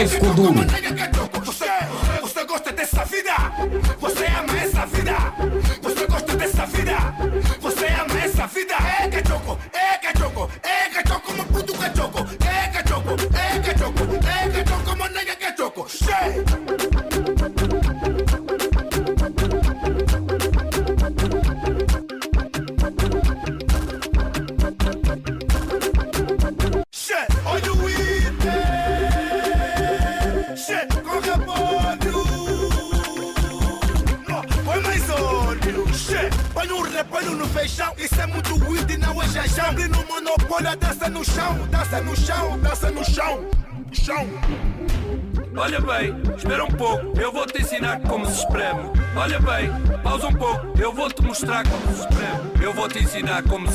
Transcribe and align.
Vai, 0.00 0.08
ficou 0.08 0.32
duro. 0.32 0.89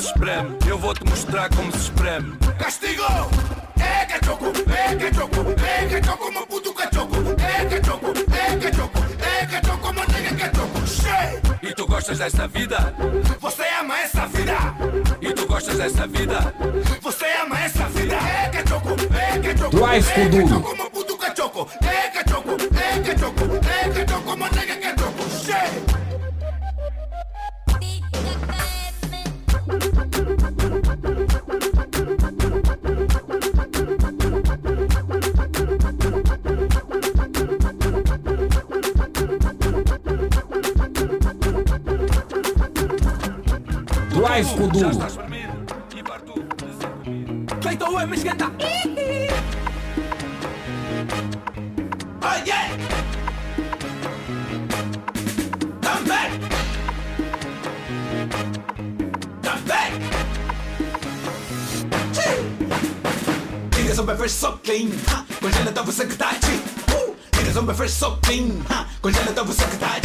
Se 0.05 0.11
espreme. 0.11 0.57
Eu 0.67 0.77
vou 0.77 0.93
te 0.93 1.03
mostrar 1.05 1.49
como 1.49 1.71
se 1.71 1.77
espreme. 1.79 2.37
Castigou! 2.59 3.29
É 3.79 4.05
cachoco! 4.05 4.45
É 4.71 4.95
cachoco! 4.95 5.45
É 5.61 5.99
cachoco, 5.99 6.31
meu 6.31 6.47
puto 6.47 6.73
cachoco! 6.73 7.15
É 7.41 7.65
cachoco! 7.65 8.13
É 8.31 8.57
cachoco! 8.57 8.99
É 9.21 9.45
cachoco, 9.45 9.93
meu 9.93 10.03
nega 10.07 10.35
cachoco! 10.35 10.87
Che! 10.87 11.67
E 11.67 11.73
tu 11.73 11.87
gostas 11.87 12.19
dessa 12.19 12.47
vida? 12.47 12.93
Você 13.39 13.63
ama 13.79 13.99
essa 13.99 14.27
vida? 14.27 14.57
E 15.21 15.33
tu 15.33 15.47
gostas 15.47 15.77
dessa 15.77 16.07
vida? 16.07 16.53
Você 17.01 17.25
ama 17.41 17.59
essa 17.61 17.85
vida? 17.89 18.15
É 18.15 18.49
cachoco, 18.49 18.89
é 18.91 19.39
cachoco, 19.39 19.87
é 19.87 20.01
cachoco, 20.01 20.77
meu 20.77 20.91
puto 20.91 21.17
cachoco, 21.17 21.67
é 21.81 22.09
cachoco, 22.09 22.51
é 22.51 22.99
cachoco, 22.99 23.43
é 23.67 23.89
cachoco, 23.89 24.37
meu 24.37 24.51
nega 24.51 24.75
cachoco, 24.75 25.23
che! 25.43 25.84
Daj 44.35 44.43
w 44.43 44.55
kudu! 44.55 44.79
Klej 47.61 47.77
to 47.77 47.91
łeb, 47.91 48.09
myśleta! 48.09 48.49
A 52.21 52.37
nie! 52.39 52.69
Tam 55.81 56.05
back! 56.05 56.31
So 64.27 64.59
clean, 64.63 64.91
ha! 65.07 65.23
Congela 65.41 65.71
da 65.71 65.81
você 65.83 66.05
que 66.05 66.17
tá 66.17 66.29
aqui! 66.29 66.59
Niggas 67.37 67.57
on 67.57 67.65
my 67.65 67.73
first 67.73 67.99
so 67.99 68.17
clean, 68.21 68.61
ha! 68.69 68.85
Congela 69.01 69.31
da 69.31 69.43
você 69.43 69.63
que! 69.65 69.77
Tá 69.77 69.95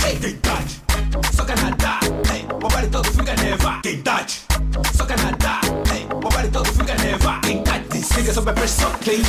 Só 4.28 4.98
soca 4.98 5.16
na 5.16 5.32
tá. 5.36 5.60
Ei, 5.94 6.06
o 6.12 6.50
todo 6.50 6.66
fica 6.72 6.94
neva. 6.96 7.40
Quem 7.42 7.62
tá 7.62 7.78
te 7.90 8.02
siga 8.02 8.32
sob 8.34 8.50
a 8.50 8.52
pressão 8.52 8.90
clean. 9.00 9.22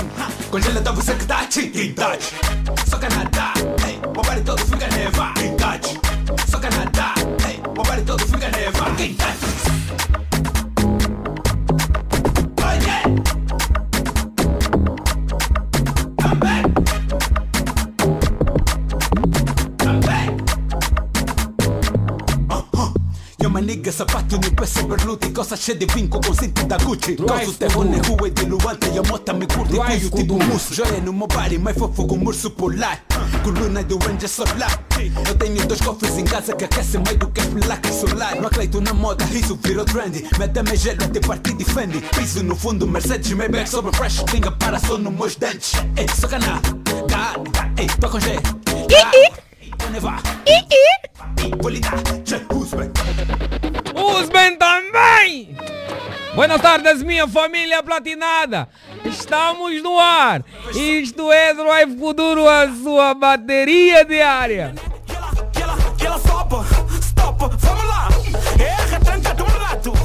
Congela 0.50 0.82
da 0.82 0.92
você 0.92 1.16
que 1.16 1.26
tá 1.26 1.46
te. 1.46 1.68
Quem 1.68 1.94
tá 1.94 2.18
Só 2.86 2.98
soca 2.98 3.10
na 3.10 3.26
tá. 3.30 3.54
O 4.06 4.42
todo 4.44 4.66
fica 4.66 4.88
neva. 4.90 5.34
Quem 5.36 5.56
tá 5.56 5.78
te, 5.78 6.00
soca 6.52 6.70
na 6.72 6.86
tá. 6.92 7.14
Ei, 7.48 7.62
o 7.66 8.06
todo 8.06 8.26
fica 8.26 8.50
neva. 8.50 8.96
Quem 8.98 9.14
tá. 9.14 9.81
que 23.92 23.98
zapato 23.98 24.38
ni 24.38 24.48
un 24.48 24.54
peso 24.56 24.86
berluti 24.86 25.32
Cosa 25.32 25.56
c'è 25.56 25.76
di 25.76 25.86
vinco 25.86 26.20
con 26.20 26.36
cinti 26.36 26.66
da 26.66 26.78
Gucci 26.78 27.16
Causu 27.16 27.58
te 27.58 27.68
con 27.72 27.90
ne 27.90 28.00
huwe 28.00 28.32
di 28.32 28.44
a 28.44 28.78
Io 28.94 29.02
me 29.02 29.38
mi 29.38 29.46
curti 29.46 29.76
cu 29.76 29.92
iu 29.92 30.10
tipu 30.10 30.36
musu 30.38 30.74
Joia 30.74 31.00
nu 31.04 31.12
mă 31.12 31.26
bari, 31.26 31.58
mais 31.58 31.76
fă 31.78 31.86
com 31.86 32.20
un 32.20 32.26
ursu 32.26 32.50
polar 32.50 33.04
Cu 33.44 33.50
luna 33.50 33.82
de 33.82 33.96
ranger 34.00 34.30
solar 34.30 34.84
Eu 35.26 35.36
tenho 35.36 35.66
dois 35.66 35.82
cofres 35.82 36.18
em 36.18 36.24
casa 36.24 36.56
que 36.56 36.64
aquecem 36.64 37.02
mais 37.04 37.18
do 37.18 37.28
que 37.28 37.42
placas 37.42 37.96
solar 37.96 38.36
Não 38.36 38.46
acredito 38.46 38.82
na 38.82 38.94
moda, 38.94 39.26
isso 39.34 39.60
virou 39.62 39.86
trendy 39.86 40.26
Mete-me 40.40 40.76
gelo 40.76 41.04
até 41.04 41.20
partir 41.20 41.54
de 41.54 41.66
Fendi 41.66 42.00
Piso 42.16 42.44
no 42.44 42.56
fundo, 42.56 42.88
Mercedes, 42.88 43.32
Maybach 43.34 43.70
Sobre 43.70 43.92
fresh, 43.96 44.24
tenga 44.32 44.52
para 44.52 44.80
só 44.80 44.98
nos 44.98 45.14
meus 45.14 45.36
dentes 45.36 45.74
Ei, 45.98 46.08
só 46.20 46.28
cana, 46.28 46.62
ga, 47.10 47.34
ga, 47.52 47.72
ei, 47.78 47.88
tô 48.00 48.10
com 48.10 48.20
G 48.20 48.40
Ga, 48.90 49.90
nevar, 49.90 50.22
i, 50.46 50.54
i, 50.54 51.48
i, 51.48 51.56
bolida, 51.56 51.92
che, 52.24 52.40
husband 52.54 53.51
Guzman 54.12 54.58
também! 54.58 55.56
tarde 56.36 56.60
tardes, 56.60 57.02
minha 57.02 57.28
família 57.28 57.82
platinada! 57.82 58.68
Estamos 59.06 59.82
no 59.82 59.98
ar! 59.98 60.44
Isto 60.76 61.32
é 61.32 61.54
Drive 61.54 61.98
Futuro, 61.98 62.48
a 62.48 62.68
sua 62.74 63.14
bateria 63.14 64.04
diária! 64.04 64.76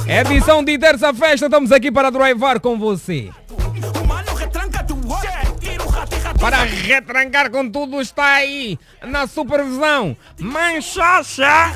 É 0.06 0.20
edição 0.20 0.62
de 0.62 0.78
terça-feira, 0.78 1.34
estamos 1.34 1.72
aqui 1.72 1.90
para 1.90 2.10
drivar 2.10 2.60
com 2.60 2.78
você. 2.78 3.30
Para 6.40 6.62
retrancar 6.62 7.50
com 7.50 7.68
tudo 7.68 8.00
está 8.00 8.34
aí, 8.34 8.78
na 9.04 9.26
supervisão. 9.26 10.16
Manchacha! 10.38 11.72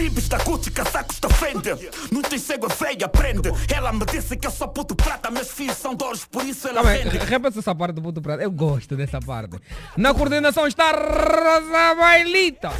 Bibis 0.00 0.28
da 0.28 0.38
Gucci, 0.38 0.70
casacos 0.70 1.20
da 1.20 1.28
frente. 1.28 1.68
Não 2.10 2.22
tem 2.22 2.38
cego, 2.38 2.66
é 2.66 2.70
feia, 2.70 3.04
aprende. 3.04 3.52
Ela 3.70 3.92
me 3.92 4.06
disse 4.06 4.34
que 4.34 4.46
eu 4.46 4.50
sou 4.50 4.66
puto 4.68 4.96
prata, 4.96 5.30
meus 5.30 5.50
filhos 5.50 5.76
são 5.76 5.94
de 5.94 6.02
ouros, 6.02 6.24
por 6.24 6.42
isso 6.42 6.66
ela 6.68 6.82
Calma 6.82 6.96
vende. 6.96 7.18
repete 7.18 7.58
essa 7.58 7.74
parte 7.74 7.96
do 7.96 8.00
puto 8.00 8.22
prato, 8.22 8.40
eu 8.42 8.50
gosto 8.50 8.96
dessa 8.96 9.20
parte. 9.20 9.58
Na 9.98 10.14
coordenação 10.14 10.66
está 10.66 10.90
Rosa 10.92 11.94
Bailita. 11.96 12.70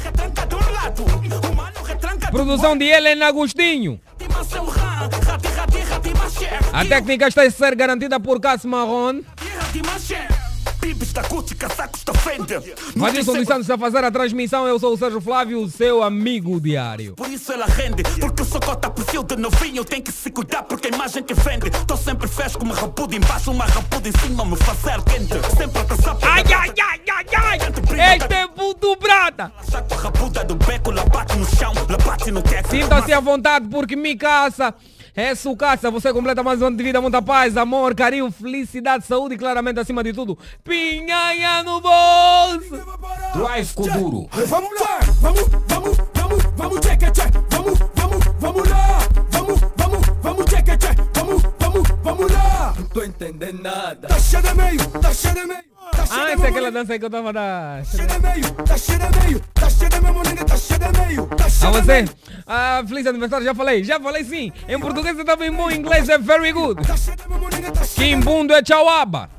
Produção 2.31 2.75
de 2.75 2.85
Helena 2.85 3.27
Agostinho. 3.27 4.01
A 6.73 6.85
técnica 6.85 7.27
está 7.27 7.43
a 7.43 7.51
ser 7.51 7.75
garantida 7.75 8.19
por 8.19 8.41
Cássio 8.41 8.67
Marron. 8.67 9.21
Bibis 10.81 11.13
da 11.13 11.21
Gucci, 11.21 11.55
casacos 11.55 12.03
da 12.03 12.11
seguro- 13.35 13.45
Santos 13.53 13.69
a 13.69 13.77
fazer 13.77 14.03
a 14.03 14.11
transmissão. 14.11 14.67
Eu 14.67 14.79
sou 14.79 14.93
o 14.93 14.97
Sérgio 14.97 15.21
Flávio, 15.21 15.61
o 15.61 15.69
seu 15.69 16.01
amigo 16.01 16.59
diário. 16.59 17.13
Por 17.15 17.29
isso 17.29 17.51
ela 17.51 17.65
rende, 17.67 18.03
porque 18.19 18.41
eu 18.41 18.45
sou 18.45 18.59
cota 18.59 18.89
perfil 18.89 19.23
de 19.23 19.35
novinho. 19.35 19.85
Tem 19.85 20.01
que 20.01 20.11
se 20.11 20.29
cuidar 20.31 20.63
porque 20.63 20.87
a 20.87 20.91
imagem 20.95 21.23
que 21.23 21.33
vende. 21.35 21.69
Tô 21.85 21.95
sempre 21.95 22.27
fresco, 22.27 22.63
uma 22.63 22.73
rabuda 22.73 23.15
embaixo, 23.15 23.51
uma 23.51 23.65
rabuda 23.65 24.09
em 24.09 24.11
cima, 24.19 24.43
me 24.43 24.55
fazer 24.57 25.01
quente. 25.03 25.33
Sempre 25.55 25.81
a 25.81 25.85
pra 25.85 26.31
Ai, 26.31 26.43
ai, 26.53 26.73
ai, 26.81 27.01
ai, 27.09 27.25
ai! 27.35 27.57
Este 28.17 28.33
é 28.33 28.47
puto 28.47 28.97
prata! 28.97 29.51
Chato, 29.69 29.93
a 29.93 29.97
rabuda 29.97 30.43
do 30.43 30.55
beco, 30.55 30.91
lá 30.91 31.05
bate 31.05 31.37
no 31.37 31.45
chão, 31.55 31.73
lá 31.73 31.97
bate 32.03 32.31
no 32.31 32.41
teto. 32.41 32.69
Sinta-se 32.69 33.13
à 33.13 33.19
vontade 33.19 33.67
porque 33.69 33.95
me 33.95 34.15
caça. 34.15 34.73
É 35.21 35.35
sucaça, 35.35 35.91
você 35.91 36.11
completa 36.11 36.41
mais 36.41 36.63
um 36.63 36.65
ano 36.65 36.75
de 36.77 36.81
vida, 36.81 36.99
muita 36.99 37.21
paz, 37.21 37.55
amor, 37.55 37.93
carinho, 37.93 38.31
felicidade, 38.31 39.05
saúde 39.05 39.35
e 39.35 39.37
claramente 39.37 39.79
acima 39.79 40.03
de 40.03 40.11
tudo, 40.13 40.35
pinhanha 40.63 41.61
no 41.61 41.79
bolso! 41.79 42.83
Drive 43.35 43.71
Kuduro. 43.75 44.27
Vamos 44.47 44.81
lá, 44.81 44.99
vamos, 45.21 45.47
vamos, 45.67 45.97
vamos, 46.15 46.43
vamos, 46.57 46.79
check, 46.79 47.01
check, 47.13 47.33
vamos, 47.51 47.77
vamos, 47.93 48.25
vamos 48.39 48.67
lá, 48.67 48.97
vamos, 49.29 49.59
vamos, 49.77 50.07
vamos, 50.23 50.45
check, 50.45 50.65
check, 50.65 50.97
vamos, 51.13 51.43
vamos, 51.59 51.87
vamos 52.01 52.31
lá. 52.31 52.73
Não 52.79 52.85
tô 52.87 53.03
entendendo 53.03 53.61
nada. 53.61 54.07
Tá 54.07 54.17
cheio 54.17 54.41
de 54.41 54.53
meio, 54.55 54.87
tá 54.87 55.13
cheio 55.13 55.35
de 55.35 55.45
meio. 55.45 55.70
Tá 55.91 56.05
Ah, 56.09 56.31
essa 56.31 56.45
é 56.45 56.49
aquela 56.49 56.71
dança 56.71 56.93
aí 56.93 56.99
que 56.99 57.05
eu 57.05 57.09
tava 57.09 57.33
da... 57.33 57.81
Tá 57.97 58.05
tá 58.07 58.77
A 61.67 61.71
de 61.71 61.81
você, 61.81 62.05
ah, 62.47 62.83
feliz 62.87 63.05
aniversário, 63.05 63.45
já 63.45 63.53
falei, 63.53 63.83
já 63.83 63.99
falei 63.99 64.23
sim. 64.23 64.51
Em 64.67 64.79
português 64.79 65.15
você 65.15 65.23
tá 65.23 65.35
bem 65.35 65.51
bom, 65.51 65.69
em 65.69 65.77
inglês 65.77 66.09
é 66.09 66.17
very 66.17 66.51
good. 66.51 66.81
Kimbundo 67.95 68.53
é 68.53 68.63
chauaba. 68.65 69.29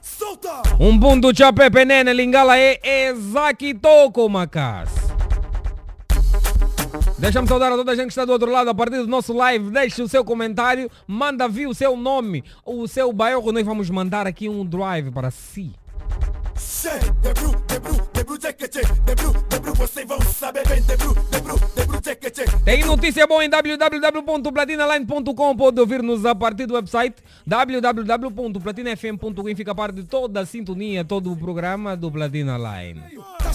Solta. 0.00 0.62
Um 0.80 0.98
bundo 0.98 1.36
chape 1.36 1.70
penene 1.70 2.12
lingala 2.12 2.58
é 2.58 2.80
Ezaki 2.82 3.74
Toko 3.74 4.28
Macas. 4.28 4.90
Deixa-me 7.18 7.48
saudar 7.48 7.72
a 7.72 7.76
toda 7.76 7.92
a 7.92 7.94
gente 7.96 8.06
que 8.06 8.12
está 8.12 8.24
do 8.24 8.32
outro 8.32 8.50
lado 8.50 8.70
a 8.70 8.74
partir 8.74 8.96
do 8.98 9.06
nosso 9.06 9.32
live. 9.32 9.70
Deixe 9.70 10.02
o 10.02 10.08
seu 10.08 10.24
comentário, 10.24 10.90
manda 11.06 11.48
vir 11.48 11.66
o 11.66 11.74
seu 11.74 11.96
nome, 11.96 12.44
o 12.64 12.86
seu 12.86 13.12
bairro. 13.12 13.52
Nós 13.52 13.64
vamos 13.64 13.90
mandar 13.90 14.26
aqui 14.26 14.48
um 14.48 14.64
drive 14.64 15.10
para 15.10 15.30
si. 15.30 15.72
Che, 16.58 16.90
debru, 17.22 17.54
debru, 17.66 17.96
debru, 18.12 18.36
check, 18.38 18.68
check, 18.68 18.92
debru, 19.04 19.32
debru, 19.48 19.72
vocês 19.74 20.06
vão 20.06 20.20
saber 20.20 20.66
bem, 20.66 20.82
debru, 20.82 21.14
debru, 21.30 21.58
debru, 21.74 21.98
check, 22.00 22.20
check. 22.32 22.48
Tem 22.64 22.84
notícia 22.84 23.26
boa 23.26 23.44
em 23.44 23.48
www.platinaline.com. 23.48 25.56
Pode 25.56 25.80
ouvir-nos 25.80 26.26
a 26.26 26.34
partir 26.34 26.66
do 26.66 26.74
website 26.74 27.14
www.platinafm.com. 27.46 29.56
Fica 29.56 29.72
a 29.72 29.74
parte 29.74 29.94
de 29.96 30.04
toda 30.04 30.40
a 30.40 30.46
sintonia, 30.46 31.04
todo 31.04 31.32
o 31.32 31.36
programa 31.36 31.96
do 31.96 32.10
Platina 32.10 32.58
Line. 32.58 33.02
Tá 33.38 33.44
tá. 33.44 33.50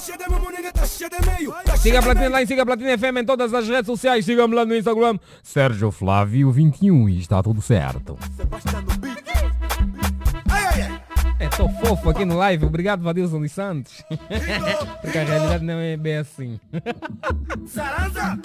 Tá 1.63 1.77
Siga 1.77 1.99
a 1.99 2.01
Platina. 2.01 2.29
Line, 2.29 2.47
siga 2.47 2.63
a 2.63 2.65
Platina 2.65 2.97
FM 2.97 3.17
em 3.19 3.25
todas 3.25 3.53
as 3.53 3.67
redes 3.67 3.85
sociais. 3.85 4.25
Siga-me 4.25 4.55
lá 4.55 4.65
no 4.65 4.75
Instagram. 4.75 5.19
Sérgio 5.41 5.91
Flávio 5.91 6.51
21 6.51 7.09
e 7.09 7.19
está 7.19 7.43
tudo 7.43 7.61
certo. 7.61 8.17
Ai, 8.51 9.32
É, 11.53 11.57
tô 11.57 11.69
fofo 11.69 12.09
aqui 12.09 12.25
no 12.25 12.37
live. 12.37 12.65
Obrigado, 12.65 13.03
Vadilson 13.03 13.39
dos 13.39 13.51
Santos. 13.51 14.03
Porque 15.01 15.17
a 15.17 15.23
realidade 15.23 15.63
não 15.63 15.79
é 15.79 15.95
bem 15.95 16.17
assim. 16.17 16.59
Saranza. 17.67 18.39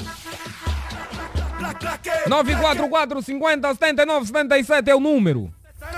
Black, 1.59 1.81
black, 1.81 2.29
944 2.29 3.23
50 3.23 3.75
79 3.75 4.27
77 4.27 4.91
é 4.91 4.95
o 4.95 5.01
número. 5.01 5.53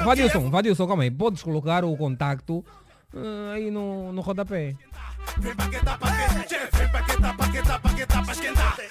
Vadilson, 0.04 0.50
Vadilson, 0.50 0.86
calma 0.86 1.02
aí. 1.02 1.10
Podes 1.10 1.42
colocar 1.42 1.84
o 1.84 1.96
contacto 1.96 2.64
ah, 3.14 3.52
aí 3.54 3.70
no, 3.70 4.12
no 4.12 4.20
rodapé. 4.20 4.74
Vem 5.38 5.52
vem 5.52 5.54
pra 5.54 5.64
esquentar. 5.66 5.98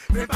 Vem 0.10 0.28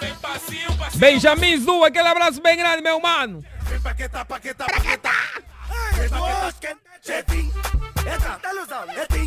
vem 0.00 0.14
passinho, 0.16 0.76
passinho. 0.76 1.00
Benjamin 1.00 1.56
Zu, 1.58 1.84
aquele 1.84 2.08
abraço 2.08 2.42
bem 2.42 2.56
grande, 2.56 2.82
meu 2.82 3.00
mano. 3.00 3.40
Vem. 3.40 3.78
Vem 3.78 3.80
paqueta, 3.80 4.26
esquenta, 4.76 5.10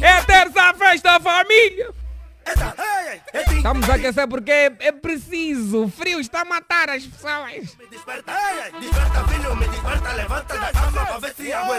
é. 0.02 0.06
É 0.06 0.22
terça 0.24 0.74
festa 0.74 1.20
família. 1.20 1.90
Estamos 3.52 3.90
a 3.90 3.96
aquecer 3.96 4.28
porque 4.28 4.52
é, 4.52 4.72
é 4.80 4.92
preciso. 4.92 5.84
O 5.84 5.90
frio 5.90 6.20
está 6.20 6.42
a 6.42 6.46
matar 6.46 6.90
as 6.90 7.06
pessoas. 7.06 7.78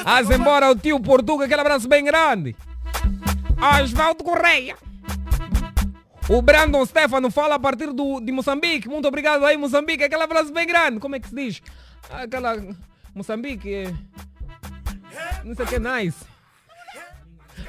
Haz 0.04 0.30
embora 0.30 0.70
o 0.70 0.76
tio 0.76 1.00
Portuga, 1.00 1.46
aquele 1.46 1.60
abraço 1.60 1.88
bem 1.88 2.04
grande. 2.04 2.54
Osvaldo 3.82 4.22
Correia. 4.22 4.76
O 6.28 6.42
Brandon 6.42 6.84
Stefano 6.84 7.30
fala 7.30 7.54
a 7.54 7.58
partir 7.58 7.90
do, 7.92 8.20
de 8.20 8.30
Moçambique. 8.30 8.86
Muito 8.88 9.08
obrigado 9.08 9.46
aí, 9.46 9.56
Moçambique. 9.56 10.04
Aquele 10.04 10.22
abraço 10.22 10.52
bem 10.52 10.66
grande. 10.66 11.00
Como 11.00 11.16
é 11.16 11.20
que 11.20 11.28
se 11.28 11.34
diz? 11.34 11.62
Aquela. 12.10 12.54
Moçambique. 13.14 13.72
é- 13.72 13.94
Não 15.44 15.54
sei 15.54 15.64
o 15.64 15.68
que 15.68 15.78
nice. 15.78 16.24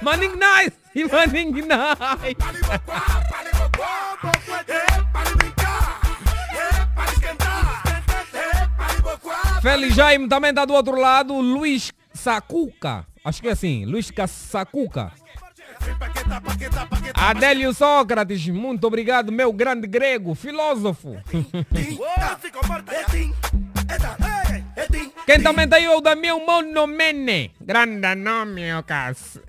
Maning 0.01 0.35
nice! 0.35 0.77
E 0.95 1.03
Maning 1.03 1.61
nice! 1.61 2.35
Félix 9.61 9.93
Jaime 9.93 10.27
também 10.27 10.49
está 10.49 10.65
do 10.65 10.73
outro 10.73 10.99
lado. 10.99 11.39
Luiz 11.39 11.91
Sacuca. 12.13 13.05
Acho 13.23 13.41
que 13.41 13.49
é 13.49 13.51
assim. 13.51 13.85
Luiz 13.85 14.11
Sacuca. 14.27 15.11
Adélio 17.13 17.73
Sócrates, 17.73 18.47
muito 18.47 18.85
obrigado, 18.85 19.31
meu 19.31 19.51
grande 19.51 19.87
grego, 19.87 20.35
filósofo. 20.35 21.15
Quem 25.29 25.43
também 25.43 25.67
é 25.71 25.95
o 25.95 26.01
Damião 26.01 26.43
Monomene. 26.43 27.51
Grande 27.61 28.15
nome, 28.15 28.73
ó, 28.73 28.81
cas. 28.81 29.39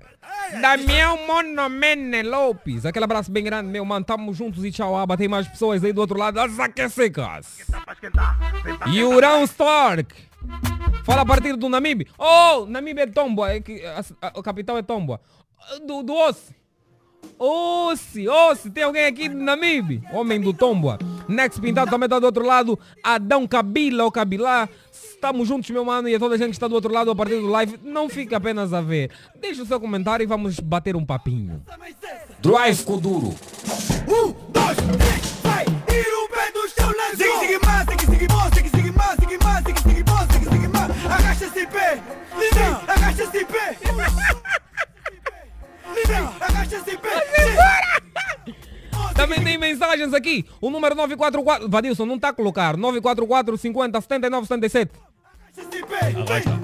Damião 0.61 1.25
Monomene 1.25 2.21
Lopes. 2.21 2.85
Aquele 2.85 3.05
abraço 3.05 3.31
bem 3.31 3.43
grande, 3.43 3.67
meu 3.67 3.83
mano. 3.83 4.05
Tamo 4.05 4.31
juntos 4.31 4.63
e 4.63 4.71
tchau, 4.71 4.95
aba. 4.95 5.17
Tem 5.17 5.27
mais 5.27 5.47
pessoas 5.47 5.83
aí 5.83 5.91
do 5.91 5.99
outro 5.99 6.19
lado. 6.19 6.39
Esquentar. 7.93 8.37
Vem 8.63 8.77
paqueta. 8.77 8.95
Yurão 8.95 9.43
Stark. 9.43 10.13
Fala 11.03 11.21
a 11.23 11.25
partir 11.25 11.55
do 11.55 11.67
Namibe. 11.67 12.07
Oh, 12.15 12.67
Namibe 12.67 13.01
é 13.01 13.07
Tomboa. 13.07 13.53
É 13.53 13.59
que, 13.59 13.83
a, 13.83 14.03
a, 14.27 14.43
capital 14.43 14.77
é 14.77 14.83
Tomboa. 14.83 15.19
Do, 15.87 16.03
do 16.03 16.13
Ossi. 16.13 16.60
Ossi, 17.37 18.27
Ossi. 18.27 18.69
Tem 18.69 18.83
alguém 18.83 19.05
aqui 19.05 19.27
do 19.27 19.37
Namibe? 19.37 20.03
Homem 20.13 20.39
do 20.39 20.53
Tomboa. 20.53 20.99
Next 21.27 21.59
Pintado 21.59 21.89
também 21.89 22.07
tá 22.07 22.19
do 22.19 22.25
outro 22.25 22.45
lado. 22.45 22.77
Adão 23.03 23.47
Cabila 23.47 24.03
ou 24.03 24.11
Cabilá. 24.11 24.69
Estamos 24.91 25.47
juntos, 25.47 25.69
meu 25.69 25.85
mano, 25.85 26.09
e 26.09 26.15
a 26.15 26.19
toda 26.19 26.35
a 26.35 26.37
gente 26.37 26.49
que 26.49 26.55
está 26.55 26.67
do 26.67 26.75
outro 26.75 26.91
lado 26.93 27.11
a 27.11 27.15
partir 27.15 27.35
do 27.35 27.47
live. 27.47 27.79
Não 27.83 28.09
fique 28.09 28.33
apenas 28.33 28.73
a 28.73 28.81
ver. 28.81 29.11
Deixe 29.39 29.61
o 29.61 29.65
seu 29.65 29.79
comentário 29.79 30.23
e 30.23 30.27
vamos 30.27 30.59
bater 30.59 30.95
um 30.95 31.05
papinho. 31.05 31.63
Drive 32.41 32.83
Kuduro. 32.83 33.35
Um, 34.07 34.33
dois, 34.51 34.77
três, 34.77 35.39
vai! 35.43 35.65
Tira 35.65 36.17
o 36.17 36.29
pé 36.29 36.51
do 36.51 36.67
chão, 36.69 36.89
let's 36.89 37.17
go! 37.17 37.39
Zig, 37.39 37.47
zig, 37.47 37.65
mais, 37.65 37.85
zig, 37.85 38.05
zig, 38.05 38.27
bom, 38.27 38.49
zig, 38.55 38.69
zig, 38.69 38.91
mais, 38.97 39.19
zig, 39.19 39.43
mais, 39.43 39.63
zig, 39.63 39.79
zig, 39.79 40.03
bom, 40.03 40.17
zig, 40.33 40.43
zig, 40.49 40.67
mais. 40.67 41.05
Agacha 41.05 41.45
esse 41.45 41.67
pé! 41.67 42.01
Sim, 42.51 42.85
agacha 42.87 43.23
esse 43.23 43.45
pé! 43.45 44.40
Esse 45.91 46.97
pé! 46.97 47.09
Também 49.15 49.43
tem 49.43 49.57
mensagens 49.57 50.13
aqui. 50.13 50.45
O 50.59 50.69
número 50.69 50.95
944. 50.95 51.69
Vadilson, 51.69 52.05
não 52.05 52.15
está 52.15 52.29
a 52.29 52.33
colocar. 52.33 52.77
944 52.77 53.57
50 53.57 54.01
79 54.01 54.47
77. 54.47 54.91
Agacha 55.57 55.69
esse 55.69 55.83
pé! 55.83 56.13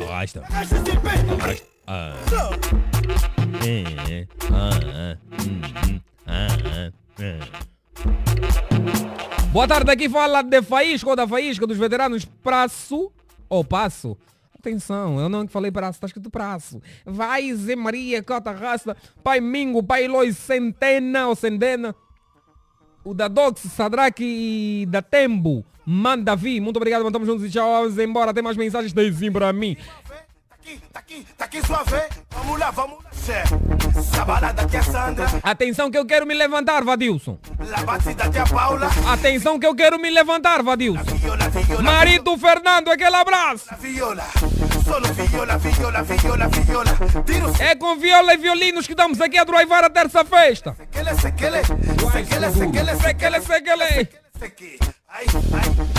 Arrasta. 0.09 0.43
Ah. 1.87 2.13
É, 3.65 4.27
ah, 4.51 4.69
ah, 4.93 5.17
hum, 5.41 5.61
hum, 5.87 6.01
ah, 6.27 6.47
ah, 6.65 6.91
ah. 7.19 7.67
Boa 9.51 9.67
tarde, 9.67 9.89
aqui 9.91 10.09
fala 10.09 10.41
de 10.41 10.61
Faísca 10.61 11.09
ou 11.09 11.15
da 11.15 11.27
Faísca 11.27 11.65
dos 11.65 11.77
veteranos 11.77 12.25
Praço 12.25 13.11
ou 13.49 13.63
Passo. 13.63 14.17
Atenção, 14.59 15.19
eu 15.19 15.29
não 15.29 15.47
falei 15.47 15.71
praço, 15.71 15.97
está 15.97 16.07
escrito 16.07 16.29
praço. 16.29 16.81
Vai 17.05 17.53
Zé 17.53 17.75
Maria, 17.75 18.23
Cota 18.23 18.51
Raça, 18.51 18.97
Pai 19.23 19.39
Mingo, 19.39 19.83
Pai 19.83 20.07
Lois 20.07 20.37
Centena 20.37 21.27
ou 21.27 21.35
Centena. 21.35 21.95
O 23.03 23.13
da 23.13 23.27
Dox, 23.27 23.61
Sadraque 23.61 24.23
e 24.23 24.85
da 24.87 25.01
Tembo. 25.01 25.65
Manda 25.85 26.35
vir. 26.35 26.59
Muito 26.59 26.75
obrigado, 26.75 26.99
mano. 26.99 27.13
Tamo 27.13 27.25
juntos 27.25 27.45
e 27.45 27.49
tchau. 27.49 27.65
Vamos 27.65 27.97
embora. 27.97 28.33
Tem 28.33 28.43
mais 28.43 28.57
mensagens? 28.57 28.91
Tem 28.91 29.13
sim 29.13 29.31
pra 29.31 29.53
mim. 29.53 29.77
Atenção 35.43 35.89
que 35.89 35.97
eu 35.97 36.05
quero 36.05 36.25
me 36.25 36.33
levantar, 36.33 36.83
Vadilson. 36.83 37.37
Atenção 39.07 39.59
que 39.59 39.65
eu 39.65 39.75
quero 39.75 39.99
me 39.99 40.09
levantar, 40.09 40.61
Vadilson. 40.63 41.03
Marito 41.81 42.37
Fernando, 42.37 42.89
aquele 42.89 43.15
abraço. 43.15 43.65
É 47.59 47.75
com 47.75 47.95
viola 47.97 48.33
e 48.33 48.37
violinos 48.37 48.85
que 48.85 48.93
estamos 48.93 49.21
aqui 49.21 49.37
a 49.37 49.43
drivar 49.43 49.83
a 49.83 49.89
terça 49.89 50.25
festa. 50.25 50.75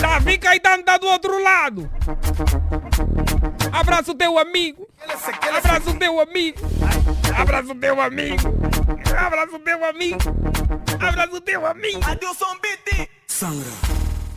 Davi 0.00 0.38
Caetano 0.38 0.82
tá 0.82 0.96
do 0.96 1.06
outro 1.06 1.42
lado. 1.42 1.90
Abraço 3.72 4.14
teu 4.14 4.38
amigo. 4.38 4.88
Abraço 5.58 5.94
teu 5.98 6.20
amigo. 6.20 6.58
Abraço 7.36 7.74
teu 7.74 8.00
amigo. 8.00 8.48
Abraço 9.16 9.58
teu 9.58 9.84
amigo. 9.84 10.18
Abraço 11.00 11.40
teu 11.40 11.66
amigo. 11.66 12.00
Adilson 12.04 12.56
Beat. 12.62 13.08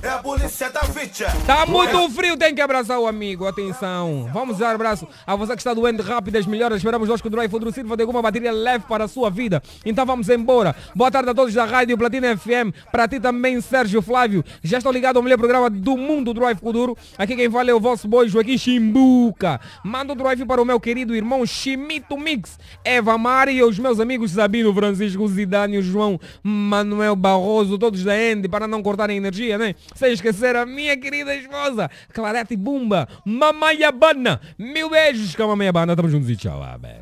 É 0.03 0.09
a 0.09 0.17
polícia 0.17 0.67
da 0.71 0.81
Vicha. 0.81 1.27
Tá 1.45 1.63
muito 1.67 2.09
frio, 2.09 2.35
tem 2.35 2.55
que 2.55 2.61
abraçar 2.61 2.97
o 2.97 3.05
amigo. 3.05 3.45
Atenção. 3.45 4.27
Vamos 4.33 4.57
dar 4.57 4.73
abraço 4.73 5.07
a 5.27 5.35
você 5.35 5.53
que 5.53 5.59
está 5.59 5.75
doente 5.75 6.01
rápido, 6.01 6.37
as 6.37 6.47
melhoras. 6.47 6.77
Esperamos 6.77 7.07
nós 7.07 7.21
que 7.21 7.27
o 7.27 7.29
Drive 7.29 7.51
Futuro 7.51 7.71
sirva 7.71 7.95
de 7.95 8.01
alguma 8.01 8.19
bateria 8.19 8.51
leve 8.51 8.85
para 8.87 9.03
a 9.03 9.07
sua 9.07 9.29
vida. 9.29 9.61
Então 9.85 10.03
vamos 10.03 10.27
embora. 10.27 10.75
Boa 10.95 11.11
tarde 11.11 11.29
a 11.29 11.35
todos 11.35 11.53
da 11.53 11.65
Rádio 11.65 11.95
Platina 11.99 12.35
FM. 12.35 12.73
Para 12.91 13.07
ti 13.07 13.19
também, 13.19 13.61
Sérgio 13.61 14.01
Flávio. 14.01 14.43
Já 14.63 14.79
estou 14.79 14.91
ligado 14.91 15.17
ao 15.17 15.23
melhor 15.23 15.37
programa 15.37 15.69
do 15.69 15.95
mundo, 15.95 16.33
Drive 16.33 16.57
Futuro. 16.57 16.97
Aqui 17.15 17.35
quem 17.35 17.51
fala 17.51 17.69
é 17.69 17.73
o 17.73 17.79
vosso 17.79 18.07
boy 18.07 18.27
Joaquim 18.27 18.57
Chimbuca. 18.57 19.61
Manda 19.83 20.13
o 20.13 20.15
Drive 20.15 20.45
para 20.45 20.59
o 20.59 20.65
meu 20.65 20.79
querido 20.79 21.15
irmão 21.15 21.45
Chimito 21.45 22.17
Mix, 22.17 22.57
Eva 22.83 23.19
Mari 23.19 23.53
e 23.53 23.63
os 23.63 23.77
meus 23.77 23.99
amigos 23.99 24.31
Sabino, 24.31 24.73
Francisco 24.73 25.27
Zidane, 25.27 25.79
João 25.79 26.19
Manuel 26.41 27.15
Barroso, 27.15 27.77
todos 27.77 28.03
da 28.03 28.19
Ende, 28.19 28.49
para 28.49 28.67
não 28.67 28.81
cortarem 28.81 29.17
energia, 29.17 29.59
né? 29.59 29.75
Sem 29.95 30.13
esquecer 30.13 30.55
a 30.55 30.65
minha 30.65 30.97
querida 30.97 31.35
esposa, 31.35 31.89
Clarete 32.13 32.55
Bumba, 32.55 33.07
Mamãe 33.25 33.83
Habana. 33.83 34.39
Mil 34.57 34.89
beijos 34.89 35.35
com 35.35 35.43
a 35.43 35.47
Mamãe 35.47 35.67
Habana. 35.67 35.95
Tamo 35.95 36.09
juntos 36.09 36.29
e 36.29 36.35
tchau, 36.35 36.61
abe. 36.61 37.01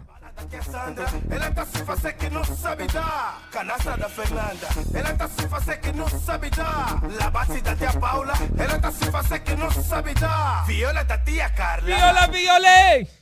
Que 0.49 0.55
é 0.55 0.61
Sandra, 0.61 1.05
ela 1.29 1.51
tá 1.51 1.65
se 1.65 1.83
fazer 1.83 2.13
que 2.13 2.29
não 2.29 2.43
sabe 2.45 2.87
dar. 2.87 3.41
Canastra 3.51 3.97
da 3.97 4.07
Fernanda, 4.07 4.67
ela 4.93 5.13
tá 5.13 5.27
se 5.27 5.47
fazer 5.49 5.77
que 5.79 5.91
não 5.91 6.07
sabe 6.07 6.49
dar. 6.51 7.01
Labate 7.19 7.61
da 7.61 7.75
tia 7.75 7.91
Paula, 7.99 8.33
ela 8.57 8.79
tá 8.79 8.89
se 8.89 9.11
fazer 9.11 9.39
que 9.39 9.55
não 9.55 9.69
sabe 9.69 10.13
dar. 10.13 10.65
Viola 10.65 11.03
da 11.03 11.17
tia 11.17 11.49
Carla. 11.49 11.85
Viola, 11.85 12.27
violei! 12.27 13.18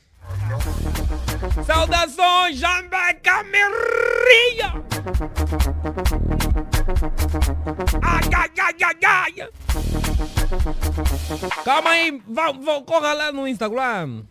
Saudações, 1.64 2.62
ai, 2.64 2.88
ai, 8.82 8.96
ai! 9.04 9.48
Calma 11.64 11.90
aí, 11.90 12.22
vá, 12.26 12.50
vá, 12.52 12.82
corra 12.82 13.12
lá 13.12 13.30
no 13.32 13.46
Instagram. 13.46 14.24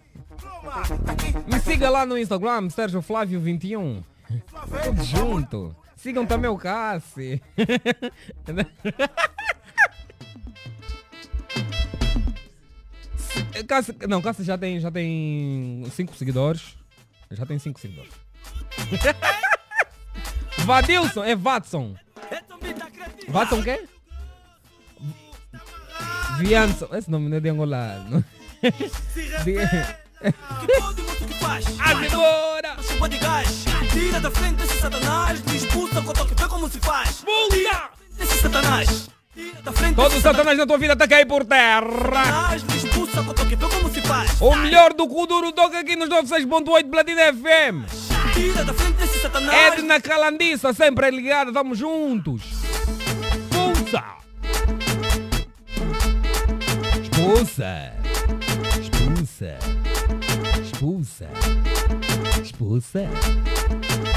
Me 1.47 1.59
siga 1.59 1.89
lá 1.89 2.05
no 2.05 2.17
Instagram, 2.17 2.69
Sérgio 2.69 3.01
Flávio 3.01 3.39
21. 3.39 4.03
Tudo 4.83 5.03
junto. 5.03 5.75
Sigam 5.95 6.25
também 6.25 6.49
o 6.49 6.57
Cassi. 6.57 7.41
Cassi, 13.67 13.95
não, 14.07 14.21
Cassi 14.21 14.43
já 14.43 14.57
tem, 14.57 14.79
já 14.79 14.91
tem 14.91 15.83
cinco 15.91 16.15
seguidores. 16.15 16.77
Já 17.31 17.45
tem 17.45 17.59
cinco 17.59 17.79
seguidores. 17.79 18.11
Vadilson, 20.65 21.23
é 21.23 21.35
Watson. 21.35 21.95
Watson 23.29 23.63
quê? 23.63 23.87
Vianson, 26.39 26.87
esse 26.93 27.09
nome 27.09 27.29
não 27.29 27.37
é 27.37 27.39
de 27.39 27.49
angolano. 27.49 28.23
Agora! 31.79 32.77
Chupa 32.83 33.09
de 33.09 33.17
gás. 33.19 33.65
Tira 33.91 34.19
da 34.19 34.31
frente 34.31 34.63
esse 34.63 34.79
satanás. 34.79 35.41
Me 35.43 35.57
expulsa 35.57 36.01
com 36.01 36.13
toque. 36.13 36.35
Vê 36.35 36.47
como 36.47 36.69
se 36.69 36.79
faz. 36.79 37.23
Bunda! 37.23 37.89
Esse 38.19 38.41
satanás. 38.41 39.09
Da 39.63 39.71
Todo 39.71 40.11
esse 40.13 40.21
satanás 40.21 40.57
na 40.57 40.65
tua 40.65 40.77
vida 40.77 40.95
tá 40.95 41.07
cair 41.07 41.25
por 41.27 41.45
terra. 41.45 42.55
expulsa. 42.55 43.23
O 44.41 44.55
melhor 44.55 44.93
do 44.93 45.07
Kuduro 45.07 45.51
toca 45.51 45.79
aqui 45.79 45.95
nos 45.95 46.09
96.8 46.09 46.89
Platina 46.89 47.33
FM. 47.33 47.85
Da. 49.33 49.55
Edna 49.67 50.01
Calandiça, 50.01 50.73
sempre 50.73 51.11
ligada, 51.11 51.51
tamo 51.51 51.75
juntos. 51.75 52.43
Expulsa! 53.43 54.03
Expulsa! 57.01 57.93
Expulsa! 58.81 59.57
Expulsa! 60.63 61.29
Expulsa! 62.43 63.09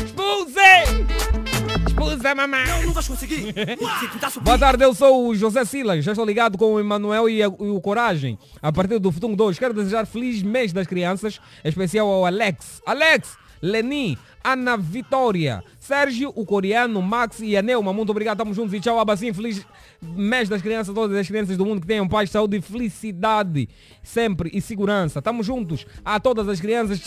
Expulse! 0.04 1.49
Expulsa, 1.86 2.34
mamãe! 2.34 2.64
Não 2.84 2.92
vais 2.92 3.08
conseguir. 3.08 3.54
Boa 4.42 4.58
tarde, 4.58 4.84
eu 4.84 4.94
sou 4.94 5.28
o 5.28 5.34
José 5.34 5.64
Silas, 5.64 6.04
já 6.04 6.12
estou 6.12 6.24
ligado 6.24 6.58
com 6.58 6.74
o 6.74 6.80
Emanuel 6.80 7.28
e, 7.28 7.40
e 7.40 7.46
o 7.46 7.80
Coragem, 7.80 8.38
a 8.60 8.72
partir 8.72 8.98
do 8.98 9.10
Futum 9.10 9.34
2. 9.34 9.58
Quero 9.58 9.74
desejar 9.74 10.06
feliz 10.06 10.42
mês 10.42 10.72
das 10.72 10.86
crianças, 10.86 11.40
especial 11.64 12.08
ao 12.08 12.26
Alex. 12.26 12.82
Alex, 12.86 13.36
Leni, 13.62 14.18
Ana 14.42 14.76
Vitória, 14.76 15.62
Sérgio, 15.78 16.32
o 16.34 16.46
coreano, 16.46 17.02
Max 17.02 17.40
e 17.40 17.56
a 17.56 17.62
Neuma. 17.62 17.92
Muito 17.92 18.10
obrigado, 18.10 18.38
tamo 18.38 18.54
juntos 18.54 18.72
e 18.74 18.80
tchau, 18.80 18.98
Abacim. 18.98 19.32
Feliz 19.32 19.64
mês 20.00 20.48
das 20.48 20.62
crianças, 20.62 20.94
todas 20.94 21.16
as 21.16 21.26
crianças 21.26 21.56
do 21.56 21.66
mundo 21.66 21.80
que 21.80 21.86
tenham 21.86 22.08
paz, 22.08 22.30
saúde 22.30 22.58
e 22.58 22.60
felicidade, 22.60 23.68
sempre 24.02 24.50
e 24.52 24.60
segurança. 24.60 25.20
Tamo 25.20 25.42
juntos 25.42 25.86
a 26.04 26.18
todas 26.18 26.48
as 26.48 26.60
crianças. 26.60 27.00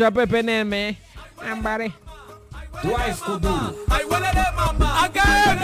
Drive 2.82 3.20
Kuduro. 3.22 3.76
Ai, 3.90 4.04
uelele, 4.04 4.34
mama. 4.34 4.43
HM. 4.80 5.64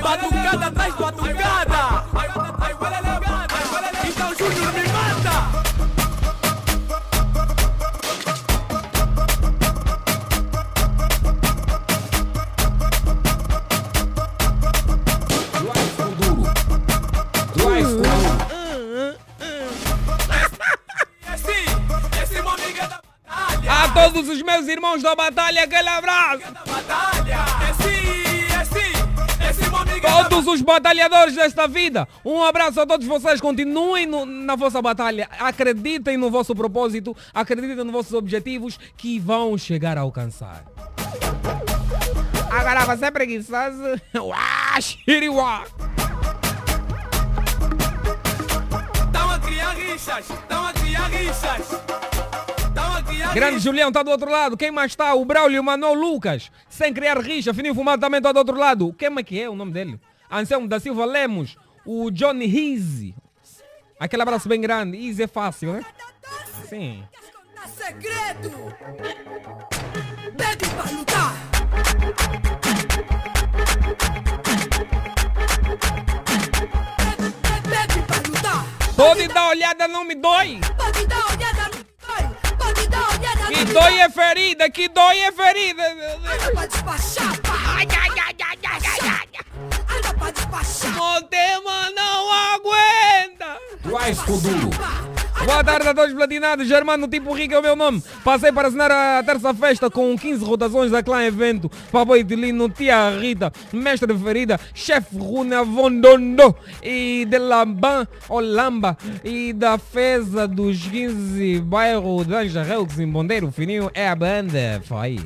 Batucada 0.00 0.66
atrás 0.66 0.94
batucada. 0.94 2.04
Então, 4.04 4.34
Júnior, 4.34 4.72
me 4.72 4.88
da 22.86 23.00
batalha. 23.02 23.72
A 23.72 23.88
todos 23.88 24.28
os 24.28 24.42
meus 24.42 24.66
irmãos 24.68 25.02
da 25.02 25.14
batalha, 25.14 25.64
aquele 25.64 25.88
abraço. 25.88 26.42
Todos 30.00 30.46
os 30.46 30.62
batalhadores 30.62 31.34
desta 31.34 31.66
vida, 31.66 32.06
um 32.24 32.42
abraço 32.42 32.80
a 32.80 32.86
todos 32.86 33.06
vocês. 33.06 33.40
Continuem 33.40 34.06
no- 34.06 34.24
na 34.26 34.54
vossa 34.56 34.80
batalha. 34.80 35.28
Acreditem 35.38 36.16
no 36.16 36.30
vosso 36.30 36.54
propósito, 36.54 37.16
acreditem 37.34 37.76
nos 37.76 37.92
vossos 37.92 38.12
objetivos 38.14 38.78
que 38.96 39.18
vão 39.18 39.56
chegar 39.58 39.96
a 39.98 40.02
alcançar. 40.02 40.64
Agora 42.50 42.84
você 42.96 43.06
é 43.06 43.10
preguiçoso. 43.10 43.82
Xiriuá. 44.80 45.64
Estão 49.04 49.30
a 49.30 49.38
criar 49.38 49.70
rixas. 49.74 50.30
Estão 50.30 50.66
a 50.66 50.72
criar 50.72 51.06
rixas. 51.08 51.80
Grande 53.34 53.58
Julião 53.58 53.88
está 53.88 54.02
do 54.02 54.10
outro 54.10 54.30
lado. 54.30 54.56
Quem 54.56 54.70
mais 54.70 54.92
está? 54.92 55.14
O 55.14 55.24
Braulio, 55.24 55.60
o 55.60 55.64
Manuel 55.64 55.94
Lucas. 55.94 56.50
Sem 56.68 56.92
criar 56.92 57.18
rixa. 57.20 57.52
Fininho 57.52 57.74
Fumado 57.74 58.00
também 58.00 58.18
está 58.18 58.32
do 58.32 58.38
outro 58.38 58.56
lado. 58.56 58.92
Quem 58.94 59.08
é 59.16 59.22
que 59.22 59.40
é 59.40 59.48
o 59.48 59.54
nome 59.54 59.72
dele? 59.72 60.00
Anselmo 60.30 60.66
da 60.66 60.80
Silva 60.80 61.04
Lemos. 61.04 61.56
O 61.84 62.10
Johnny 62.10 62.44
Easy. 62.46 63.14
Aquele 64.00 64.22
abraço 64.22 64.48
bem 64.48 64.60
grande. 64.60 64.96
Easy 64.96 65.22
é 65.22 65.26
fácil, 65.26 65.72
né? 65.74 65.84
Sim. 66.68 67.04
segredo. 67.66 68.50
Pede 70.36 70.68
pra 70.70 70.90
lutar. 70.90 71.34
Pede 77.62 78.02
pra 78.02 78.16
lutar. 78.28 78.64
Pode 78.96 79.28
dar 79.28 79.48
olhada, 79.48 79.86
não 79.86 80.04
me 80.04 80.14
dói. 80.14 80.60
Pode 80.76 81.06
dar 81.06 81.26
olhada 81.32 81.76
no 81.76 81.87
Que 83.48 83.64
dói 83.64 84.00
é 84.00 84.08
ferida, 84.10 84.70
que 84.70 84.88
dói 84.88 85.18
é 85.20 85.32
ferida. 85.32 85.82
Anda 85.82 86.52
pra 86.52 86.66
despachar, 86.66 87.40
pá. 87.40 87.54
Ai, 87.76 87.88
ai, 87.90 88.10
ai, 88.10 88.36
ai, 88.44 88.58
ai, 88.64 88.80
ai, 88.84 89.08
ai. 89.08 89.96
Anda 89.96 90.14
pra 90.14 90.30
despachar. 90.30 90.92
Motema 90.94 91.90
não 91.90 92.32
aguenta. 92.54 93.58
Drive 93.82 94.20
Kuduro. 94.24 94.70
Boa 95.44 95.64
tarde 95.64 95.88
a 95.88 95.94
todos 95.94 96.14
platinados, 96.14 96.66
Germano 96.66 97.08
Tipo 97.08 97.32
Rico 97.32 97.54
é 97.54 97.58
o 97.58 97.62
meu 97.62 97.74
nome. 97.76 98.02
Passei 98.24 98.52
para 98.52 98.68
assinar 98.68 98.90
a 98.90 99.22
terça 99.22 99.54
festa 99.54 99.90
com 99.90 100.16
15 100.16 100.44
rotações 100.44 100.90
da 100.90 101.02
Clã 101.02 101.24
Evento. 101.24 101.70
Papai 101.90 102.22
Tilino, 102.24 102.68
Tia 102.68 103.10
Rita, 103.10 103.52
Mestre 103.72 104.16
Ferida, 104.18 104.60
Chefe 104.74 105.16
Runa 105.16 105.64
Vondondo 105.64 106.54
e 106.82 107.26
de 107.28 107.38
Lamban, 107.38 108.06
Olamba 108.28 108.96
e 109.24 109.52
da 109.52 109.78
Feza 109.78 110.46
dos 110.46 110.82
15 110.82 111.60
bairro 111.60 112.24
de 112.24 112.34
Anja 112.34 112.62
Relx 112.62 112.98
em 112.98 113.08
Bondeiro. 113.10 113.50
Fininho 113.50 113.90
é 113.94 114.08
a 114.08 114.16
banda. 114.16 114.82
Foi. 114.84 115.18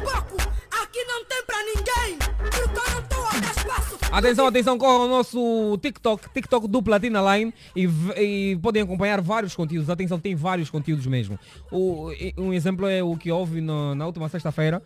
Pouco. 0.00 0.36
Aqui 0.82 1.04
não 1.04 1.24
tem 1.24 1.42
pra 1.46 1.58
ninguém. 1.62 3.07
Atenção, 4.10 4.46
atenção, 4.46 4.78
corram 4.78 5.02
ao 5.02 5.08
nosso 5.08 5.78
TikTok, 5.82 6.30
TikTok 6.32 6.66
do 6.66 6.82
Platina 6.82 7.20
Line 7.36 7.52
e, 7.76 7.86
e 8.16 8.56
podem 8.62 8.82
acompanhar 8.82 9.20
vários 9.20 9.54
conteúdos. 9.54 9.90
Atenção, 9.90 10.18
tem 10.18 10.34
vários 10.34 10.70
conteúdos 10.70 11.06
mesmo. 11.06 11.38
O, 11.70 12.10
um 12.38 12.52
exemplo 12.52 12.86
é 12.86 13.02
o 13.02 13.16
que 13.16 13.30
houve 13.30 13.60
no- 13.60 13.94
na 13.94 14.06
última 14.06 14.28
sexta-feira 14.28 14.82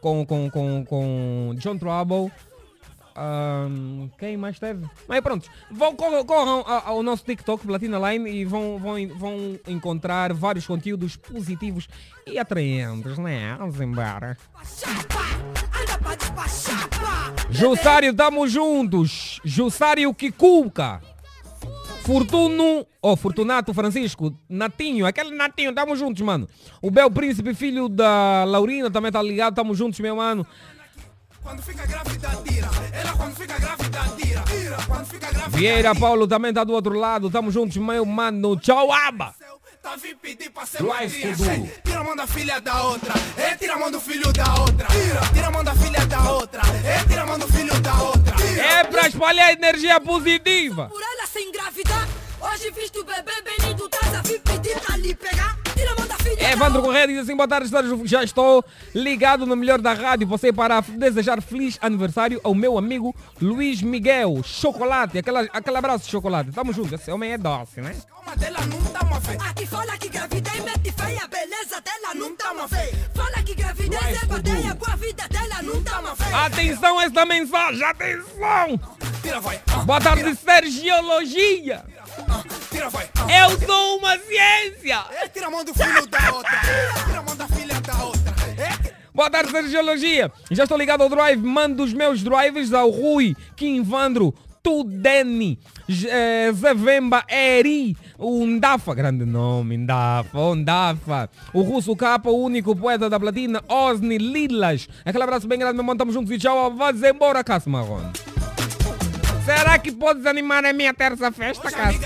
com, 0.00 0.26
com, 0.26 0.50
com, 0.50 0.84
com 0.84 1.54
John 1.58 1.78
Trouble. 1.78 2.30
Ahm, 3.16 4.08
quem 4.18 4.36
mais 4.36 4.58
teve? 4.58 4.84
Mas 5.06 5.20
pronto, 5.20 5.48
vão, 5.70 5.94
corram, 5.94 6.64
ao 6.66 7.00
nosso 7.00 7.24
TikTok 7.24 7.64
Platina 7.64 7.96
Line 8.10 8.28
e 8.28 8.44
vão, 8.44 8.76
vão, 8.78 8.96
vão 9.16 9.58
encontrar 9.68 10.32
vários 10.34 10.66
conteúdos 10.66 11.14
positivos 11.14 11.86
e 12.26 12.36
atraentes, 12.36 13.16
né? 13.18 13.54
Vamos 13.56 13.80
embora. 13.80 14.36
Jussário, 17.50 18.14
tamo 18.14 18.48
juntos. 18.48 19.40
Jussário 19.44 20.12
Kikuka. 20.14 21.00
Fortuno, 22.04 22.86
oh, 23.00 23.16
Fortunato 23.16 23.72
Francisco, 23.72 24.36
Natinho, 24.46 25.06
aquele 25.06 25.34
Natinho, 25.34 25.74
tamo 25.74 25.96
juntos, 25.96 26.20
mano. 26.20 26.46
O 26.82 26.90
Bel 26.90 27.10
Príncipe, 27.10 27.54
filho 27.54 27.88
da 27.88 28.44
Laurina, 28.44 28.90
também 28.90 29.10
tá 29.10 29.22
ligado, 29.22 29.54
tamo 29.54 29.74
juntos, 29.74 29.98
meu 30.00 30.16
mano. 30.16 30.46
Vieira 35.48 35.94
Paulo 35.94 36.26
também 36.26 36.52
tá 36.52 36.62
do 36.62 36.74
outro 36.74 36.98
lado, 36.98 37.30
tamo 37.30 37.50
juntos, 37.50 37.78
meu 37.78 38.04
mano. 38.04 38.54
Tchau, 38.58 38.92
aba. 38.92 39.34
Tá 39.84 39.96
vim 39.96 40.16
pedir 40.16 40.48
pra 40.48 40.64
ser 40.64 40.82
madrinha. 40.82 41.36
Tira 41.84 42.00
a 42.00 42.02
mão 42.02 42.16
da 42.16 42.26
filha 42.26 42.58
da 42.58 42.84
outra. 42.84 43.12
É, 43.36 43.54
tira 43.54 43.74
a 43.74 43.78
mão 43.78 43.90
do 43.90 44.00
filho 44.00 44.32
da 44.32 44.54
outra. 44.54 44.86
Tira. 44.86 45.20
Tira 45.34 45.46
a 45.46 45.50
mão 45.50 45.62
da 45.62 45.74
filha 45.74 46.06
da 46.06 46.30
outra. 46.32 46.62
É, 46.82 47.04
tira 47.06 47.22
a 47.22 47.26
mão 47.26 47.38
do 47.38 47.48
filho 47.48 47.80
da 47.82 47.94
outra. 48.02 48.34
Tira. 48.34 48.62
É 48.62 48.84
pra 48.84 49.06
espalhar 49.06 49.52
energia 49.52 50.00
positiva. 50.00 50.88
Por 50.88 51.02
ela 51.02 51.26
se 51.26 51.38
engravidar. 51.42 52.08
Hoje 52.40 52.70
visto 52.70 53.00
o 53.00 53.04
bebê 53.04 53.32
Benito. 53.42 53.86
Tás 53.90 54.14
a 54.14 54.22
vir 54.22 54.40
pedir 54.40 54.80
pra 54.80 54.96
lhe 54.96 55.14
pegar. 55.14 55.63
Evandro 56.52 56.80
da 56.80 56.86
Correia 56.86 57.08
diz 57.08 57.18
assim, 57.18 57.34
boa 57.36 57.48
tarde, 57.48 57.70
já 58.04 58.22
estou 58.22 58.64
ligado 58.94 59.46
no 59.46 59.56
melhor 59.56 59.80
da 59.80 59.92
rádio. 59.92 60.26
Você 60.26 60.52
para 60.52 60.80
desejar 60.80 61.40
feliz 61.42 61.78
aniversário 61.80 62.40
ao 62.44 62.54
meu 62.54 62.78
amigo 62.78 63.14
Luiz 63.40 63.82
Miguel 63.82 64.42
Chocolate. 64.42 65.18
Aquela, 65.18 65.42
aquele 65.52 65.76
abraço, 65.76 66.10
Chocolate. 66.10 66.52
Tamo 66.52 66.72
junto, 66.72 66.94
esse 66.94 67.10
homem 67.10 67.32
é 67.32 67.38
doce, 67.38 67.80
né? 67.80 67.94
Calma 68.08 68.36
dela, 68.36 68.58
não 68.66 69.08
uma 69.08 69.20
fé. 69.20 69.36
Aqui 69.48 69.66
fala 69.66 69.98
que 69.98 70.08
gravidez 70.08 70.64
mete 70.64 70.92
feia, 70.92 71.24
a 71.24 71.28
beleza 71.28 71.80
dela 71.80 72.14
não 72.14 72.52
uma 72.52 72.68
feia. 72.68 73.10
Fala 73.14 73.42
que 73.42 73.54
gravidez 73.54 74.22
é 74.22 74.26
bateia, 74.26 74.74
com 74.74 74.90
a 74.90 74.96
vida 74.96 75.28
dela 75.28 75.62
não 75.62 76.00
uma 76.00 76.16
feia. 76.16 76.44
Atenção 76.44 77.00
esta 77.00 77.26
mensagem, 77.26 77.82
atenção! 77.84 78.80
Boa 79.84 80.00
tarde, 80.00 80.34
Sergiologia! 80.36 81.84
Tira, 82.70 82.90
vai. 82.90 83.08
Ah. 83.16 83.48
Eu 83.48 83.66
sou 83.66 83.98
uma 83.98 84.18
ciência! 84.18 85.04
É, 85.22 85.28
tira 85.28 85.46
a 85.46 85.50
mão 85.50 85.64
do 85.64 85.74
filho 85.74 86.06
da 86.06 86.32
outra. 86.32 86.60
Tira 87.06 87.18
a 87.18 87.22
mão 87.22 87.36
da 87.36 87.48
filha 87.48 87.80
da 87.80 88.04
outra. 88.04 88.34
É, 88.58 88.94
Boa 89.14 89.30
tarde, 89.30 89.50
Sergiologia! 89.52 90.32
Já 90.50 90.64
estou 90.64 90.76
ligado 90.76 91.02
ao 91.02 91.08
Drive, 91.08 91.40
mando 91.40 91.84
os 91.84 91.92
meus 91.92 92.22
drives 92.22 92.72
ao 92.72 92.90
Rui, 92.90 93.36
Kim 93.54 93.80
Vandro, 93.82 94.34
Tudeni, 94.60 95.58
eh, 95.88 96.50
Zé 96.52 96.74
Vemba, 96.74 97.22
Eri, 97.28 97.96
o 98.18 98.44
Ndafa, 98.44 98.94
grande 98.94 99.24
nome, 99.24 99.76
Ndafa, 99.76 100.36
o 100.38 100.54
Ndafa, 100.56 101.30
o 101.52 101.62
Russo 101.62 101.94
Capa, 101.94 102.30
o 102.30 102.42
único 102.42 102.74
poeta 102.74 103.08
da 103.08 103.20
platina, 103.20 103.62
Osni 103.68 104.18
Lilas. 104.18 104.88
Aquele 105.04 105.22
abraço 105.22 105.46
bem 105.46 105.58
grande, 105.58 105.74
meu 105.74 105.82
irmão, 105.82 105.96
tamo 105.96 106.10
juntos 106.10 106.32
e 106.32 106.38
tchau, 106.38 106.74
vá 106.74 106.90
embora, 106.90 107.44
Cássio 107.44 107.70
Marrone. 107.70 108.10
Será 109.44 109.78
que 109.78 109.92
podes 109.92 110.24
animar 110.26 110.64
a 110.64 110.72
minha 110.72 110.94
terça 110.94 111.30
festa, 111.30 111.70
Cássio? 111.70 112.00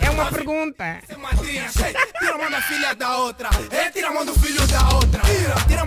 É 0.00 0.10
uma 0.10 0.26
pergunta. 0.26 0.98
Ser 1.06 1.18
madrinha, 1.18 1.68
sei. 1.68 1.94
Tira 2.18 2.34
a 2.34 2.38
mão 2.38 2.50
da 2.50 2.62
filha 2.62 2.94
da 2.94 3.16
outra. 3.18 3.50
É, 3.70 3.90
tira 3.90 4.08
a 4.08 4.12
mão 4.12 4.24
do 4.24 4.34
filho 4.34 4.66
da 4.66 4.88
outra. 4.94 5.20
Tira, 5.22 5.54
tira 5.66 5.83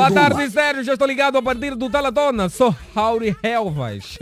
Boa 0.00 0.10
tarde, 0.10 0.50
Sérgio. 0.50 0.82
Já 0.82 0.94
estou 0.94 1.06
ligado 1.06 1.36
a 1.36 1.42
partir 1.42 1.74
do 1.74 1.90
Talatona. 1.90 2.48
Sou 2.48 2.74
Rauri 2.94 3.36
Helvas. 3.42 4.16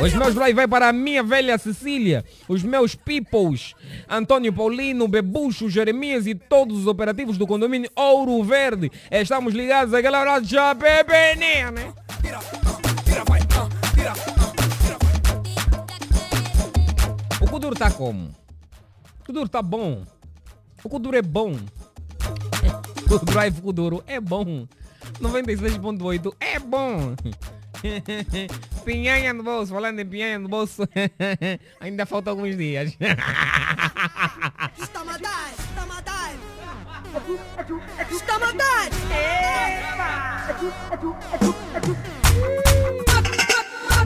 Os 0.00 0.14
meus 0.14 0.36
drive 0.36 0.54
vai 0.54 0.68
para 0.68 0.88
a 0.88 0.92
minha 0.92 1.20
velha 1.20 1.58
Cecília. 1.58 2.24
Os 2.46 2.62
meus 2.62 2.94
peoples. 2.94 3.74
Antônio 4.08 4.52
Paulino, 4.52 5.08
Bebucho, 5.08 5.68
Jeremias 5.68 6.28
e 6.28 6.36
todos 6.36 6.78
os 6.78 6.86
operativos 6.86 7.36
do 7.36 7.44
condomínio 7.44 7.90
Ouro 7.96 8.40
Verde. 8.44 8.88
Estamos 9.10 9.52
ligados 9.52 9.92
àquela 9.94 10.20
hora 10.20 10.40
já, 10.44 10.72
bebeninha, 10.74 11.72
né? 11.72 11.92
Tira, 12.20 12.38
tira, 13.04 13.24
vai. 13.24 13.40
Tira, 13.40 13.68
tira, 13.96 14.96
vai. 15.00 15.12
O 17.40 17.50
Kuduro 17.50 17.74
tá 17.74 17.90
como? 17.90 18.28
O 19.22 19.24
Kuduro 19.26 19.48
tá 19.48 19.60
bom. 19.60 20.04
O 20.84 20.88
Kuduro 20.88 21.16
é 21.16 21.22
bom. 21.22 21.56
O 23.12 23.18
Drive 23.18 23.60
Kuduro 23.60 24.02
é 24.06 24.18
bom. 24.18 24.66
96.8 25.20 26.34
é 26.40 26.58
bom. 26.58 27.14
Pinhanha 28.86 29.34
no 29.34 29.42
bolso, 29.42 29.74
falando 29.74 29.98
em 29.98 30.06
pinhanha 30.06 30.38
no 30.38 30.48
bolso, 30.48 30.88
ainda 31.78 32.06
falta 32.06 32.30
alguns 32.30 32.56
dias. 32.56 32.96
Está 34.78 35.00
a 35.02 35.18
dar, 35.18 35.50
está 35.52 35.82
a 35.82 36.00
dar. 36.00 36.32
Está 38.10 38.36
a 38.36 38.52
dar. 38.52 38.90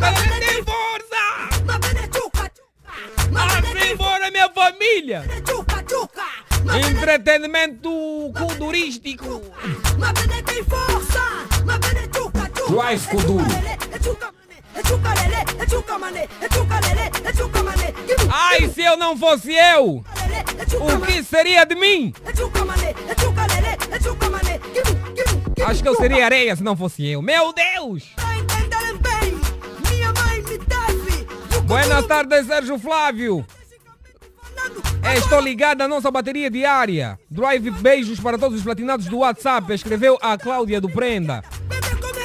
Mas 0.01 0.11
tem 0.41 0.65
força! 0.65 1.23
Mas 1.65 1.79
bene 3.61 3.81
Assim 3.81 3.93
embora 3.93 4.31
minha 4.33 4.51
família! 4.51 5.23
Entretenimento 6.75 8.33
chuca. 8.35 9.43
Drive 12.69 13.07
Kuduro. 13.09 13.45
Ai, 18.31 18.69
se 18.69 18.83
eu 18.83 18.97
não 18.97 19.17
fosse 19.17 19.55
eu, 19.55 20.05
o 20.81 21.01
que 21.07 21.23
seria 21.23 21.65
de 21.65 21.75
mim? 21.75 22.13
Acho 25.67 25.83
que 25.83 25.89
eu 25.89 25.95
seria 25.97 26.25
areia 26.25 26.55
se 26.55 26.63
não 26.63 26.77
fosse 26.77 27.07
eu. 27.07 27.23
Meu 27.23 27.53
Deus! 27.53 28.05
E 31.69 31.89
Kuduro 31.89 32.07
tardes, 32.07 32.47
Sérgio 32.47 32.79
Flávio. 32.79 33.45
É, 35.03 35.17
Estou 35.19 35.41
ligado 35.41 35.83
à 35.83 35.89
nossa 35.89 36.11
bateria 36.11 36.51
diária. 36.51 37.19
Drive 37.31 37.71
beijos 37.71 38.19
para 38.21 38.37
todos 38.39 38.59
os 38.59 38.65
platinados 38.65 39.07
do 39.07 39.19
WhatsApp. 39.19 39.73
Escreveu 39.73 40.19
a 40.21 40.37
Cláudia 40.37 40.81
do 40.81 40.89
Prenda. 40.91 41.43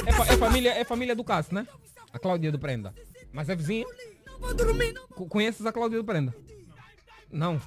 É 0.05 0.11
fa- 0.11 0.25
é 0.33 0.37
família, 0.37 0.71
é 0.71 0.83
família 0.83 1.15
do 1.15 1.23
Cássio, 1.23 1.53
né? 1.53 1.67
A 2.11 2.17
Cláudia 2.19 2.51
do 2.51 2.57
Prenda. 2.59 2.93
Mas 3.31 3.47
é. 3.49 3.55
Co- 5.15 5.27
Conheces 5.27 5.65
a 5.65 5.71
Cláudia 5.71 5.97
do 5.99 6.03
Prenda? 6.03 6.33
Não. 7.31 7.61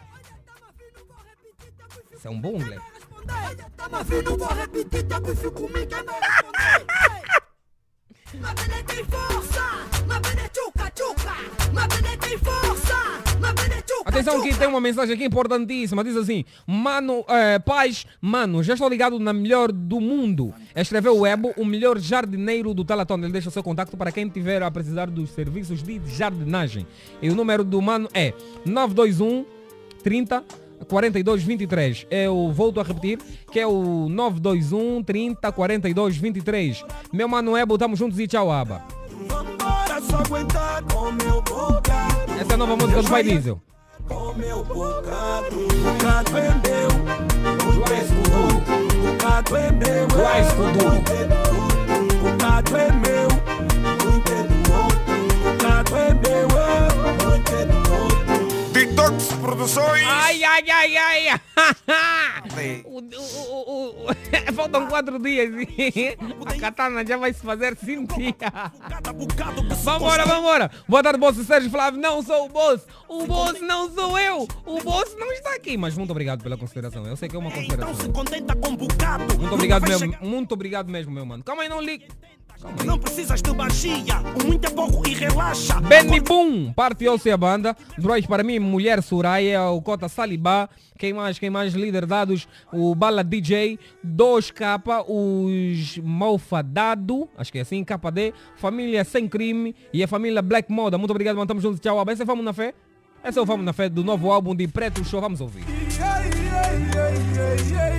Isso 2.16 2.26
é 2.26 2.30
um 2.30 2.40
bom 2.40 2.58
chuca, 2.58 2.80
Atenção 14.04 14.42
que 14.42 14.54
tem 14.56 14.68
uma 14.68 14.80
mensagem 14.80 15.14
aqui 15.14 15.24
importantíssima. 15.24 16.04
Diz 16.04 16.16
assim, 16.16 16.44
mano, 16.66 17.24
eh, 17.28 17.58
paz, 17.58 18.06
mano, 18.20 18.62
já 18.62 18.74
estou 18.74 18.88
ligado 18.88 19.18
na 19.18 19.32
melhor 19.32 19.72
do 19.72 20.00
mundo. 20.00 20.52
Escreveu 20.76 21.18
o 21.18 21.26
Ebo, 21.26 21.52
o 21.56 21.64
melhor 21.64 21.98
jardineiro 21.98 22.74
do 22.74 22.84
Teleton. 22.84 23.18
Ele 23.18 23.32
deixa 23.32 23.48
o 23.48 23.52
seu 23.52 23.62
contato 23.62 23.96
para 23.96 24.12
quem 24.12 24.28
tiver 24.28 24.62
a 24.62 24.70
precisar 24.70 25.06
dos 25.06 25.30
serviços 25.30 25.82
de 25.82 26.00
jardinagem. 26.06 26.86
E 27.20 27.30
o 27.30 27.34
número 27.34 27.64
do 27.64 27.80
mano 27.80 28.08
é 28.12 28.34
921 28.66 29.46
30 30.02 30.44
42 30.84 31.42
23. 31.42 32.06
Eu 32.10 32.52
volto 32.52 32.80
a 32.80 32.82
repetir, 32.82 33.18
que 33.50 33.58
é 33.58 33.66
o 33.66 34.08
921 34.08 35.02
30 35.02 35.50
42 35.50 36.16
23. 36.16 36.84
Meu 37.12 37.28
mano 37.28 37.56
é, 37.56 37.64
botamos 37.64 37.98
juntos 37.98 38.18
e 38.18 38.26
tchau, 38.26 38.52
aba. 38.52 39.03
Vambora, 39.28 40.00
só 40.02 40.16
aguentar 40.18 40.82
com 40.84 41.12
meu 41.12 41.42
bocado. 41.42 42.32
Essa 42.40 42.52
é 42.52 42.54
a 42.54 42.56
nova 42.56 42.76
música 42.76 43.02
do 43.02 43.10
Pai 43.10 43.22
Diesel. 43.22 43.60
Com 44.08 44.34
meu 44.34 44.64
bocado. 44.64 45.56
Bocado 45.82 46.38
é 46.38 46.50
meu. 46.64 46.88
O 47.60 47.72
bocado 49.12 49.56
é 49.56 49.70
meu. 49.72 50.06
Duro. 50.72 50.96
O 52.10 52.30
bocado 52.30 52.76
é 52.76 52.92
meu. 52.92 53.28
O 53.98 54.20
bocado 55.52 55.96
é 55.96 56.14
meu. 56.14 56.53
Detox 59.04 59.26
Produções. 59.34 60.02
Ai, 60.06 60.42
ai, 60.44 60.70
ai, 60.70 60.96
ai. 60.96 61.40
O- 62.86 63.00
o- 63.00 64.08
o- 64.08 64.14
Faltam 64.54 64.86
quatro 64.86 65.18
dias 65.18 65.50
e 65.76 66.16
a 66.46 66.54
katana 66.58 67.04
já 67.06 67.16
vai 67.18 67.32
se 67.34 67.40
fazer 67.42 67.76
que 67.76 67.84
se 67.84 67.96
Vambora, 69.82 70.24
vambora. 70.24 70.70
Boa 70.88 71.02
tarde, 71.02 71.18
boss 71.18 71.36
Sérgio 71.46 71.70
Flávio. 71.70 72.00
Não 72.00 72.22
sou 72.22 72.46
o 72.46 72.48
boss. 72.48 72.82
O 73.08 73.26
boss 73.26 73.60
não 73.60 73.90
sou 73.92 74.18
eu. 74.18 74.48
O 74.64 74.80
boss 74.82 75.14
não 75.18 75.30
está 75.32 75.54
aqui. 75.54 75.76
Mas 75.76 75.96
muito 75.96 76.10
obrigado 76.10 76.42
pela 76.42 76.56
consideração. 76.56 77.04
Eu 77.06 77.16
sei 77.16 77.28
que 77.28 77.36
é 77.36 77.38
uma 77.38 77.50
Então 77.50 77.62
se 77.62 77.68
consideração. 77.68 78.12
contenta 78.12 78.56
com 78.56 78.74
bocado. 78.76 79.38
Muito 79.38 79.54
obrigado 79.54 79.86
mesmo. 79.86 80.16
Muito 80.22 80.52
obrigado 80.52 80.88
mesmo, 80.90 81.12
meu 81.12 81.26
mano. 81.26 81.44
Calma 81.44 81.62
aí, 81.62 81.68
não 81.68 81.80
ligue. 81.80 82.08
Não 82.84 82.98
precisas 82.98 83.42
de 83.42 83.52
magia. 83.52 84.20
O 84.40 84.46
muito 84.46 84.66
é 84.66 84.70
pouco 84.70 85.06
e 85.08 85.14
relaxa. 85.14 85.80
Benny 85.80 86.20
Boom, 86.20 86.72
partiu-se 86.72 87.30
a 87.30 87.36
banda. 87.36 87.76
Droid 87.98 88.26
para 88.26 88.42
mim, 88.42 88.58
Mulher 88.58 89.02
Soraya, 89.02 89.68
o 89.70 89.80
Cota 89.82 90.08
Salibá. 90.08 90.68
Quem 90.98 91.12
mais? 91.12 91.38
Quem 91.38 91.50
mais? 91.50 91.74
Líder 91.74 92.06
dados, 92.06 92.48
o 92.72 92.94
Bala 92.94 93.22
DJ, 93.24 93.78
2K, 94.06 95.04
os 95.08 95.98
Malfadado, 95.98 97.28
acho 97.36 97.52
que 97.52 97.58
é 97.58 97.62
assim, 97.62 97.84
KD, 97.84 98.32
Família 98.56 99.04
Sem 99.04 99.28
Crime 99.28 99.74
e 99.92 100.02
a 100.02 100.08
família 100.08 100.40
Black 100.40 100.70
Moda. 100.70 100.96
Muito 100.96 101.10
obrigado, 101.10 101.36
mano. 101.36 101.46
Tamo 101.46 101.60
juntos. 101.60 101.80
Tchau. 101.80 102.02
Essa 102.08 102.22
é 102.22 102.26
Vamos 102.26 102.44
na 102.44 102.52
Fé? 102.52 102.74
Essa 103.22 103.40
é 103.40 103.42
o 103.42 103.46
Vamos 103.46 103.64
na 103.64 103.72
Fé 103.72 103.88
do 103.88 104.04
novo 104.04 104.30
álbum 104.30 104.54
de 104.54 104.68
Preto 104.68 105.04
Show. 105.04 105.20
Vamos 105.20 105.40
ouvir. 105.40 105.64
Drive 105.64 106.34
com 106.92 107.74
duro. 107.74 107.93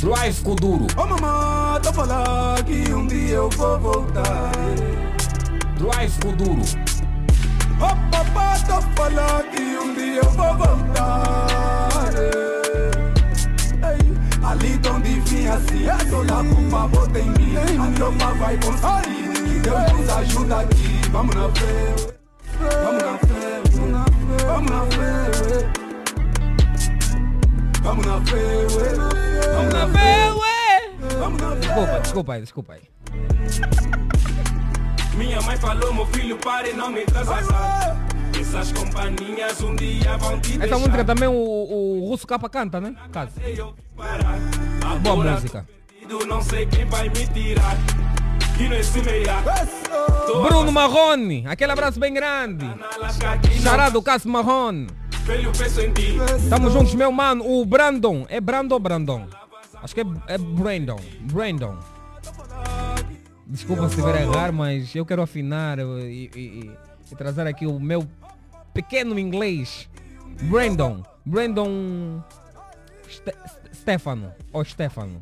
Drive 0.00 0.42
com 0.42 0.54
duro. 0.54 0.86
Ô 0.96 1.06
mamãe, 1.06 1.80
tô 1.82 1.92
falando 1.92 2.64
que 2.64 2.92
um 2.92 3.06
dia 3.06 3.36
eu 3.36 3.48
vou 3.50 3.80
voltar. 3.80 4.52
Drive 5.78 6.12
com 6.22 6.32
duro. 6.32 6.62
Ô 7.80 8.10
papá, 8.10 8.58
tô 8.66 8.80
falando 8.94 9.50
que 9.50 9.62
um 9.62 9.94
dia 9.94 10.20
eu 10.22 10.30
vou 10.30 10.56
voltar. 10.56 11.88
Ei, 13.82 14.44
Ali 14.44 14.80
assim, 15.48 15.88
é 15.88 16.10
só 16.10 16.18
lá 16.18 16.44
com 16.44 16.60
uma 16.60 16.88
bota 16.88 17.18
em 17.18 17.30
mim. 17.30 17.56
A 17.56 17.92
tropa 17.96 18.34
vai 18.34 18.58
conseguir. 18.58 19.32
Que 19.32 19.60
Deus 19.60 19.92
nos 19.92 20.08
ajuda 20.10 20.60
aqui. 20.60 21.00
Vamos 21.10 21.34
na 21.34 21.48
fé. 21.48 21.94
Vamos 22.60 23.02
na 23.02 23.18
fé. 23.18 23.62
Vamos 23.72 23.90
na 23.90 24.04
fé. 24.04 24.46
Vamos 24.46 24.70
na 24.70 24.84
fé. 24.84 25.85
Vamos 27.86 28.04
na 28.04 28.20
fé. 28.26 28.66
Vamos 29.54 29.72
na 29.72 29.86
fé. 29.86 30.32
Vamos 31.20 31.40
na 31.40 31.50
fé. 31.50 31.60
Desculpa, 31.60 32.00
desculpa 32.00 32.32
aí, 32.32 32.40
desculpa 32.40 32.72
aí. 32.72 32.82
Minha 35.16 35.40
mãe 35.42 35.56
falou, 35.56 35.94
meu 35.94 36.06
filho, 36.06 36.36
pare, 36.38 36.72
não 36.72 36.90
me 36.90 37.02
atrasar. 37.02 37.44
Essas 38.38 38.72
companhias 38.72 39.62
um 39.62 39.76
dia 39.76 40.16
vão 40.18 40.40
te 40.40 40.60
Essa 40.60 40.76
música 40.80 41.04
também 41.04 41.28
o, 41.28 41.32
o 41.32 42.08
Russo 42.08 42.26
Capa 42.26 42.48
canta, 42.48 42.80
né? 42.80 42.92
Caso. 43.12 43.30
Boa 45.00 45.16
música. 45.16 45.64
Não 46.26 46.42
sei 46.42 46.66
quem 46.66 46.86
vai 46.86 47.08
me 47.08 47.26
tirar. 47.28 47.76
Bruno 50.48 50.72
Marrone, 50.72 51.44
aquele 51.46 51.72
abraço 51.72 52.00
bem 52.00 52.12
grande. 52.14 52.64
Charado 53.62 54.02
Cássio 54.02 54.30
Marrone. 54.30 54.86
Tamo 56.48 56.70
juntos, 56.70 56.94
meu 56.94 57.10
mano. 57.12 57.44
O 57.46 57.64
Brandon. 57.64 58.24
É 58.28 58.40
Brandon 58.40 58.74
ou 58.76 58.80
Brandon? 58.80 59.26
Acho 59.82 59.94
que 59.94 60.00
é, 60.00 60.04
é 60.28 60.38
Brandon. 60.38 60.98
Brandon. 61.20 61.78
Desculpa 63.46 63.88
se 63.88 63.96
estiver 64.00 64.16
a 64.16 64.22
errar, 64.22 64.52
mas 64.52 64.94
eu 64.94 65.04
quero 65.06 65.22
afinar 65.22 65.78
e- 65.78 66.30
e- 66.34 66.70
e 67.12 67.14
trazer 67.16 67.46
aqui 67.46 67.66
o 67.66 67.78
meu 67.78 68.06
pequeno 68.72 69.18
inglês. 69.18 69.88
Brandon. 70.42 71.02
Brandon 71.24 72.22
Ste- 73.08 73.34
Stefano. 73.74 74.32
Ou 74.52 74.64
Stefano. 74.64 75.20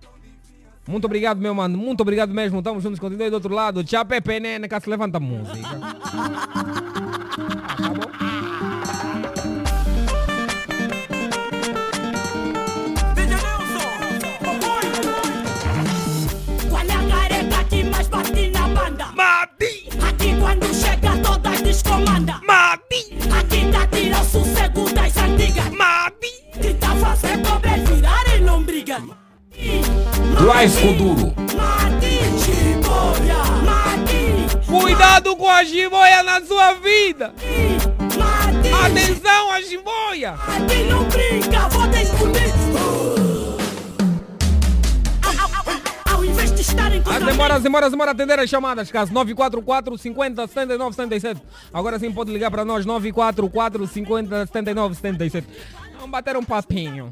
Muito 0.86 1.04
obrigado, 1.06 1.40
meu 1.40 1.54
mano. 1.54 1.78
Muito 1.78 2.00
obrigado 2.02 2.32
mesmo. 2.32 2.62
Tamo 2.62 2.80
juntos. 2.80 3.00
Continue 3.00 3.30
do 3.30 3.34
outro 3.34 3.54
lado. 3.54 3.82
Tchau, 3.84 4.04
Pepe 4.04 4.40
Nene. 4.40 4.68
Que 4.68 4.80
se 4.80 4.90
levanta 4.90 5.16
a 5.18 5.20
música. 5.20 5.68
Bom? 7.78 8.10
DJ 13.14 13.36
Nelson. 13.36 13.90
Qual 16.70 16.90
a 16.90 16.98
careca 17.10 17.64
que 17.70 17.84
mais 17.84 18.08
bate 18.08 18.50
na 18.50 18.68
banda? 18.68 19.06
Mati! 19.16 19.88
Aqui 20.08 20.34
quando 20.40 20.66
chega 20.74 21.16
todas 21.22 21.62
descomanda. 21.62 22.40
Mati! 22.46 23.16
Aqui 23.38 23.70
tá 23.72 23.86
tira 23.88 24.20
o 24.20 24.24
sossego 24.24 24.92
das 24.92 25.16
antigas. 25.16 25.70
Mati! 25.70 25.93
Drive. 30.36 30.74
Mati, 31.56 32.18
Cuidado 34.66 35.36
com 35.36 35.48
a 35.48 35.64
jiboia 35.64 36.22
na 36.22 36.40
sua 36.42 36.74
vida! 36.74 37.32
Atenção 38.84 39.52
a 39.52 39.60
jiboia! 39.62 40.32
Mati 40.32 40.84
não 40.84 41.04
As 47.06 47.24
demoras, 47.24 47.62
demoras, 47.62 47.90
demora 47.90 48.10
atender 48.10 48.38
as 48.38 48.48
chamadas, 48.48 48.90
caso 48.90 49.12
944 49.12 49.96
50 49.98 50.46
79 50.46 50.94
77. 50.94 51.42
Agora 51.72 51.98
sim 51.98 52.10
pode 52.10 52.32
ligar 52.32 52.50
para 52.50 52.64
nós 52.64 52.84
944 52.86 53.86
50 53.86 54.46
79 54.46 54.94
77. 54.94 55.46
Vamos 56.04 56.12
bater 56.12 56.36
um 56.36 56.44
papinho. 56.44 57.10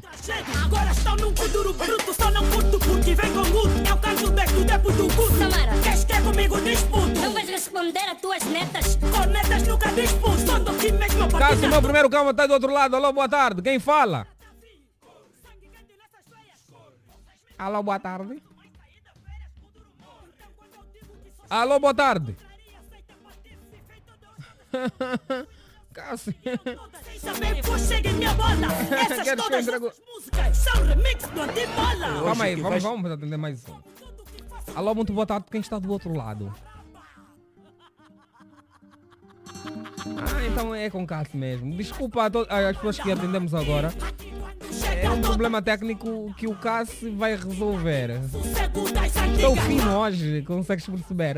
Agora 0.63 0.91
estão 0.91 1.15
num 1.15 1.33
kuduro 1.33 1.73
bruto, 1.73 2.13
só 2.13 2.29
não 2.29 2.47
curto 2.51 2.77
porque 2.77 3.15
vem 3.15 3.33
com 3.33 3.41
guto. 3.49 3.89
Eu 3.89 3.97
canto 3.97 4.29
desde 4.29 4.55
o 4.55 4.65
tempo 4.67 4.91
do 4.91 5.07
guto. 5.15 5.35
Samara. 5.35 5.81
Queres 5.81 6.03
que 6.03 6.13
é 6.13 6.21
comigo 6.21 6.61
disputo? 6.61 7.19
Não 7.19 7.33
vais 7.33 7.49
responder 7.49 8.01
a 8.01 8.13
tuas 8.13 8.43
netas? 8.43 8.95
Cornetas 8.97 9.67
nunca 9.67 9.91
disputo. 9.93 10.37
Só 10.45 10.59
tô 10.59 10.69
aqui 10.69 10.91
mesmo 10.91 11.23
a 11.23 11.39
Caso 11.39 11.67
meu 11.67 11.81
primeiro 11.81 12.07
cama 12.07 12.29
está 12.29 12.45
do 12.45 12.53
outro 12.53 12.71
lado. 12.71 12.95
Alô, 12.95 13.11
boa 13.11 13.27
tarde. 13.27 13.63
Quem 13.63 13.79
fala? 13.79 14.27
Alô, 17.57 17.81
boa 17.81 17.99
tarde. 17.99 18.43
Alô, 21.49 21.79
boa 21.79 21.95
tarde. 21.95 22.37
Cássio. 25.93 26.33
Pois 27.65 27.81
chega 27.87 28.09
em 28.09 28.13
minha 28.13 28.33
bola. 28.33 28.51
Essas 29.09 29.35
todas 29.41 29.61
entrego- 29.65 29.87
essas 29.87 30.01
músicas 30.13 30.57
são 30.57 30.85
remix 30.85 31.23
do 31.29 31.41
Antibola. 31.41 32.23
Calma 32.25 32.43
aí, 32.43 32.55
vamos, 32.55 32.83
vamos 32.83 33.11
atender 33.11 33.37
mais 33.37 33.63
um. 33.69 33.75
Alô, 34.75 34.93
muito 34.95 35.13
boa 35.13 35.25
tarde. 35.25 35.45
Quem 35.49 35.61
está 35.61 35.79
do 35.79 35.89
outro 35.91 36.13
lado? 36.13 36.53
Ah, 39.65 40.45
então 40.51 40.75
é 40.75 40.89
com 40.89 41.05
Cássio 41.07 41.37
mesmo. 41.39 41.75
Desculpa 41.77 42.25
a 42.25 42.29
to- 42.29 42.45
as 42.49 42.75
pessoas 42.75 42.99
que 42.99 43.11
atendemos 43.11 43.53
agora. 43.53 43.93
É 45.01 45.09
um 45.09 45.21
problema 45.21 45.61
técnico 45.61 46.33
que 46.37 46.47
o 46.47 46.55
Cássio 46.55 47.15
vai 47.15 47.35
resolver. 47.35 48.19
Estou 49.35 49.55
fino 49.55 49.97
hoje, 49.97 50.41
consegues 50.45 50.85
perceber? 50.85 51.37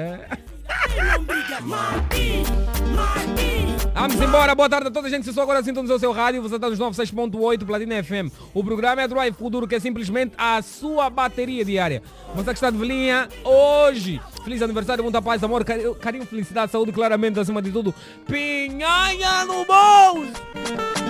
Vamos 3.94 4.15
embora, 4.22 4.54
boa 4.54 4.70
tarde 4.70 4.88
a 4.89 4.91
toda 4.91 5.08
a 5.08 5.10
gente. 5.10 5.24
Se 5.26 5.34
só 5.34 5.41
agora 5.41 5.63
sintonizou 5.63 5.96
o 5.96 6.00
seu 6.00 6.12
rádio, 6.12 6.41
você 6.41 6.56
está 6.56 6.70
nos 6.70 6.78
96.8 6.80 7.65
Platina 7.65 8.04
FM. 8.04 8.30
O 8.54 8.63
programa 8.63 9.02
é 9.02 9.08
Drive 9.08 9.34
Futuro, 9.36 9.68
que 9.68 9.76
é 9.76 9.80
simplesmente 9.80 10.34
a 10.38 10.62
sua 10.62 11.10
bateria 11.10 11.63
diária. 11.63 12.04
Você 12.36 12.46
que 12.50 12.54
está 12.56 12.70
de 12.70 12.78
velhinha 12.78 13.30
hoje. 13.44 14.22
Feliz 14.44 14.62
aniversário, 14.62 15.04
muita 15.04 15.22
paz, 15.22 15.44
amor, 15.44 15.63
cari- 15.63 15.96
carinho, 15.96 16.26
felicidade, 16.26 16.72
saúde, 16.72 16.91
claramente, 16.91 17.39
acima 17.39 17.62
de 17.62 17.72
tudo. 17.72 17.94
Pinhanha 18.28 19.46
no 19.46 19.65
bolso! 19.65 21.05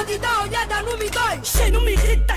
Pode 0.00 0.16
dar 0.18 0.42
olhada 0.44 0.82
no 0.82 0.96
me 0.96 1.10
dói. 1.10 1.70
Não 1.72 1.80
me 1.82 1.92
irrita. 1.92 2.34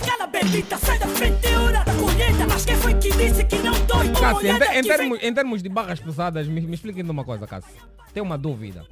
Sai 0.79 0.99
da 0.99 1.07
frente, 1.07 1.47
é 1.47 1.57
hora 1.57 1.81
da 1.85 1.93
colheita. 1.93 2.45
Mas 2.45 2.65
quem 2.65 2.75
foi 2.75 2.93
que 2.95 3.09
disse 3.11 3.43
que 3.45 3.55
não 3.59 3.71
dói? 3.85 4.09
Cássio, 4.09 4.47
em, 4.47 4.49
olhada 4.49 4.65
te- 4.65 4.71
em 4.71 4.81
que 4.81 4.87
vem- 4.89 4.97
termos, 4.97 5.19
em 5.23 5.33
termos 5.33 5.63
de 5.63 5.69
barras 5.69 5.99
pesadas, 6.01 6.45
me, 6.45 6.59
me 6.59 6.75
expliquem 6.75 7.05
de 7.05 7.09
uma 7.09 7.23
coisa, 7.23 7.47
Cássio. 7.47 7.71
Tenho 8.13 8.25
uma 8.25 8.37
dúvida. 8.37 8.85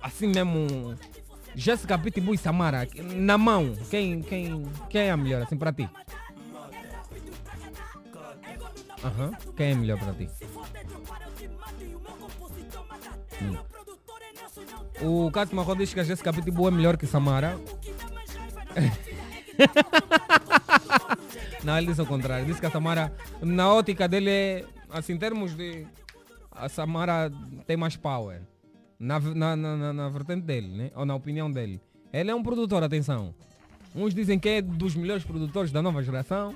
Assim 0.00 0.28
mesmo, 0.28 0.94
Jéssica 1.56 1.98
Pitbull 1.98 2.34
e 2.34 2.38
Samara, 2.38 2.86
na 3.16 3.36
mão, 3.36 3.74
quem, 3.90 4.22
quem, 4.22 4.64
quem 4.88 5.00
é 5.02 5.10
a 5.10 5.16
melhor, 5.16 5.42
assim, 5.42 5.56
para 5.56 5.72
ti? 5.72 5.90
Aham, 9.02 9.32
quem 9.56 9.72
é 9.72 9.74
melhor 9.74 9.98
para 9.98 10.12
ti? 10.14 10.28
Hum. 13.42 13.56
O 15.26 15.30
Cássio 15.30 15.54
Marrom 15.56 15.76
diz 15.76 15.92
que 15.94 16.00
a 16.00 16.04
Jéssica 16.04 16.32
Pitbull 16.32 16.68
é 16.68 16.70
melhor 16.70 16.96
que 16.96 17.06
Samara. 17.06 17.58
Não, 21.64 21.76
ele 21.76 21.88
disse 21.88 22.00
o 22.00 22.06
contrário. 22.06 22.46
Disse 22.46 22.60
que 22.60 22.66
a 22.66 22.70
Samara, 22.70 23.12
na 23.42 23.72
ótica 23.72 24.08
dele, 24.08 24.64
assim, 24.90 25.14
em 25.14 25.18
termos 25.18 25.54
de. 25.56 25.86
A 26.50 26.68
Samara 26.68 27.32
tem 27.66 27.76
mais 27.76 27.96
power. 27.96 28.40
Na, 28.98 29.20
na, 29.20 29.54
na, 29.56 29.92
na, 29.92 30.08
vertente 30.08 30.42
dele, 30.42 30.68
né? 30.68 30.90
Ou 30.94 31.04
na 31.04 31.14
opinião 31.14 31.50
dele. 31.50 31.80
Ele 32.12 32.30
é 32.30 32.34
um 32.34 32.42
produtor, 32.42 32.82
atenção. 32.82 33.34
Uns 33.94 34.12
dizem 34.12 34.38
que 34.38 34.48
é 34.48 34.62
dos 34.62 34.96
melhores 34.96 35.24
produtores 35.24 35.70
da 35.70 35.80
nova 35.80 36.02
geração. 36.02 36.54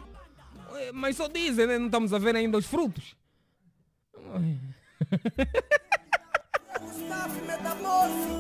Eh, 0.74 0.92
Mas 0.92 1.16
só 1.16 1.28
dizem, 1.28 1.66
né? 1.66 1.78
Não 1.78 1.86
estamos 1.86 2.12
a 2.12 2.18
ver 2.18 2.34
ainda 2.34 2.58
os 2.58 2.66
frutos. 2.66 3.14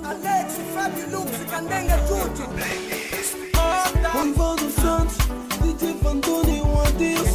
Alex, 0.04 0.54
Fábio 0.74 1.10
Lux, 1.10 1.30
Candenga. 1.50 3.01
Ivan 3.22 4.56
dos 4.56 4.74
Santos, 4.74 5.16
DJ 5.62 5.96
Vantoni, 6.02 6.60
um 6.60 6.80
adeus, 6.80 7.28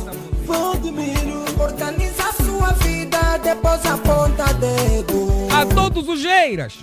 Valdemiro. 0.46 1.46
Organiza 1.58 2.24
a 2.24 2.34
sua 2.44 2.72
vida, 2.74 3.38
depois 3.38 3.86
aponta 3.86 4.54
dedo. 4.56 5.48
A 5.50 5.66
todos 5.66 6.10
os 6.10 6.22
geiras! 6.22 6.80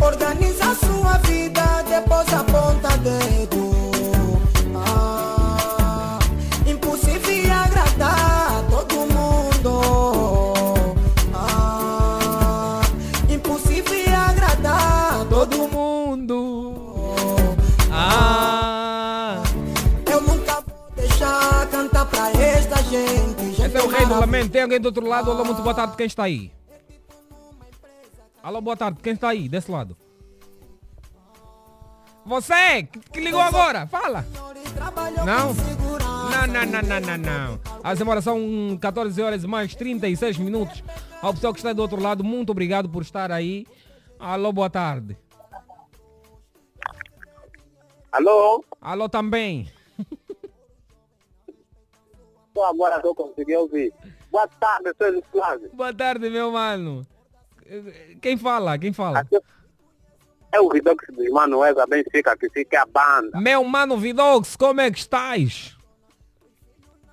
Organiza 0.00 0.70
a 0.70 0.74
sua 0.74 1.18
vida, 1.18 1.84
depois 1.88 2.32
aponta 2.32 2.96
dedo. 2.98 3.67
Rei 23.98 24.06
do 24.06 24.20
lamento. 24.20 24.50
Tem 24.50 24.62
alguém 24.62 24.80
do 24.80 24.86
outro 24.86 25.06
lado? 25.06 25.30
Alô, 25.30 25.44
muito 25.44 25.62
boa 25.62 25.74
tarde. 25.74 25.96
Quem 25.96 26.06
está 26.06 26.24
aí? 26.24 26.52
Alô, 28.42 28.60
boa 28.60 28.76
tarde. 28.76 29.00
Quem 29.02 29.12
está 29.12 29.28
aí? 29.30 29.48
Desse 29.48 29.70
lado. 29.70 29.96
Você 32.24 32.82
que 32.84 32.98
que 32.98 33.20
ligou 33.20 33.40
agora, 33.40 33.86
fala. 33.86 34.24
Não? 35.24 35.54
Não, 36.30 36.46
não, 36.46 36.66
não, 36.66 36.82
não, 36.82 37.00
não, 37.00 37.18
não. 37.18 37.60
As 37.82 37.98
demoras 37.98 38.22
são 38.22 38.78
14 38.80 39.20
horas 39.20 39.44
mais 39.44 39.74
36 39.74 40.38
minutos. 40.38 40.82
Ao 41.22 41.32
pessoal 41.32 41.52
que 41.52 41.58
está 41.58 41.72
do 41.72 41.82
outro 41.82 42.00
lado, 42.00 42.22
muito 42.22 42.50
obrigado 42.50 42.88
por 42.88 43.02
estar 43.02 43.32
aí. 43.32 43.66
Alô, 44.18 44.52
boa 44.52 44.70
tarde. 44.70 45.16
Alô? 48.12 48.64
Alô 48.80 49.08
também. 49.08 49.70
Só 52.58 52.64
agora 52.70 52.96
estou 52.96 53.14
conseguindo 53.14 53.60
ouvir. 53.60 53.92
Boa 54.32 54.48
tarde, 54.48 54.92
senhor 54.98 55.14
escravo. 55.14 55.68
Boa 55.74 55.94
tarde, 55.94 56.28
meu 56.28 56.50
mano. 56.50 57.06
Quem 58.20 58.36
fala? 58.36 58.76
Quem 58.76 58.92
fala? 58.92 59.24
É 60.50 60.60
o 60.60 60.68
Vidox 60.68 61.06
dos 61.14 61.28
Manuel 61.30 61.72
da 61.76 61.86
Benfica, 61.86 62.36
que 62.36 62.50
fica 62.50 62.82
a 62.82 62.86
banda. 62.86 63.38
Meu 63.40 63.62
mano 63.62 63.96
Vidox, 63.96 64.56
como 64.56 64.80
é 64.80 64.90
que 64.90 64.98
estás? 64.98 65.76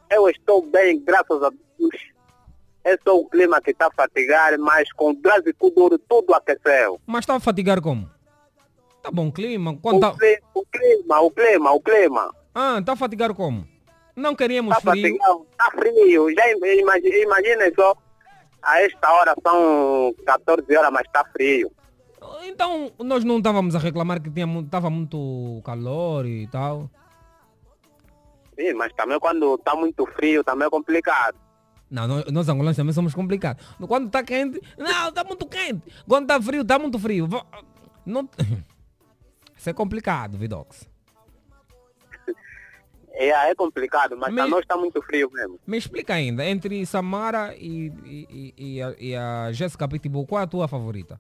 Eu 0.10 0.28
estou 0.30 0.64
bem, 0.66 1.00
graças 1.04 1.44
a 1.44 1.50
Deus. 1.78 1.96
É 2.84 2.98
só 3.04 3.16
o 3.16 3.30
clima 3.30 3.62
que 3.62 3.70
está 3.70 3.86
a 3.88 3.92
fatigar, 3.92 4.58
mas 4.58 4.92
com 4.94 5.12
o 5.12 5.16
tráfico 5.16 5.70
duro 5.70 6.00
tudo 6.00 6.34
aqueceu. 6.34 7.00
Mas 7.06 7.20
está 7.20 7.36
a 7.36 7.40
fatigar 7.40 7.80
como? 7.82 8.10
Tá 9.04 9.12
bom 9.12 9.32
clima. 9.32 9.78
Quando 9.78 10.00
tá... 10.00 10.10
O, 10.10 10.18
cli- 10.18 10.42
o 10.56 10.66
clima, 10.66 11.20
o 11.22 11.30
clima, 11.30 11.72
o 11.72 11.80
clima. 11.82 12.34
Ah, 12.56 12.78
está 12.80 12.94
a 12.94 12.96
fatigar 12.96 13.32
como? 13.36 13.75
Não 14.16 14.36
queríamos 14.36 14.78
Está 14.78 14.92
frio. 14.92 15.16
está 15.52 15.72
frio. 15.72 16.34
Já 16.36 16.52
im- 16.52 16.80
imagi- 16.82 17.22
imaginem 17.24 17.74
só, 17.76 17.96
a 18.64 18.82
esta 18.82 19.12
hora 19.12 19.36
são 19.46 20.16
14 20.26 20.78
horas, 20.78 20.92
mas 20.92 21.06
está 21.06 21.24
frio. 21.26 21.72
Então 22.46 22.92
nós 23.00 23.24
não 23.24 23.38
estávamos 23.38 23.76
a 23.76 23.80
reclamar 23.80 24.22
que 24.22 24.30
estava 24.30 24.90
muito 24.90 25.62
calor 25.66 26.26
e 26.26 26.48
tal. 26.48 26.90
Sim, 28.58 28.74
mas 28.74 28.94
também 28.94 29.20
quando 29.20 29.56
está 29.56 29.76
muito 29.76 30.06
frio, 30.08 30.44
também 30.44 30.66
é 30.68 30.70
complicado. 30.70 31.38
Não, 31.92 32.08
nós, 32.08 32.26
nós 32.32 32.50
angolanos 32.50 32.78
também 32.78 32.94
somos 32.94 33.14
complicados. 33.14 33.64
Quando 33.88 34.08
está 34.08 34.24
quente, 34.24 34.60
não, 34.78 35.10
está 35.10 35.24
muito 35.24 35.46
quente. 35.46 35.84
Quando 36.08 36.24
está 36.24 36.42
frio, 36.42 36.62
está 36.62 36.80
muito 36.80 36.98
frio. 36.98 37.28
Não... 38.06 38.28
Isso 39.58 39.70
é 39.70 39.74
complicado, 39.74 40.38
Vidox. 40.38 40.88
É, 43.18 43.30
é 43.50 43.56
complicado, 43.56 44.18
mas 44.18 44.34
para 44.34 44.48
nós 44.48 44.62
está 44.62 44.76
muito 44.76 45.02
frio 45.02 45.30
mesmo. 45.32 45.58
Me 45.66 45.78
explica 45.78 46.14
ainda, 46.14 46.44
entre 46.46 46.86
Samara 46.86 47.56
e, 47.56 47.88
e, 48.04 48.28
e- 48.30 48.54
e 48.78 48.82
a, 48.82 48.96
e 49.00 49.16
a 49.16 49.52
Jéssica 49.54 49.88
Pitbull, 49.88 50.26
qual 50.28 50.42
é 50.42 50.44
a 50.44 50.48
tua 50.48 50.68
favorita? 50.68 51.20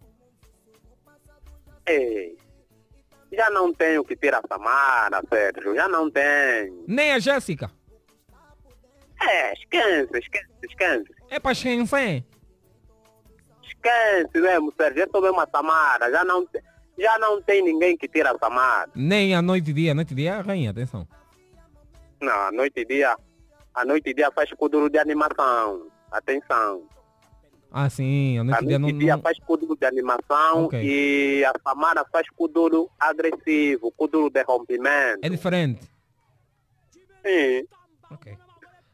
Ei, 1.88 2.36
já 3.32 3.50
não 3.50 3.74
tenho 3.74 4.04
que 4.04 4.16
ter 4.16 4.34
a 4.34 4.42
Samara, 4.48 5.22
Sérgio, 5.30 5.76
já 5.76 5.88
não 5.88 6.10
tenho. 6.12 6.84
Nem 6.88 7.12
a 7.14 7.20
Jéssica. 7.20 7.70
É, 9.22 9.54
esquece, 9.54 10.18
esquece, 10.20 10.50
esquece. 10.70 11.06
É 11.30 11.40
para 11.40 11.52
esquecer. 11.54 12.24
Esquece 13.64 14.40
mesmo, 14.42 14.74
Sérgio, 14.76 15.04
eu 15.04 15.10
sou 15.12 15.22
mesmo 15.22 15.40
a 15.40 15.48
Samara, 15.48 16.12
já 16.12 16.24
não, 16.24 16.46
já 16.98 17.18
não 17.20 17.42
tem 17.42 17.64
ninguém 17.64 17.96
que 17.98 18.08
tira 18.08 18.32
a 18.32 18.38
Samara. 18.38 18.90
Nem 18.96 19.34
a 19.36 19.42
noite 19.42 19.70
e 19.72 19.74
dia. 19.74 19.92
A 19.92 19.96
noite 19.96 20.12
e 20.12 20.16
dia 20.16 20.32
é 20.32 20.34
a 20.34 20.42
rainha, 20.42 20.72
atenção. 20.72 21.08
Não, 22.22 22.34
a 22.34 22.52
noite 22.52 22.80
e 22.82 22.86
dia, 22.86 23.16
a 23.74 23.86
noite 23.86 24.10
e 24.10 24.14
dia 24.14 24.32
faz 24.32 24.52
kuduro 24.54 24.90
de 24.90 24.98
animação, 24.98 25.88
atenção. 26.12 26.84
Ah, 27.72 27.90
sim, 27.90 28.38
a 28.38 28.42
A 28.42 28.44
noite 28.46 28.64
e 28.64 28.68
dia 28.68 28.80
noite 28.80 28.94
não... 28.94 29.02
e 29.02 29.04
dia 29.04 29.16
não- 29.18 29.22
faz 29.24 29.38
kuduro 29.40 29.76
de 29.76 29.86
animação 29.86 30.66
Ok. 30.66 30.82
e 30.82 31.44
a 31.44 31.54
Samara 31.62 32.06
faz 32.12 32.28
kuduro 32.30 32.90
agressivo, 33.00 33.92
kuduro 33.92 34.30
de 34.30 34.42
rompimento. 34.44 35.20
É 35.22 35.30
diferente. 35.30 35.86
Sim. 37.26 37.68
Ok. 38.12 38.38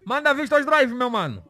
Manda 0.05 0.33
visto 0.33 0.53
aos 0.53 0.65
drive, 0.65 0.93
meu 0.93 1.09
mano. 1.09 1.43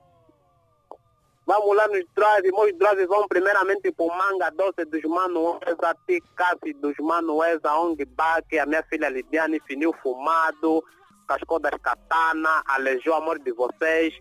Vamos 1.46 1.76
lá 1.76 1.88
nos 1.88 2.04
drives, 2.16 2.52
meus 2.52 2.78
drives 2.78 3.08
vão 3.08 3.28
primeiramente 3.28 3.92
pro 3.92 4.08
Manga 4.08 4.50
Doce 4.52 4.86
dos 4.86 5.02
Manueza, 5.04 5.96
Ticassi 6.08 6.74
dos 6.74 6.96
Manueza, 7.00 7.74
Ong 7.74 8.04
Bak, 8.06 8.58
a 8.60 8.66
minha 8.66 8.84
filha 8.84 9.10
Lidiane, 9.10 9.60
Finil 9.68 9.94
Fumado, 10.04 10.84
Cascou 11.28 11.60
das 11.60 11.80
Katana, 11.82 12.64
Alejou 12.66 13.14
Amor 13.14 13.40
de 13.40 13.52
Vocês. 13.52 14.14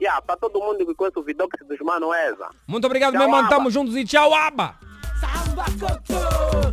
Yeah, 0.00 0.20
para 0.22 0.36
todo 0.36 0.58
mundo 0.58 0.84
que 0.84 0.94
conhece 0.94 1.18
o 1.18 1.22
Vidox 1.22 1.56
dos 1.66 1.78
Manueza. 1.80 2.48
Muito 2.66 2.86
obrigado, 2.86 3.12
Tchau, 3.12 3.28
meu. 3.28 3.38
Aba. 3.38 3.48
Tamo 3.48 3.70
juntos 3.70 3.94
e 3.94 4.04
tchau, 4.04 4.34
aba. 4.34 4.76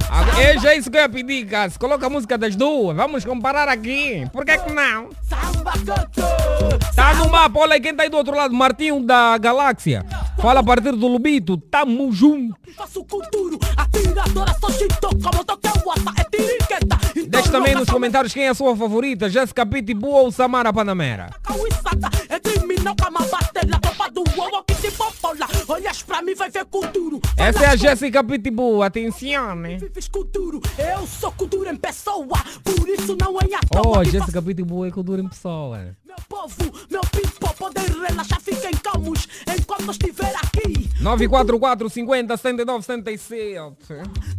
Agora, 0.10 0.42
é 0.42 0.58
já 0.60 0.76
isso 0.76 0.90
que 0.90 0.98
eu 0.98 1.02
ia 1.02 1.10
pedir. 1.10 1.48
Se 1.70 1.78
coloca 1.78 2.06
a 2.06 2.10
música 2.10 2.38
das 2.38 2.56
duas, 2.56 2.96
vamos 2.96 3.26
comparar 3.26 3.68
aqui. 3.68 4.28
Por 4.32 4.46
que 4.46 4.58
que 4.58 4.72
não? 4.72 5.10
Tá 6.96 7.14
no 7.16 7.30
mapa, 7.30 7.60
olha 7.60 7.80
quem 7.80 7.96
tá 7.96 8.04
aí 8.04 8.10
do 8.10 8.18
outro 8.18 8.36
lado, 8.36 8.54
Martinho 8.54 9.02
da 9.06 9.38
Galáxia. 9.38 10.06
Fala 10.42 10.62
a 10.62 10.64
partir 10.64 10.92
do 10.94 11.08
Lubito, 11.08 11.58
tamo 11.58 12.12
junto. 12.12 12.56
É 16.18 16.24
tiriqueta. 16.24 17.00
Deixe 17.28 17.52
também 17.52 17.76
nos 17.76 17.90
comentários 17.90 18.34
quem 18.34 18.44
é 18.46 18.50
a 18.50 18.54
sua 18.56 18.76
favorita, 18.76 19.30
Jéssica 19.30 19.66
Pitbull 19.66 20.14
ou 20.14 20.32
Samara 20.32 20.74
Panamera. 20.74 21.30
É 22.80 22.82
criminal, 22.82 22.96
cama 22.96 23.20
batela, 23.28 23.80
tropa 23.80 24.10
do 24.10 24.22
ovo 24.22 24.64
que 24.64 24.76
te 24.76 24.92
popola. 24.92 25.48
Olhas 25.68 26.02
pra 26.04 26.22
mim, 26.22 26.34
vai 26.34 26.50
ver 26.50 26.66
culturo. 26.66 27.20
Essa 27.36 27.66
é 27.66 27.68
a 27.68 27.76
Jéssica 27.76 28.24
Pitbull, 28.24 28.82
atenção, 28.84 29.56
né? 29.56 29.78
Vives 29.78 30.08
culturo, 30.08 30.62
eu 30.78 31.06
sou 31.06 31.32
cultura 31.34 31.72
em 31.72 31.76
pessoa, 31.76 32.38
por 32.64 32.88
isso 32.88 33.18
não 33.20 33.38
é 33.40 33.56
à 33.56 33.60
toa. 33.60 34.00
Oh, 34.00 34.04
Jéssica 34.04 34.42
Pitbull 34.42 34.86
é 34.86 34.92
cultura 34.92 35.22
em 35.22 35.28
pessoa. 35.28 35.96
Meu 36.06 36.16
povo, 36.28 36.56
meu 36.90 37.02
people, 37.02 37.54
podem 37.58 37.86
relaxar, 38.08 38.40
fiquem 38.42 38.72
calmos 38.72 39.28
enquanto 39.48 39.92
estiver 39.92 40.34
aqui. 40.36 40.90
944 41.02 41.90
50 41.90 42.38
79 42.38 42.86
77. 42.86 43.76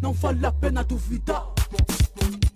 Não 0.01 0.13
vale 0.13 0.47
a 0.47 0.53
pena 0.53 0.83
duvidar. 0.83 1.47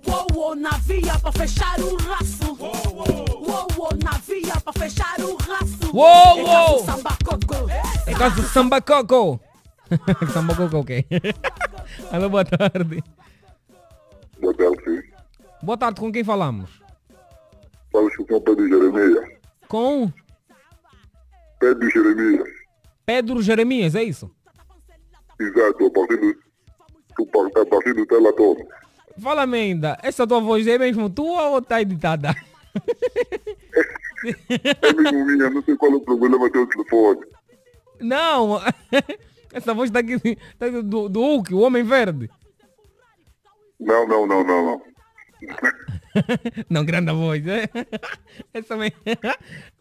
Uou, 0.06 0.26
uou, 0.34 0.56
na 0.56 0.70
via 0.78 1.18
pra 1.18 1.32
fechar 1.32 1.78
o 1.80 1.96
raço. 1.96 2.56
Uou, 2.58 3.68
uou, 3.78 3.90
na 4.02 4.12
via 4.18 4.60
pra 4.60 4.72
fechar 4.72 5.18
o 5.20 5.36
raço. 5.36 5.63
Uou, 5.94 6.38
É 6.38 6.42
uou. 6.42 6.84
caso 6.84 6.84
samba 6.84 7.16
coco. 7.24 7.70
É 8.04 8.14
caso 8.14 8.42
de 8.42 8.48
Samba 8.48 8.80
Coco. 8.80 9.40
Samba 10.32 10.56
Coco, 10.56 10.78
ok. 10.78 11.06
Alô, 12.10 12.28
boa 12.28 12.44
tarde. 12.44 13.04
Boa 14.40 14.54
tarde, 14.54 14.84
sim. 14.84 15.02
Boa 15.62 15.78
tarde, 15.78 16.00
com 16.00 16.10
quem 16.10 16.24
falamos? 16.24 16.68
Fala 17.92 18.10
com 18.10 18.34
o 18.34 18.40
Pedro 18.40 18.68
Jeremias. 18.68 19.28
Com 19.68 20.12
Pedro 21.60 21.88
Jeremias. 21.88 22.48
Pedro 23.06 23.40
Jeremias, 23.40 23.94
é 23.94 24.02
isso? 24.02 24.28
Exato, 25.38 25.86
a 25.86 25.90
partir 25.92 26.16
do, 26.16 26.34
do, 27.24 27.60
a 27.60 27.66
partir 27.66 27.94
do 27.94 28.04
Telatón. 28.04 28.56
Fala-me 29.22 29.58
ainda, 29.58 29.96
essa 30.02 30.26
tua 30.26 30.40
voz 30.40 30.66
é 30.66 30.76
mesmo 30.76 31.08
tua 31.08 31.50
ou 31.50 31.62
tá 31.62 31.80
editada? 31.80 32.34
É 34.28 34.92
mesmo 34.92 35.26
minha, 35.26 35.50
não 35.50 35.62
sei 35.62 35.76
qual 35.76 35.92
é 35.92 35.96
o 35.96 36.00
problema 36.00 36.48
do 36.48 36.66
telefone. 36.66 37.20
Não, 38.00 38.60
essa 39.52 39.74
voz 39.74 39.90
tá 39.90 40.00
aqui, 40.00 40.36
tá 40.58 40.68
do, 40.68 41.08
do 41.08 41.20
Hulk, 41.20 41.54
o 41.54 41.60
Homem 41.60 41.82
Verde. 41.82 42.30
Não, 43.78 44.06
não, 44.06 44.26
não, 44.26 44.44
não, 44.44 44.64
não. 44.64 44.82
Não, 46.70 46.84
grande 46.84 47.10
a 47.10 47.12
voz, 47.12 47.46
é? 47.46 47.68
Essa 48.54 48.76
mesmo. 48.76 48.96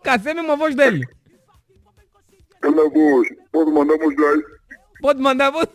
Cássio, 0.04 0.30
é 0.30 0.34
mesmo 0.34 0.52
a 0.52 0.56
voz 0.56 0.76
dele. 0.76 1.08
Aquela 2.58 2.90
voz, 2.90 3.28
pode 3.52 3.72
mandar 3.72 3.98
mostrar 3.98 4.36
isso. 4.36 4.48
Pode 5.02 5.22
mandar, 5.22 5.52
pode... 5.52 5.72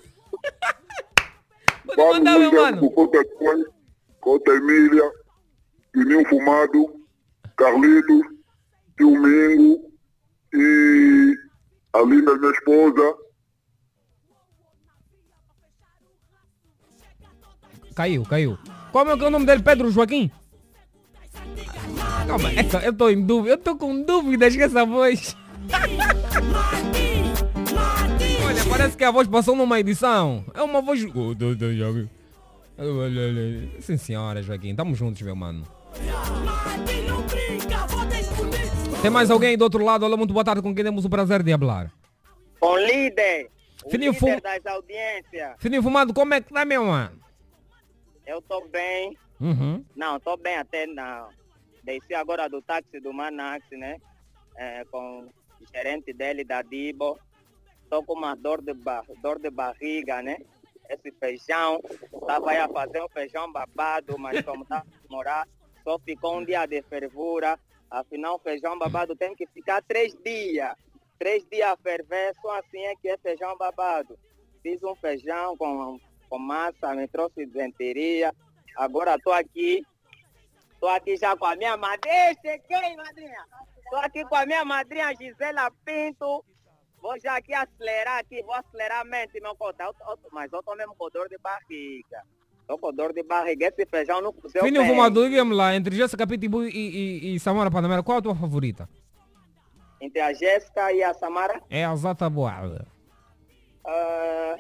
pode 1.87 2.19
mandar, 2.19 2.39
meu 2.39 2.53
mano. 2.53 2.81
com 2.81 2.91
Cota 2.91 3.25
Coin, 3.37 3.65
Cota 4.21 4.51
Emília, 4.53 5.11
Juninho 5.95 6.29
Fumado, 6.29 6.95
Carlitos, 7.57 8.23
Tio 8.99 9.13
Mingo 9.13 9.81
e 10.53 11.35
a 11.95 12.03
linda 12.03 12.37
minha 12.37 12.53
esposa. 12.53 13.15
Caiu, 17.95 18.23
caiu. 18.25 18.59
Qual 18.93 19.09
é 19.09 19.15
o 19.15 19.31
nome 19.31 19.47
dele? 19.47 19.63
Pedro 19.63 19.91
Joaquim? 19.91 20.31
Calma, 22.27 22.53
essa, 22.53 22.79
eu 22.81 22.93
tô 22.93 23.09
em 23.09 23.25
dúvida, 23.25 23.55
eu 23.55 23.59
tô 23.59 23.77
com 23.77 24.03
dúvidas 24.03 24.55
com 24.55 24.63
essa 24.63 24.85
voz. 24.85 25.37
Olha, 28.45 28.65
parece 28.69 28.97
que 28.97 29.05
a 29.05 29.11
voz 29.11 29.29
passou 29.29 29.55
numa 29.55 29.79
edição. 29.79 30.45
É 30.55 30.63
uma 30.63 30.83
voz. 30.83 31.01
Sim, 33.81 33.97
senhora, 33.97 34.43
Joaquim. 34.43 34.75
Tamo 34.75 34.95
juntos, 34.95 35.23
meu 35.23 35.37
mano. 35.37 35.65
Tem 39.09 39.13
mais 39.15 39.31
alguém 39.31 39.57
do 39.57 39.65
outro 39.65 39.83
lado? 39.83 40.05
Olha, 40.05 40.19
muito 40.19 40.35
boa 40.35 40.45
tarde 40.45 40.61
com 40.61 40.75
quem 40.75 40.85
temos 40.85 41.03
o 41.07 41.09
prazer 41.09 41.43
de 41.43 41.57
falar. 41.57 41.91
Com 42.61 42.77
líder. 42.77 43.51
O 43.83 43.91
Fininho 43.91 44.13
líder 44.13 44.21
Fum- 44.35 44.41
das 44.41 44.67
audiências. 44.67 45.55
Fininho 45.59 45.83
Fumado, 45.83 46.13
como 46.13 46.35
é 46.35 46.43
que 46.43 46.53
tá, 46.53 46.63
meu 46.67 46.85
mano? 46.85 47.19
Eu 48.27 48.43
tô 48.43 48.61
bem. 48.69 49.17
Uhum. 49.41 49.83
Não, 49.97 50.21
tô 50.21 50.37
bem 50.37 50.57
até 50.57 50.87
não. 50.87 51.31
Desci 51.83 52.13
agora 52.15 52.49
do 52.49 52.61
táxi 52.61 53.01
do 53.01 53.11
Manax, 53.15 53.65
né? 53.73 53.97
É, 54.55 54.85
com 54.91 55.21
o 55.21 55.67
gerente 55.75 56.13
dele 56.13 56.45
da 56.45 56.61
Dibo. 56.61 57.19
Tô 57.89 58.03
com 58.03 58.13
uma 58.13 58.35
dor 58.35 58.61
de, 58.61 58.75
ba 58.75 59.03
dor 59.23 59.39
de 59.39 59.49
barriga, 59.49 60.21
né? 60.21 60.37
Esse 60.91 61.11
feijão. 61.13 61.81
Tava 62.27 62.51
aí 62.51 62.59
a 62.59 62.69
fazer 62.69 63.03
um 63.03 63.09
feijão 63.09 63.51
babado, 63.51 64.19
mas 64.19 64.43
como 64.43 64.67
tá 64.67 64.79
a 64.81 64.85
demorar, 65.09 65.49
só 65.83 65.99
ficou 65.99 66.37
um 66.37 66.45
dia 66.45 66.67
de 66.67 66.83
fervura. 66.83 67.59
Afinal, 67.91 68.39
feijão 68.39 68.79
babado 68.79 69.17
tem 69.17 69.35
que 69.35 69.47
ficar 69.47 69.83
três 69.83 70.15
dias. 70.25 70.75
Três 71.19 71.45
dias 71.51 71.69
a 71.71 71.77
ferver, 71.77 72.35
só 72.41 72.59
assim 72.59 72.85
é 72.85 72.95
que 72.97 73.09
é 73.09 73.17
feijão 73.19 73.57
babado. 73.57 74.19
Fiz 74.63 74.83
um 74.83 74.95
feijão 74.95 75.57
com, 75.57 75.99
com 76.29 76.39
massa, 76.39 76.95
me 76.95 77.09
trouxe 77.09 77.47
denteria. 77.47 78.35
Agora 78.77 79.19
tô 79.19 79.33
aqui 79.33 79.85
Tô 80.81 80.87
aqui 80.87 81.17
já 81.17 81.37
com 81.37 81.45
a 81.45 81.57
minha 81.57 81.77
madrinha. 81.77 82.35
Cheguei, 82.41 82.97
madrinha. 82.97 83.45
Tô 83.91 83.97
aqui 83.97 84.25
com 84.25 84.37
a 84.37 84.47
minha 84.47 84.65
madrinha 84.65 85.13
Gisela 85.17 85.71
Pinto. 85.85 86.45
Vou 87.01 87.19
já 87.19 87.37
aqui 87.37 87.53
acelerar 87.55 88.19
aqui, 88.19 88.43
vou 88.43 88.55
acelerar 88.55 89.01
a 89.01 89.05
mente, 89.05 89.41
meu 89.41 89.57
tô- 89.95 90.19
Mas 90.33 90.53
eu 90.53 90.63
tô 90.63 90.75
mesmo 90.77 90.95
com 90.95 91.09
dor 91.11 91.29
de 91.29 91.39
barriga. 91.39 92.23
Tô 92.69 92.77
com 92.77 92.93
dor 92.93 93.15
de 93.15 93.23
barriga. 93.23 93.67
Esse 93.67 93.87
feijão 93.87 94.21
não 94.21 94.31
cozeu 94.31 94.63
Fininho 94.63 94.83
bem. 94.83 94.91
Fumado, 94.91 95.25
diga-me 95.25 95.55
lá, 95.55 95.75
entre 95.75 95.97
Jéssica 95.97 96.27
Pitbull 96.27 96.67
e, 96.67 96.71
e, 96.71 97.35
e 97.35 97.41
Samara 97.41 97.71
Panamera, 97.71 98.03
qual 98.03 98.19
a 98.19 98.23
tua 98.23 98.35
favorita? 98.35 98.87
Entre 99.99 100.21
a 100.21 100.35
Jéssica 100.35 100.93
e 100.93 101.03
a 101.03 101.15
Samara, 101.15 101.63
É 101.71 101.87
a 101.87 101.97
Zata 101.97 102.29
Boada. 102.29 102.87
ah, 103.87 104.57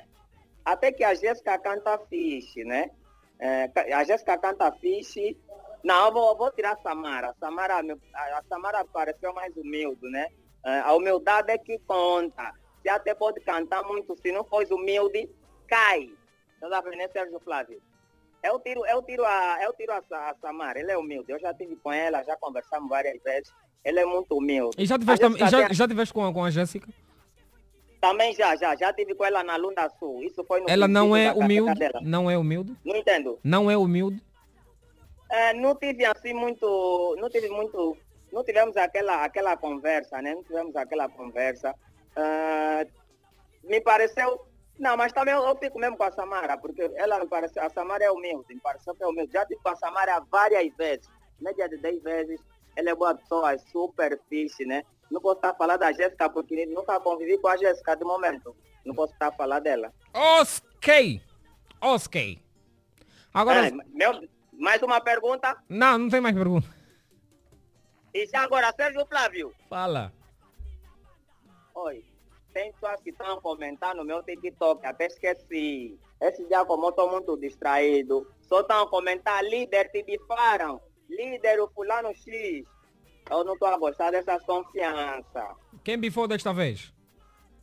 até 0.65 0.91
que 0.91 1.05
a 1.05 1.15
Jéssica 1.15 1.59
canta 1.59 1.99
fixe, 2.09 2.65
né? 2.65 2.91
É, 3.39 3.71
a 3.95 4.03
Jéssica 4.05 4.39
canta 4.39 4.73
fixe. 4.73 5.37
Não, 5.85 6.07
eu 6.07 6.13
vou, 6.13 6.31
eu 6.31 6.37
vou 6.37 6.51
tirar 6.53 6.73
a 6.73 6.83
Samara. 6.83 7.29
A 7.29 7.35
Samara, 7.35 7.79
a 8.15 8.43
Samara 8.49 8.85
pareceu 8.87 9.35
mais 9.35 9.55
humilde, 9.55 10.09
né? 10.09 10.29
É, 10.65 10.81
a 10.81 10.95
humildade 10.95 11.53
é 11.53 11.59
que 11.59 11.79
conta. 11.81 12.55
Você 12.81 12.89
até 12.89 13.15
pode 13.15 13.41
cantar 13.41 13.85
muito, 13.85 14.17
se 14.17 14.33
não 14.33 14.45
for 14.45 14.67
humilde, 14.73 15.29
cai. 15.67 16.11
Pra 16.59 16.83
né, 16.97 17.07
Sérgio 17.13 17.39
Flávio? 17.41 17.81
Eu 18.43 18.59
tiro, 18.61 18.87
eu 18.87 19.03
tiro, 19.03 19.25
a, 19.25 19.59
eu 19.63 19.73
tiro 19.75 19.93
a, 19.93 19.99
a 20.31 20.35
Samara, 20.41 20.79
ela 20.81 20.93
é 20.93 20.97
humilde. 20.97 21.31
Eu 21.33 21.39
já 21.41 21.53
tive 21.53 21.77
com 21.77 21.93
ela, 21.93 22.23
já 22.23 22.37
conversamos 22.37 22.89
várias 22.89 23.21
vezes. 23.23 23.53
Ela 23.85 24.01
é 24.01 24.05
muito 24.05 24.37
humilde. 24.37 24.77
E 24.79 24.87
já 24.87 24.99
tiveste, 24.99 25.25
e 25.27 25.49
já, 25.49 25.73
já 25.73 25.89
tiveste 25.89 26.15
com, 26.15 26.25
a- 26.25 26.33
com 26.33 26.45
a 26.45 26.51
Jéssica? 26.51 26.89
Também 28.01 28.33
já, 28.35 28.55
já, 28.55 28.77
já 28.77 28.93
tive 28.93 29.15
com 29.15 29.25
ela 29.25 29.43
na 29.43 29.57
Lunda 29.57 29.89
Sul. 29.99 30.23
Isso 30.23 30.45
foi 30.45 30.61
no 30.61 30.71
Ela 30.71 30.87
não 30.87 31.17
é 31.17 31.33
humilde? 31.33 31.73
Não 32.03 32.31
é 32.31 32.39
humilde? 32.39 32.77
Não 32.85 32.97
entendo. 32.97 33.39
Não 33.43 33.71
é 33.71 33.77
humilde? 33.77 34.23
É, 35.31 35.53
não 35.53 35.75
tive 35.75 36.05
assim 36.05 36.33
muito, 36.33 37.17
não 37.21 37.29
tive 37.29 37.49
muito, 37.51 37.97
não 38.33 38.45
tivemos 38.45 38.77
aquela, 38.77 39.25
aquela 39.25 39.57
conversa, 39.57 40.23
né? 40.23 40.35
Não 40.35 40.45
tivemos 40.45 40.75
aquela 40.77 41.09
conversa. 41.09 41.75
Ah, 42.17 42.87
me 43.65 43.81
pareceu, 43.81 44.47
não, 44.79 44.97
mas 44.97 45.13
também 45.13 45.35
eu, 45.35 45.43
eu 45.43 45.57
fico 45.57 45.79
mesmo 45.79 45.97
com 45.97 46.05
a 46.05 46.13
Samara, 46.13 46.57
porque 46.57 46.91
ela 46.95 47.19
me 47.19 47.27
pareceu, 47.27 47.63
a 47.63 47.71
Samara 47.71 48.05
é 48.05 48.11
humilde, 48.11 48.55
me 48.55 48.61
pareceu 48.61 48.95
que 48.95 49.03
é 49.03 49.07
humilde. 49.07 49.33
Já 49.33 49.45
tive 49.45 49.61
com 49.61 49.71
a 49.71 49.77
Samara 49.77 50.21
várias 50.31 50.73
vezes, 50.77 51.11
média 51.41 51.69
de 51.69 51.77
10 51.79 52.03
vezes. 52.03 52.41
Ela 52.77 52.91
é 52.91 52.95
boa 52.95 53.15
pessoa, 53.15 53.53
é 53.53 53.59
super 53.59 54.21
fixe, 54.29 54.65
né? 54.65 54.85
Não 55.11 55.21
posso 55.21 55.37
estar 55.37 55.55
falando 55.55 55.81
da 55.81 55.93
Jéssica, 55.93 56.31
porque 56.31 56.65
nunca 56.67 57.01
convivi 57.01 57.37
com 57.39 57.49
a 57.49 57.57
Jéssica 57.57 57.97
de 57.97 58.05
momento. 58.05 58.55
Não 58.85 58.95
posso 58.95 59.13
estar 59.13 59.33
falando 59.33 59.65
dela. 59.65 59.93
Ok. 60.15 61.21
Ok. 61.81 62.41
Agora. 63.35 63.67
É, 63.67 63.71
meu, 63.71 64.29
mais 64.53 64.81
uma 64.83 65.01
pergunta. 65.01 65.57
Não, 65.69 65.99
não 65.99 66.09
tem 66.09 66.21
mais 66.21 66.37
pergunta. 66.37 66.69
E 68.15 68.27
já 68.27 68.43
agora, 68.43 68.73
Sérgio 68.77 69.05
Flávio. 69.07 69.53
Fala. 69.69 70.13
Oi, 71.75 72.05
tem 72.59 72.73
pessoas 72.73 73.01
que 73.01 73.11
estão 73.11 73.41
comentando 73.41 73.99
no 73.99 74.05
meu 74.05 74.21
TikTok, 74.21 74.85
até 74.85 75.07
esqueci. 75.07 75.97
Esse 76.21 76.45
dia 76.49 76.65
como 76.65 76.87
eu 76.87 76.91
estou 76.91 77.09
muito 77.09 77.37
distraído, 77.37 78.29
só 78.41 78.63
estão 78.63 78.83
a 78.83 78.91
comentar, 78.91 79.45
líder, 79.45 79.89
te 79.93 80.03
bifaram. 80.03 80.81
Líder, 81.09 81.61
o 81.61 81.69
fulano 81.69 82.13
X. 82.13 82.67
Eu 83.31 83.45
não 83.45 83.53
estou 83.53 83.69
a 83.69 83.79
gostar 83.79 84.11
dessas 84.11 84.43
confianças. 84.45 85.57
Quem 85.85 85.97
bifou 85.97 86.27
desta 86.27 86.53
vez? 86.53 86.93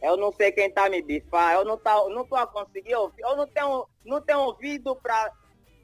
Eu 0.02 0.16
não 0.16 0.32
sei 0.32 0.54
quem 0.54 0.72
tá 0.72 0.90
me 0.90 1.02
bifar, 1.02 1.56
eu 1.56 1.66
não, 1.66 1.78
tá, 1.78 1.96
não 2.10 2.26
tô 2.26 2.36
a 2.36 2.48
conseguir 2.48 2.96
ouvir, 2.96 3.22
eu 3.22 3.36
não 3.36 3.48
tenho, 3.48 3.88
não 4.06 4.22
tenho 4.22 4.40
ouvido 4.40 4.96
para 4.96 5.32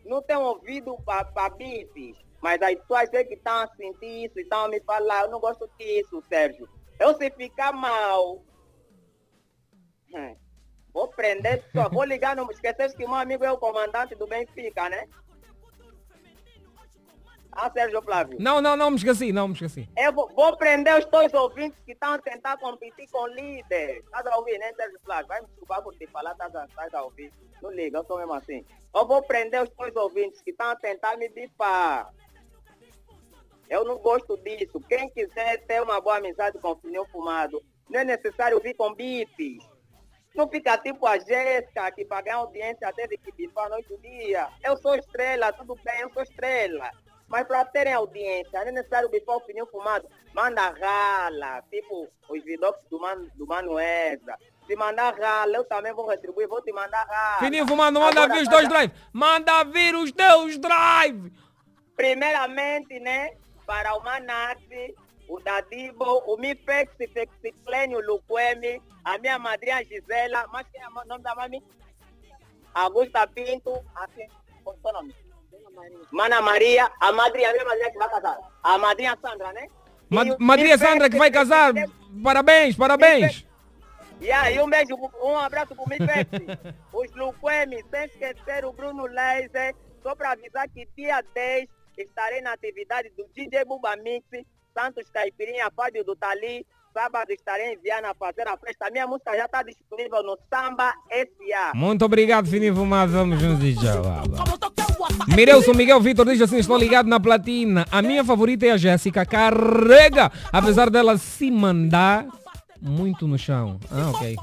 não 0.06 0.22
tenho 0.22 0.42
ouvido 0.42 0.96
para 1.06 1.50
bifes, 1.50 2.18
mas 2.42 2.62
as 2.62 2.76
pessoas 2.76 3.10
que 3.10 3.34
estão 3.34 3.62
a 3.62 3.68
sentir 3.76 4.26
isso 4.26 4.40
e 4.40 4.44
estão 4.44 4.66
a 4.66 4.68
me 4.68 4.80
falar, 4.82 5.24
eu 5.24 5.32
não 5.32 5.40
gosto 5.40 5.70
disso, 5.78 6.24
Sérgio. 6.28 6.68
Eu 7.00 7.16
se 7.16 7.32
ficar 7.32 7.72
mal, 7.72 8.44
hum, 10.14 10.36
vou 10.94 11.08
prender, 11.08 11.64
só 11.74 11.90
vou 11.90 12.04
ligar, 12.04 12.36
não 12.36 12.50
esquecer 12.52 12.94
que 12.96 13.06
meu 13.06 13.16
amigo 13.16 13.44
é 13.44 13.52
o 13.52 13.58
comandante 13.58 14.16
do 14.16 14.28
Benfica, 14.28 14.90
né? 14.90 15.08
Ah, 17.52 17.70
Sérgio 17.70 18.02
Flávio. 18.02 18.38
Não, 18.40 18.62
não, 18.62 18.78
não 18.78 18.92
me 18.92 18.96
esqueci, 18.96 19.34
não 19.34 19.50
me 19.50 19.54
esqueci. 19.54 19.90
Eu 19.98 20.14
vou, 20.14 20.30
vou 20.30 20.56
prender 20.56 20.98
os 20.98 21.06
dois 21.06 21.34
ouvintes 21.34 21.82
que 21.84 21.92
estão 21.92 22.14
a 22.14 22.18
tentar 22.18 22.58
competir 22.58 23.10
com 23.12 23.24
o 23.24 23.28
líder. 23.28 23.98
Estás 23.98 24.26
a 24.26 24.38
ouvir, 24.38 24.58
né, 24.58 24.72
Sérgio 24.74 25.00
Flávio? 25.04 25.28
Vai 25.28 25.42
me 25.42 25.48
desculpar 25.48 25.84
por 25.84 25.94
te 25.96 26.08
falar, 26.08 26.32
estás 26.32 26.56
a, 26.56 26.66
estás 26.66 26.94
a 26.94 27.04
ouvir. 27.04 27.32
Não 27.62 27.72
liga, 27.72 27.98
eu 27.98 28.06
sou 28.06 28.18
mesmo 28.18 28.34
assim. 28.34 28.66
Eu 28.96 29.06
vou 29.06 29.22
prender 29.22 29.62
os 29.62 29.70
dois 29.72 29.94
ouvintes 29.96 30.42
que 30.42 30.52
estão 30.52 30.70
a 30.70 30.76
tentar 30.78 31.18
me 31.18 31.28
bifar. 31.28 32.14
Eu 33.70 33.84
não 33.84 33.98
gosto 33.98 34.38
disso. 34.38 34.80
Quem 34.88 35.10
quiser 35.10 35.66
ter 35.66 35.82
uma 35.82 36.00
boa 36.00 36.18
amizade 36.18 36.58
com 36.58 36.72
o 36.72 36.76
Fininho 36.78 37.06
Fumado, 37.06 37.62
não 37.90 38.00
é 38.00 38.06
necessário 38.06 38.60
vir 38.62 38.76
com 38.76 38.94
bifes. 38.94 39.64
Não 40.34 40.48
fica 40.48 40.78
tipo 40.78 41.06
a 41.06 41.18
Jéssica, 41.20 41.92
que 41.92 42.06
ganhar 42.06 42.38
audiência 42.38 42.92
teve 42.94 43.18
que 43.18 43.32
bifar 43.34 43.70
noite 43.70 43.94
e 43.94 43.98
dia. 43.98 44.48
Eu 44.64 44.78
sou 44.78 44.96
estrela, 44.96 45.52
tudo 45.52 45.76
bem, 45.84 46.00
eu 46.02 46.12
sou 46.14 46.24
estrela. 46.24 46.90
Mas 47.28 47.46
para 47.48 47.64
terem 47.66 47.94
audiência, 47.94 48.60
não 48.60 48.68
é 48.68 48.72
necessário 48.72 49.10
bifar 49.10 49.38
o 49.38 49.42
Fininho 49.42 49.66
Fumado. 49.68 50.08
Manda 50.34 50.70
rala, 50.70 51.62
tipo 51.70 52.08
os 52.30 52.44
vidocs 52.44 52.82
do, 52.90 53.00
man, 53.00 53.26
do 53.36 53.46
Mano 53.46 53.78
Ezra. 53.80 54.38
te 54.68 54.76
mandar 54.76 55.14
rala, 55.20 55.58
eu 55.58 55.64
também 55.66 55.94
vou 55.94 56.08
retribuir, 56.08 56.48
vou 56.48 56.62
te 56.62 56.72
mandar 56.72 57.04
rala. 57.06 57.40
Fininho 57.40 57.68
fumando, 57.68 58.00
manda 58.00 58.22
Agora, 58.24 58.34
vir 58.40 58.44
os 58.44 58.48
tá- 58.50 58.62
drive. 58.70 58.92
Manda 59.12 59.64
vir 59.66 59.96
os 59.96 60.12
teus 60.14 60.58
drive. 60.58 61.32
Primeiramente, 61.96 63.00
né, 63.00 63.32
para 63.66 63.96
o 63.96 64.04
Manaxi, 64.04 64.96
o 65.32 65.40
Dadibo, 65.40 66.24
o 66.28 66.36
Mifex, 66.36 66.92
Fexiclênio, 66.98 68.00
o 68.00 68.06
Luquemi, 68.06 68.82
a 69.06 69.18
minha 69.18 69.40
madrinha 69.40 69.82
Gisela, 69.86 70.46
mas 70.52 70.68
quem 70.70 70.82
é 70.82 70.90
o 70.90 71.06
nome 71.06 71.24
da 71.24 71.34
mami? 71.34 71.64
Augusta 72.74 73.26
Pinto, 73.28 73.72
assim, 73.96 74.28
qual 74.62 74.76
é 74.76 74.80
o 74.80 74.82
seu 74.82 74.92
nome? 74.92 75.16
Mana 76.12 76.42
Maria, 76.42 76.92
a 77.00 77.14
madrinha, 77.14 77.50
a 77.50 77.54
minha 77.54 77.64
madrinha 77.64 77.92
que 77.92 77.98
vai 77.98 78.10
casar. 78.10 78.40
A 78.62 78.78
madrinha 78.78 79.18
Sandra, 79.22 79.54
né? 79.54 79.68
Ma 80.10 80.26
Madrinha 80.38 80.78
Sandra 80.78 81.10
que 81.10 81.18
vai 81.18 81.32
casar. 81.32 81.74
Parabéns, 82.22 82.76
parabéns. 82.76 83.48
E 84.20 84.30
aí, 84.30 84.60
um 84.60 84.70
beijo, 84.70 84.96
um 85.24 85.38
abraço 85.38 85.74
pro 85.74 85.88
Mifex. 85.88 86.30
Os 86.92 87.10
Luquemi, 87.16 87.86
sem 87.90 88.04
esquecer 88.04 88.66
o 88.66 88.74
Bruno 88.74 89.06
Laser, 89.06 89.74
só 90.04 90.14
para 90.14 90.32
avisar 90.32 90.68
que 90.68 90.86
dia 90.94 91.24
10 91.34 91.70
estarei 91.98 92.42
na 92.42 92.54
atividade 92.54 93.10
do 93.16 93.26
DJ 93.34 93.64
Buba 93.66 93.96
Mix, 93.96 94.26
Santos 94.74 95.10
Caipirinha, 95.10 95.72
Fábio 95.76 96.04
do 96.04 96.16
Tali. 96.16 96.66
Sábado 96.94 97.32
estarei 97.32 97.74
em 97.74 97.78
Viana 97.78 98.12
a 98.12 98.14
fazer 98.14 98.46
a 98.48 98.58
festa. 98.58 98.90
Minha 98.92 99.08
música 99.08 99.36
já 99.36 99.46
está 99.46 99.64
disponível 99.64 100.22
no 100.24 100.38
Samba 100.50 100.94
SA. 101.10 101.72
Muito 101.74 102.04
obrigado, 102.04 102.48
Fininho 102.50 102.76
Fumado. 102.76 103.14
Vamos 103.14 103.40
juntos 103.40 103.64
e 103.64 103.76
tchau. 103.76 104.04
Mirelson 105.34 105.74
Miguel 105.74 106.02
Vitor 106.02 106.26
diz 106.26 106.42
assim: 106.42 106.58
Estou 106.58 106.78
ligado 106.78 107.08
na 107.08 107.20
platina. 107.20 107.86
A 107.90 108.02
minha 108.02 108.26
favorita 108.26 108.66
é 108.66 108.72
a 108.72 108.78
Jéssica. 108.78 109.26
Carrega! 109.26 110.30
Apesar 110.52 110.90
dela 110.90 111.18
se 111.18 111.50
mandar 111.50 112.26
muito 112.82 113.28
no 113.28 113.38
chão. 113.38 113.80
Ah, 113.92 114.10
ok. 114.10 114.36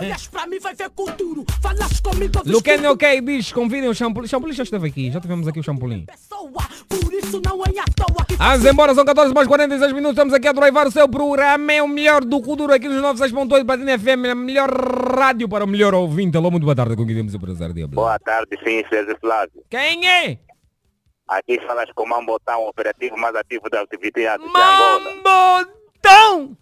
Olhas 0.00 0.26
pra 0.28 0.46
mim, 0.46 0.58
vai 0.58 0.74
ver 0.74 0.88
com 0.90 1.04
duro. 1.12 1.44
Falas 1.60 2.00
comigo, 2.00 2.40
eu 2.44 2.52
Luquene 2.52 2.86
ok 2.86 3.20
diz: 3.20 3.52
Convidem 3.52 3.88
o 3.88 3.94
Champolim. 3.94 4.26
Champolim 4.26 4.52
já 4.54 4.62
esteve 4.62 4.88
aqui. 4.88 5.10
Já 5.10 5.20
tivemos 5.20 5.46
aqui 5.46 5.60
o 5.60 5.62
Champolim. 5.62 6.06
pessoa. 6.06 6.50
Por 6.88 7.12
isso 7.12 7.40
não 7.44 7.62
é 7.64 7.78
à 7.78 7.84
toa 7.94 8.24
que 8.26 8.34
Vamos 8.36 8.64
embora, 8.64 8.94
são 8.94 9.04
14 9.04 9.34
mais 9.34 9.46
46 9.46 9.92
minutos. 9.92 10.12
Estamos 10.12 10.34
aqui 10.34 10.48
a 10.48 10.52
drivar 10.52 10.86
o 10.86 10.90
seu 10.90 11.08
programa. 11.08 11.72
É 11.72 11.82
o 11.82 11.88
melhor 11.88 12.24
do 12.24 12.40
Kuduro 12.40 12.72
aqui 12.72 12.88
nos 12.88 13.02
96.8 13.02 13.64
Platina 13.64 13.98
FM. 13.98 14.30
A 14.30 14.34
melhor 14.34 14.70
rádio 14.70 15.48
para 15.48 15.64
o 15.64 15.68
melhor 15.68 15.94
ouvinte. 15.94 16.36
Alô, 16.36 16.50
muito 16.50 16.64
boa 16.64 16.74
tarde. 16.74 16.96
Com 16.96 17.06
quem 17.06 17.16
temos 17.16 17.34
o 17.34 17.40
prazer 17.40 17.72
de. 17.72 17.86
Boa 17.86 18.18
tarde, 18.18 18.58
sim, 18.64 18.82
César 18.88 19.16
Flávio. 19.20 19.62
Quem 19.68 20.08
é? 20.08 20.38
Aqui 21.28 21.60
falas 21.66 21.90
com 21.94 22.02
o 22.02 22.08
Mambotão, 22.08 22.66
operativo 22.66 23.16
mais 23.16 23.34
ativo 23.34 23.70
da 23.70 23.80
atividade 23.80 24.42
de 24.42 24.48
Angola. 24.48 25.00
Mambotão! 25.24 26.56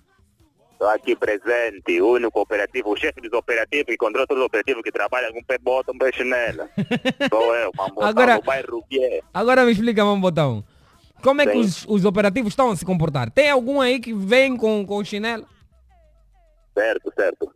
Estou 0.80 0.88
aqui 0.94 1.14
presente, 1.14 2.00
o 2.00 2.12
único 2.12 2.40
operativo, 2.40 2.90
o 2.90 2.96
chefe 2.96 3.20
dos 3.20 3.30
operativos 3.34 3.84
que 3.84 3.98
controla 3.98 4.26
todos 4.26 4.40
os 4.40 4.46
operativos 4.46 4.82
que 4.82 4.90
trabalham 4.90 5.30
com 5.30 5.44
pé 5.44 5.58
bota, 5.58 5.92
um 5.92 5.98
pé 5.98 6.10
chinela. 6.10 6.70
Sou 7.28 7.54
eu, 7.54 7.70
Mambotão, 7.76 8.08
Agora- 8.08 8.38
do 8.38 8.42
bairro 8.46 8.82
Bié. 8.88 9.20
Agora 9.34 9.66
me 9.66 9.72
explica, 9.72 10.02
Mambotão. 10.02 10.64
Como 11.22 11.42
é 11.42 11.46
que 11.46 11.52
Sim. 11.52 11.58
os, 11.60 11.84
os 11.86 12.04
operativos 12.06 12.52
estão 12.54 12.70
a 12.70 12.76
se 12.76 12.86
comportar? 12.86 13.30
Tem 13.30 13.50
algum 13.50 13.78
aí 13.78 14.00
que 14.00 14.14
vem 14.14 14.56
com, 14.56 14.86
com 14.86 15.04
chinelo? 15.04 15.46
Certo, 16.72 17.12
certo. 17.14 17.54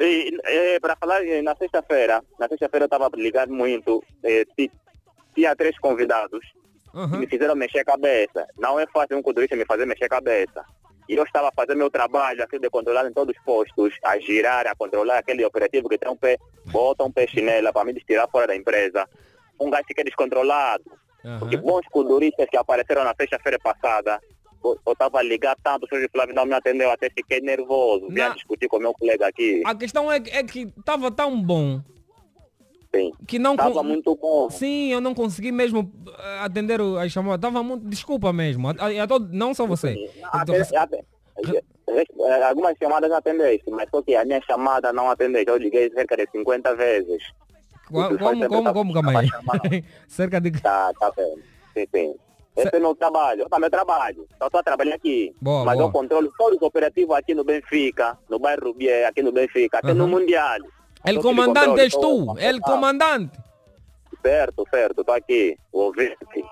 E, 0.00 0.36
para 0.80 0.96
falar, 0.96 1.24
eh, 1.24 1.40
na 1.42 1.54
sexta-feira, 1.54 2.24
na 2.40 2.48
sexta-feira 2.48 2.86
eu 2.86 2.86
estava 2.88 3.08
ligado 3.14 3.52
muito, 3.52 4.02
eh, 4.24 4.44
ti- 4.56 4.72
tinha 5.32 5.54
três 5.54 5.78
convidados 5.78 6.40
que 7.12 7.16
me 7.18 7.26
fizeram 7.28 7.54
mexer 7.54 7.78
a 7.78 7.84
cabeça. 7.84 8.48
Não 8.58 8.80
é 8.80 8.86
fácil 8.88 9.16
um 9.16 9.22
culturista 9.22 9.54
me 9.54 9.64
fazer 9.64 9.86
mexer 9.86 10.06
a 10.06 10.08
cabeça. 10.08 10.64
E 11.08 11.14
eu 11.14 11.24
estava 11.24 11.50
fazendo 11.54 11.78
meu 11.78 11.90
trabalho, 11.90 12.42
aqui 12.42 12.58
de 12.58 12.68
controlar 12.68 13.08
em 13.08 13.12
todos 13.12 13.34
os 13.34 13.42
postos, 13.42 13.94
a 14.04 14.18
girar, 14.18 14.66
a 14.66 14.74
controlar 14.74 15.18
aquele 15.18 15.44
operativo 15.44 15.88
que 15.88 15.96
tem 15.96 16.10
um 16.10 16.16
pé, 16.16 16.36
bota 16.66 17.02
um 17.04 17.10
pé 17.10 17.26
chinela 17.26 17.72
para 17.72 17.84
me 17.84 17.94
tirar 17.94 18.28
fora 18.28 18.48
da 18.48 18.56
empresa. 18.56 19.08
Um 19.58 19.70
gajo 19.70 19.84
que 19.86 20.00
é 20.00 20.04
descontrolado. 20.04 20.84
Porque 21.38 21.56
bons 21.56 21.86
culturistas 21.90 22.46
que 22.48 22.56
apareceram 22.56 23.04
na 23.04 23.14
sexta-feira 23.18 23.58
passada, 23.58 24.20
eu 24.62 24.92
estava 24.92 25.22
ligado 25.22 25.58
tanto, 25.62 25.84
o 25.84 25.88
senhor 25.88 26.08
Flávio 26.10 26.34
não 26.34 26.44
me 26.46 26.54
atendeu, 26.54 26.90
até 26.90 27.10
fiquei 27.10 27.40
nervoso. 27.40 28.08
Vim 28.08 28.20
a 28.20 28.28
Não. 28.28 28.34
discutir 28.34 28.68
com 28.68 28.78
meu 28.78 28.92
colega 28.92 29.26
aqui. 29.26 29.62
A 29.64 29.74
questão 29.74 30.10
é, 30.10 30.16
é 30.16 30.42
que 30.44 30.72
estava 30.78 31.10
tão 31.10 31.40
bom 31.40 31.80
Sim. 32.94 33.12
que 33.26 33.38
não... 33.38 33.54
Tava 33.56 33.72
con- 33.74 33.82
muito 33.84 34.16
bom. 34.16 34.48
Sim, 34.50 34.90
eu 34.92 35.00
não 35.00 35.14
consegui 35.14 35.52
mesmo 35.52 35.92
eh, 36.18 36.38
atender 36.40 36.80
o- 36.80 36.98
as 36.98 37.12
chamadas. 37.12 37.40
Tava 37.40 37.62
muito... 37.62 37.86
Desculpa 37.86 38.32
mesmo. 38.32 38.68
A- 38.68 38.74
a- 38.78 39.02
a 39.02 39.06
todo- 39.06 39.28
Não 39.32 39.52
só 39.54 39.66
você. 39.66 40.08
Até- 40.32 40.60
até- 40.62 41.04
eh, 41.88 42.42
Algumas 42.48 42.76
chamadas 42.78 43.10
atendeste, 43.12 43.70
mas 43.70 43.88
só 43.90 44.00
que 44.02 44.14
a 44.14 44.24
minha 44.24 44.40
chamada 44.42 44.92
não 44.92 45.10
atendeste. 45.10 45.48
Eu 45.50 45.56
liguei 45.58 45.90
cerca 45.90 46.16
de 46.16 46.28
50 46.30 46.74
vezes. 46.76 47.22
Como, 47.90 48.18
como, 48.18 48.48
como, 48.74 48.90
eu 48.90 49.02
calma 49.02 49.20
aí. 49.20 49.84
Cerca 50.08 50.38
de... 50.40 50.50
Tá, 50.60 50.92
tá 51.00 51.10
bem. 51.16 51.36
Sim, 51.74 51.86
sim. 51.94 52.14
Esse 52.56 52.74
é 52.76 52.80
meu 52.80 52.94
trabalho. 52.94 53.48
Tá, 53.48 53.58
meu 53.58 53.70
trabalho. 53.70 54.26
Só 54.38 54.46
estou 54.46 54.60
a 54.60 54.62
trabalhar 54.62 54.96
aqui. 54.96 55.34
Boa, 55.40 55.64
mas 55.64 55.76
boa. 55.76 55.88
eu 55.88 55.92
controlo 55.92 56.30
todos 56.36 56.56
os 56.56 56.62
operativos 56.62 57.16
aqui 57.16 57.34
no 57.34 57.44
Benfica, 57.44 58.18
no 58.28 58.38
bairro 58.38 58.74
Bié, 58.74 59.06
aqui 59.06 59.22
no 59.22 59.30
Benfica, 59.32 59.78
até 59.78 59.94
no 59.94 60.04
Aham. 60.04 60.10
Mundial. 60.18 60.58
El 61.04 61.20
comandante 61.20 61.88
todo, 61.90 62.34
tu. 62.34 62.38
El 62.38 62.60
comandante. 62.60 63.38
Certo, 64.22 64.64
certo. 64.70 65.00
Estou 65.02 65.14
aqui. 65.14 65.56
O 65.72 65.92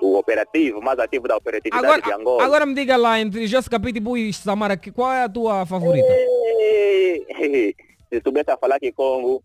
o 0.01 0.17
operativo, 0.19 0.81
mais 0.81 0.99
ativo 0.99 1.27
da 1.27 1.37
operatividade 1.37 1.85
Agora, 1.85 2.03
de 2.03 2.13
Angola. 2.13 2.45
agora 2.45 2.67
me 2.67 2.75
diga 2.75 2.97
lá, 2.97 3.19
entre 3.21 3.47
Jéssica 3.47 3.79
Pitbull 3.81 4.17
e 4.19 4.33
Samara, 4.33 4.77
que- 4.77 4.93
qual 4.93 5.13
é 5.13 5.25
a 5.25 5.29
tua 5.29 5.67
favorita? 5.67 6.07
Ei, 6.09 7.27
Se 8.09 8.21
soubesse 8.23 8.51
a 8.53 8.57
falar 8.57 8.79
que 8.79 8.93
Congo, 8.93 9.43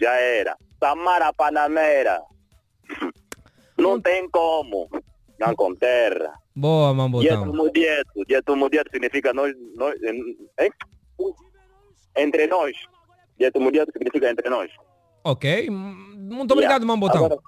já 0.00 0.12
era. 0.14 0.56
Samara 0.78 1.32
Panamera. 1.32 2.22
Não 3.76 4.00
tem 4.00 4.28
como. 4.30 4.88
Não 5.38 5.54
com 5.56 5.74
terra. 5.74 6.34
Boa, 6.54 6.88
Dieto 6.92 6.96
Mambotão. 6.96 7.46
mudieto. 7.54 8.24
Dieto 8.28 8.56
mudieto 8.56 8.90
significa 8.92 9.32
nós, 9.32 9.54
nós 9.74 9.94
hein? 10.02 10.70
entre 12.16 12.46
nós. 12.46 12.76
Dieto 13.40 13.58
mudieto 13.60 13.90
significa 13.92 14.30
entre 14.30 14.48
nós. 14.50 14.70
Ok. 15.24 15.68
Muito 15.70 16.52
obrigado, 16.52 16.82
Yeah. 16.82 16.86
Mambotão. 16.86 17.24
Agora, 17.24 17.40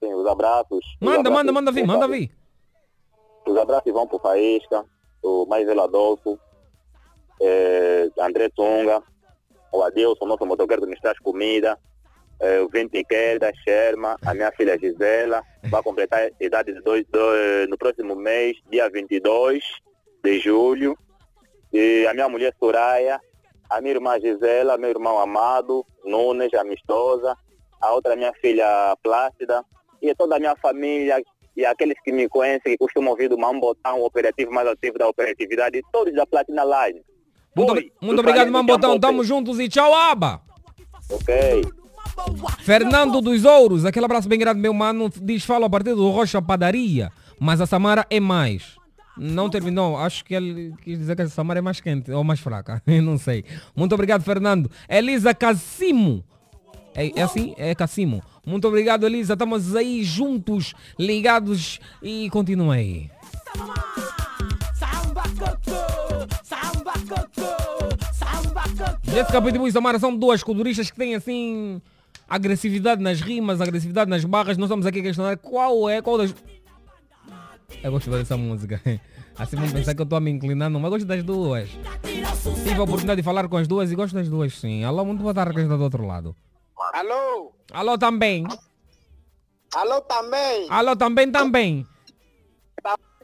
Sim, 0.00 0.14
os 0.14 0.26
abraços. 0.26 0.78
Os 0.78 0.96
Manda, 1.00 1.18
abraços- 1.28 1.36
manda, 1.38 1.52
manda 1.52 1.72
vir, 1.72 1.84
manda 1.86 2.06
vir. 2.08 2.30
Os 3.44 3.56
abraços 3.56 3.92
vão 3.92 4.06
pro 4.06 4.20
Faísca, 4.20 4.84
o 5.22 5.44
mais 5.46 5.68
Adolfo, 5.68 6.38
eh, 7.40 8.08
André 8.20 8.48
Tunga, 8.50 9.02
o 9.72 9.82
Adilson, 9.82 10.26
nosso 10.26 10.46
motoqueiro 10.46 10.82
que 10.82 10.90
nos 10.90 11.00
traz 11.00 11.18
comida, 11.18 11.76
eh, 12.40 12.60
o 12.60 12.68
Vinte 12.68 13.02
Queda, 13.04 13.50
Sherma, 13.64 14.16
a 14.24 14.34
minha 14.34 14.52
filha 14.52 14.78
Gisela, 14.78 15.42
vai 15.70 15.82
completar 15.82 16.20
a 16.20 16.44
idade 16.44 16.72
de 16.72 16.80
dois, 16.82 17.04
dois- 17.10 17.68
no 17.68 17.76
próximo 17.76 18.14
mês, 18.14 18.56
dia 18.70 18.88
22 18.88 19.64
de 20.22 20.38
julho, 20.38 20.96
e 21.72 22.06
a 22.06 22.14
minha 22.14 22.28
mulher 22.28 22.54
Soraya, 22.58 23.20
a 23.70 23.80
minha 23.80 23.94
irmã 23.94 24.18
Gisela, 24.18 24.78
meu 24.78 24.90
irmão 24.90 25.18
Amado, 25.18 25.84
Nunes, 26.04 26.52
amistosa, 26.54 27.36
a 27.80 27.92
outra 27.92 28.16
minha 28.16 28.32
filha 28.34 28.96
Plácida, 29.02 29.64
e 30.00 30.14
toda 30.14 30.36
a 30.36 30.38
minha 30.38 30.56
família 30.56 31.22
e 31.56 31.66
aqueles 31.66 31.96
que 32.04 32.12
me 32.12 32.28
conhecem, 32.28 32.72
que 32.72 32.78
costumam 32.78 33.10
ouvir 33.10 33.28
do 33.28 33.36
Mambotão, 33.36 34.00
o 34.00 34.06
operativo 34.06 34.52
mais 34.52 34.68
ativo 34.68 34.96
da 34.96 35.08
operatividade, 35.08 35.82
todos 35.92 36.14
da 36.14 36.24
Platina 36.24 36.62
Line. 36.64 37.02
Muito, 37.56 37.72
Oi, 37.72 37.92
muito 38.00 38.14
do 38.14 38.20
obrigado, 38.20 38.52
Mambotão. 38.52 38.90
Campo 38.92 39.00
Tamo 39.00 39.24
juntos 39.24 39.58
e 39.58 39.68
tchau, 39.68 39.92
Aba. 39.92 40.40
Ok. 41.10 41.62
Fernando 42.60 43.20
dos 43.20 43.44
Ouros, 43.44 43.84
aquele 43.84 44.04
abraço 44.04 44.28
bem 44.28 44.38
grande, 44.38 44.60
meu 44.60 44.72
mano. 44.72 45.10
Diz, 45.16 45.44
fala 45.44 45.66
a 45.66 45.70
partir 45.70 45.94
do 45.94 46.08
Rocha 46.10 46.40
Padaria, 46.40 47.10
mas 47.40 47.60
a 47.60 47.66
Samara 47.66 48.06
é 48.08 48.20
mais. 48.20 48.77
Não 49.18 49.50
terminou, 49.50 49.96
acho 49.96 50.24
que 50.24 50.34
ele 50.34 50.72
quis 50.82 50.98
dizer 50.98 51.16
que 51.16 51.22
a 51.22 51.28
Samara 51.28 51.58
é 51.58 51.62
mais 51.62 51.80
quente 51.80 52.10
ou 52.12 52.22
mais 52.22 52.40
fraca, 52.40 52.80
eu 52.86 53.02
não 53.02 53.18
sei. 53.18 53.44
Muito 53.74 53.92
obrigado, 53.94 54.22
Fernando. 54.22 54.70
Elisa 54.88 55.34
Cassimo. 55.34 56.24
É, 56.94 57.20
é 57.20 57.22
assim? 57.22 57.54
É 57.58 57.74
Cassimo. 57.74 58.22
Muito 58.46 58.66
obrigado, 58.66 59.04
Elisa. 59.04 59.34
Estamos 59.34 59.76
aí 59.76 60.02
juntos, 60.04 60.74
ligados 60.98 61.80
e 62.02 62.30
continua 62.30 62.74
aí. 62.74 63.10
Jéssica 69.04 69.42
Pitbull 69.42 69.68
e 69.68 69.72
Samara 69.72 69.98
são 69.98 70.16
duas 70.16 70.42
culturistas 70.42 70.90
que 70.90 70.96
têm 70.96 71.14
assim 71.14 71.80
agressividade 72.28 73.02
nas 73.02 73.20
rimas, 73.20 73.60
agressividade 73.60 74.10
nas 74.10 74.24
barras. 74.24 74.56
Nós 74.56 74.66
estamos 74.66 74.86
aqui 74.86 75.00
a 75.00 75.02
questionar 75.02 75.36
qual 75.38 75.88
é, 75.88 76.02
qual 76.02 76.18
das. 76.18 76.34
Eu 77.82 77.92
gosto 77.92 78.10
dessa 78.10 78.36
música. 78.36 78.80
Assim 79.38 79.56
vão 79.56 79.70
pensar 79.70 79.94
que 79.94 80.00
eu 80.00 80.04
estou 80.04 80.16
a 80.16 80.20
me 80.20 80.30
inclinando, 80.30 80.80
mas 80.80 80.90
gosto 80.90 81.06
das 81.06 81.22
duas. 81.22 81.68
Tive 82.64 82.74
a 82.74 82.82
oportunidade 82.82 83.20
de 83.20 83.24
falar 83.24 83.48
com 83.48 83.56
as 83.56 83.68
duas 83.68 83.92
e 83.92 83.94
gosto 83.94 84.14
das 84.14 84.28
duas, 84.28 84.54
sim. 84.58 84.84
Alô, 84.84 85.04
muito 85.04 85.22
boa 85.22 85.34
tarde, 85.34 85.54
quem 85.54 85.62
está 85.64 85.76
do 85.76 85.84
outro 85.84 86.04
lado. 86.04 86.34
Alô? 86.92 87.52
Alô, 87.72 87.96
também. 87.96 88.44
Alô 89.74 90.00
também? 90.00 90.66
Alô, 90.70 90.96
também, 90.96 91.30
também. 91.30 91.86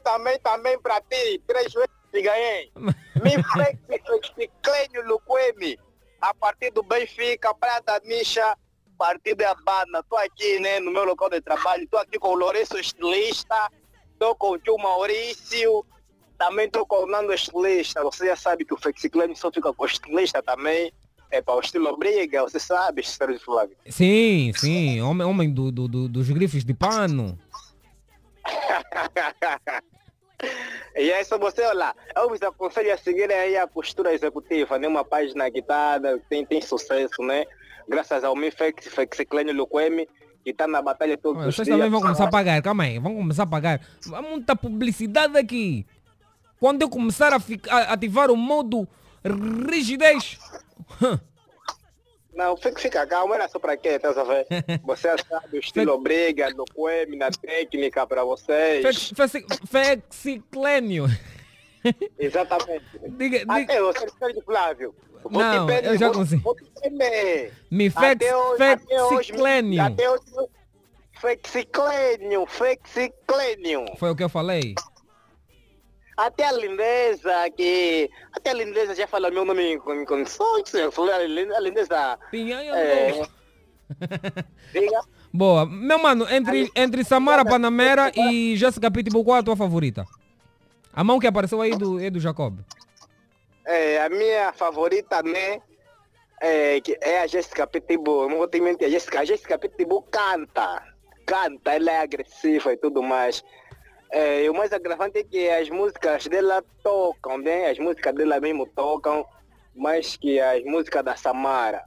Também, 0.05 0.39
também 0.41 0.79
pra 0.81 1.01
ti. 1.01 1.43
Três 1.47 1.73
vezes 1.73 1.89
te 2.13 2.23
ganhei. 2.23 2.71
Me 3.25 4.49
clênio, 4.63 5.09
luquemi. 5.09 5.79
a 6.21 6.35
partir 6.35 6.71
do 6.71 6.83
Benfica, 6.83 7.55
Praia 7.55 7.81
da 7.81 7.99
Misha, 8.05 8.57
partido 8.99 9.41
é 9.41 9.47
Habana. 9.47 10.01
Estou 10.01 10.19
aqui 10.19 10.61
né, 10.61 10.79
no 10.79 10.93
meu 10.93 11.05
local 11.05 11.31
de 11.31 11.41
trabalho, 11.41 11.85
estou 11.85 11.99
aqui 11.99 12.19
com 12.19 12.29
o 12.29 12.35
Lourenço 12.35 12.79
Estilista, 12.79 13.71
estou 14.15 14.35
com 14.35 14.53
o 14.53 14.59
tio 14.59 14.77
Maurício, 14.79 15.85
também 16.39 16.67
estou 16.67 16.87
com 16.87 17.03
o 17.05 17.07
Nando 17.07 17.33
Estilista. 17.33 18.03
Você 18.03 18.27
já 18.27 18.37
sabe 18.37 18.65
que 18.65 18.73
o 18.75 18.79
Flexiclane 18.81 19.37
só 19.37 19.51
fica 19.53 19.73
com 19.73 19.83
o 19.83 19.87
estilista 19.87 20.43
também. 20.43 20.91
É 21.31 21.43
para 21.43 21.55
o 21.57 21.61
estilo 21.61 21.97
briga, 21.97 22.43
você 22.43 22.61
sabe, 22.61 23.03
Sérgio 23.05 23.41
Flávio. 23.41 23.77
Sim, 23.89 24.53
sim, 24.57 25.01
homem, 25.03 25.27
homem 25.27 25.53
do, 25.53 25.73
do- 25.73 25.89
do- 25.89 26.09
dos 26.09 26.31
grifos 26.31 26.65
de 26.65 26.73
pano. 26.75 27.37
E 30.97 31.11
é 31.11 31.21
isso, 31.21 31.39
você, 31.39 31.63
olha, 31.65 31.95
eu 32.17 32.29
vos 32.29 32.43
aconselho 32.43 32.93
a 32.93 32.99
seguir 32.99 33.33
aí 33.33 33.57
a 33.57 33.67
postura 33.67 34.13
executiva, 34.13 34.79
né? 34.79 34.87
Uma 34.87 35.05
página 35.05 35.49
guitada, 35.49 36.21
tem, 36.29 36.45
tem 36.45 36.61
sucesso, 36.61 37.23
né? 37.23 37.47
Graças 37.89 38.23
ao 38.23 38.37
meu 38.37 38.53
Fex, 38.53 38.87
Flexiclane 38.89 39.53
Luquemi, 39.53 40.09
que 40.45 40.51
está 40.51 40.69
na 40.69 40.83
batalha 40.83 41.17
todos 41.17 41.41
Olha, 41.41 41.49
os 41.49 41.57
Vocês 41.57 41.67
dias. 41.67 41.77
também 41.79 41.91
vão 41.91 42.01
começar 42.03 42.25
a 42.25 42.31
pagar, 42.31 42.61
calma 42.63 42.85
aí, 42.85 42.99
vão 42.99 43.15
começar 43.17 43.45
a 43.45 43.47
pagar. 43.47 43.81
Há 44.13 44.21
muita 44.23 44.55
publicidade 44.55 45.37
aqui. 45.39 45.87
Quando 46.61 46.83
eu 46.83 46.89
começar 46.89 47.33
a, 47.33 47.41
ficar, 47.41 47.75
a 47.75 47.93
ativar 47.95 48.31
o 48.31 48.37
modo 48.37 48.87
rigidez. 49.71 50.39
Não, 52.35 52.57
fica, 52.57 52.79
fica 52.81 53.07
calmo, 53.07 53.33
era 53.33 53.49
só 53.49 53.59
para 53.59 53.77
quê, 53.77 53.99
tá 53.99 54.09
a 54.11 54.13
ver? 54.25 54.47
Você 54.83 55.09
sabe 55.29 55.57
o 55.57 55.61
estilo 55.61 55.99
briga, 56.01 56.51
no 56.51 56.65
Quemi, 56.65 57.17
na 57.17 57.31
técnica 57.31 58.07
para 58.07 58.25
vocês. 58.25 58.83
Fex- 58.83 59.13
fex- 59.31 59.61
Fexiclênio. 59.71 61.07
Exatamente. 62.19 62.85
Diga- 63.17 63.45
Até 63.49 63.81
você, 63.81 64.09
Sérgio 64.19 64.43
Flávio. 64.45 64.95
Não, 65.31 65.71
eu 65.71 65.99
já 65.99 66.11
te 66.11 66.19
pedir. 66.19 67.53
Me 67.71 67.91
Fexiclênio. 67.91 69.83
Até 69.83 70.11
hoje, 70.11 70.23
Fexiclênio, 71.21 72.47
Fexiclênio. 72.47 73.85
Foi 73.99 74.11
o 74.11 74.17
que 74.17 74.23
eu 74.25 74.29
falei. 74.29 74.75
Até 76.17 76.47
a 76.47 76.53
lindeza 76.53 77.33
que... 77.57 78.09
Até 78.33 78.51
a 78.51 78.55
lindeza 78.55 78.95
já 78.95 79.07
fala 79.07 79.31
meu 79.31 79.45
nome 79.45 79.63
em 79.63 79.75
em 79.75 80.05
condições. 80.05 80.73
Eu 80.75 80.93
falei 80.93 81.15
a 81.15 81.19
lin- 81.27 81.53
a 81.53 81.61
lindeza... 81.61 82.19
É, 82.33 83.23
diga. 84.73 85.01
Boa. 85.33 85.67
Meu 85.67 85.99
mano, 85.99 86.27
entre, 86.31 86.71
entre 86.77 87.03
Samara 87.05 87.45
Panamera 87.45 88.13
e 88.15 88.55
Jéssica 88.57 88.91
Pitbull, 88.91 89.25
qual 89.25 89.37
é 89.39 89.41
a 89.41 89.43
tua 89.43 89.57
favorita? 89.57 90.05
A 90.93 91.03
mão 91.03 91.19
que 91.19 91.27
apareceu 91.27 91.61
aí 91.61 91.73
do, 91.77 91.99
é 91.99 92.09
do 92.09 92.21
Jacob. 92.21 92.61
É, 93.67 94.01
a 94.03 94.09
minha 94.09 94.53
favorita, 94.53 95.23
né? 95.23 95.61
É, 96.41 96.79
é 97.01 97.21
a 97.21 97.27
Jéssica 97.27 97.67
Pitbull. 97.67 98.29
Não 98.29 98.39
vou 98.39 98.49
te 98.49 98.61
mentir, 98.61 98.87
a 98.87 98.91
Jéssica, 98.91 99.21
a 99.21 99.25
Jéssica 99.25 99.59
Pitbull 99.59 100.03
canta. 100.11 100.83
Canta, 101.27 101.73
ela 101.75 101.91
é 101.91 102.01
agressiva 102.01 102.73
e 102.73 102.77
tudo 102.77 103.03
mais. 103.03 103.43
É, 104.11 104.45
e 104.45 104.51
o 104.51 104.55
mais 104.55 104.73
agravante 104.73 105.19
é 105.19 105.25
que 105.25 105.49
as 105.49 105.71
músicas 105.71 106.27
dela 106.27 106.63
tocam, 106.83 107.39
né? 107.39 107.71
As 107.71 107.79
músicas 107.79 108.15
dela 108.15 108.39
mesmo 108.41 108.67
tocam 108.67 109.25
mais 109.75 110.17
que 110.17 110.39
as 110.39 110.63
músicas 110.65 111.03
da 111.05 111.17
Samara. 111.17 111.83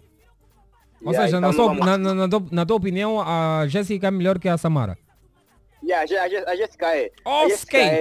Ou 1.05 1.11
Yeah, 1.11 1.28
seja, 1.28 1.39
na, 1.39 1.49
então 1.49 1.53
sua, 1.63 1.67
vamos- 1.73 1.86
na, 1.86 1.97
na- 1.97 2.13
na 2.15 2.28
tua, 2.28 2.43
na 2.51 2.65
tua 2.65 2.75
opinião, 2.75 3.21
a 3.21 3.65
Jéssica 3.67 4.07
é 4.07 4.11
melhor 4.11 4.39
que 4.39 4.49
a 4.49 4.57
Samara. 4.57 4.97
Yeah, 5.84 6.01
a 6.03 6.05
Jé- 6.07 6.19
a 6.19 6.28
Jé- 6.28 6.43
a 6.49 6.55
Jéssica 6.55 6.97
é. 6.97 7.11
A 7.23 7.30
Ok. 7.43 7.49
Jéssica 7.49 7.78
é. 7.78 7.99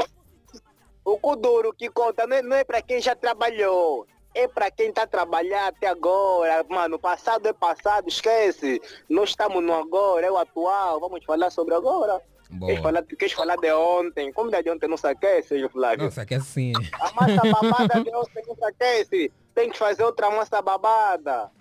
O 1.06 1.16
Kuduro 1.18 1.72
que 1.72 1.88
conta 1.88 2.26
não 2.26 2.36
é, 2.36 2.42
não 2.42 2.56
é 2.56 2.64
para 2.64 2.82
quem 2.82 3.00
já 3.00 3.14
trabalhou. 3.14 4.08
É 4.34 4.48
para 4.48 4.72
quem 4.72 4.88
está 4.88 5.06
trabalhando 5.06 5.68
até 5.68 5.86
agora. 5.86 6.66
Mano, 6.68 6.98
passado 6.98 7.46
é 7.46 7.52
passado, 7.52 8.08
esquece. 8.08 8.82
Nós 9.08 9.30
estamos 9.30 9.62
no 9.62 9.72
agora, 9.72 10.26
é 10.26 10.30
o 10.30 10.36
atual. 10.36 10.98
Vamos 10.98 11.24
falar 11.24 11.48
sobre 11.50 11.74
agora. 11.74 12.20
Queres 12.58 12.82
falar, 12.82 13.02
queres 13.04 13.32
falar 13.32 13.56
de 13.56 13.72
ontem? 13.72 14.32
Como 14.32 14.50
de 14.50 14.68
ontem 14.68 14.88
não 14.88 14.96
se 14.96 15.06
aquece, 15.06 15.68
Flávio? 15.68 16.06
Nossa, 16.06 16.26
que 16.26 16.34
assim. 16.34 16.72
A 16.94 17.12
massa 17.12 17.52
babada 17.52 18.02
de 18.02 18.10
ontem 18.10 18.42
não 18.44 18.56
se 18.56 18.64
aquece. 18.64 19.32
Tem 19.54 19.70
que 19.70 19.78
fazer 19.78 20.02
outra 20.02 20.28
massa 20.28 20.60
babada. 20.60 21.52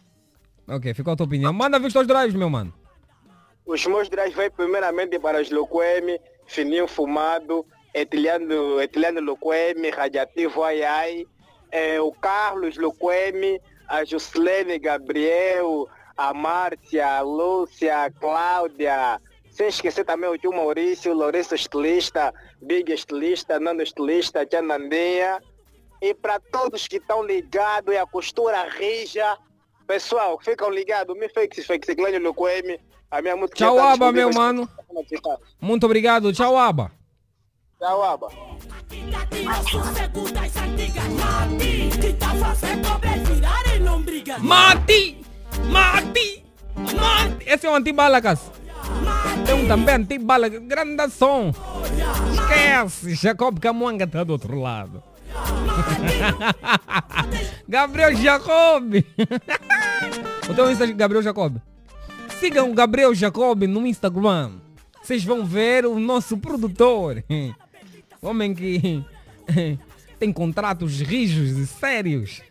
Ok, 0.67 0.91
ficou 0.95 1.13
a 1.13 1.15
tua 1.15 1.27
opinião. 1.27 1.53
Manda 1.53 1.77
ver 1.77 1.85
os 1.85 1.93
teus 1.93 2.07
drives, 2.07 2.33
meu 2.33 2.49
mano. 2.49 2.73
Os 3.63 3.85
meus 3.85 4.09
drives 4.09 4.33
vai 4.33 4.49
primeiramente 4.49 5.19
para 5.19 5.39
os 5.39 5.51
Loqueme, 5.51 6.19
Fininho 6.47 6.87
Fumado, 6.87 7.65
Etilhando, 7.95 8.81
Etilhando 8.81 9.21
Loqueme, 9.21 9.89
Radiativo 9.89 10.63
Ai 10.63 10.83
Ai, 10.83 11.25
eh, 11.71 11.97
o 12.01 12.11
Carlos 12.11 12.75
Loqueme, 12.75 13.61
a 13.87 14.03
Jusilene 14.03 14.77
Gabriel, 14.77 15.87
a 16.17 16.33
Márcia, 16.33 17.07
a 17.07 17.21
Lúcia, 17.21 18.03
a 18.03 18.11
Cláudia, 18.11 19.21
sem 19.49 19.67
esquecer 19.67 20.03
também 20.03 20.29
o 20.29 20.37
tio 20.37 20.51
Maurício, 20.51 21.13
Lourenço 21.13 21.55
Estilista, 21.55 22.33
Big 22.61 22.91
Estilista, 22.91 23.61
Nando 23.61 23.81
Estilista, 23.81 24.45
Tia 24.45 24.61
Nandinha. 24.61 25.41
E 26.01 26.13
para 26.13 26.37
todos 26.39 26.89
que 26.89 26.97
estão 26.97 27.23
ligados 27.23 27.93
e 27.93 27.97
a 27.97 28.05
costura 28.05 28.67
rija, 28.67 29.37
pessoal, 29.87 30.37
ficam 30.41 30.69
ligados, 30.69 31.17
me 31.17 31.29
fez 31.29 31.65
fez 31.65 31.79
Ciclânio 31.85 32.21
Loqueme, 32.21 32.77
a 33.09 33.21
minha 33.21 33.37
música 33.37 33.55
Tchau, 33.55 33.77
tá 33.77 33.93
Aba, 33.93 34.11
meu 34.11 34.29
mano. 34.33 34.67
Muito 35.61 35.85
obrigado. 35.85 36.33
Tchau, 36.33 36.57
Aba. 36.57 36.91
Tchau, 37.85 38.01
Aba. 38.01 38.29
Mati! 44.39 45.23
Esse 47.45 47.67
é 47.67 47.69
o 47.69 47.75
antibala, 47.75 48.19
Cássio. 48.19 48.51
Tem 49.45 49.53
um 49.53 49.67
também 49.67 49.97
antibala, 49.97 50.49
grande 50.49 51.11
som. 51.11 51.53
Esquece, 52.33 53.13
Jacob 53.13 53.59
Camuanga 53.59 54.07
tá 54.07 54.23
do 54.23 54.33
outro 54.33 54.59
lado. 54.59 55.03
Gabriel 57.69 58.15
Jacob. 58.15 58.95
o 60.49 60.53
teu 60.55 60.71
Insta 60.71 60.87
Gabriel 60.87 61.21
Jacob. 61.21 61.57
Sigam 62.39 62.71
o 62.71 62.73
Gabriel 62.73 63.13
Jacob 63.13 63.61
no 63.67 63.85
Instagram. 63.85 64.53
Vocês 65.03 65.23
vão 65.23 65.45
ver 65.45 65.85
o 65.85 65.99
nosso 65.99 66.35
produtor. 66.35 67.23
Homem 68.25 68.53
que 68.55 69.03
tem 70.19 70.33
contratos 70.33 70.99
rijos 70.99 71.57
e 71.57 71.67
sérios. 71.67 72.41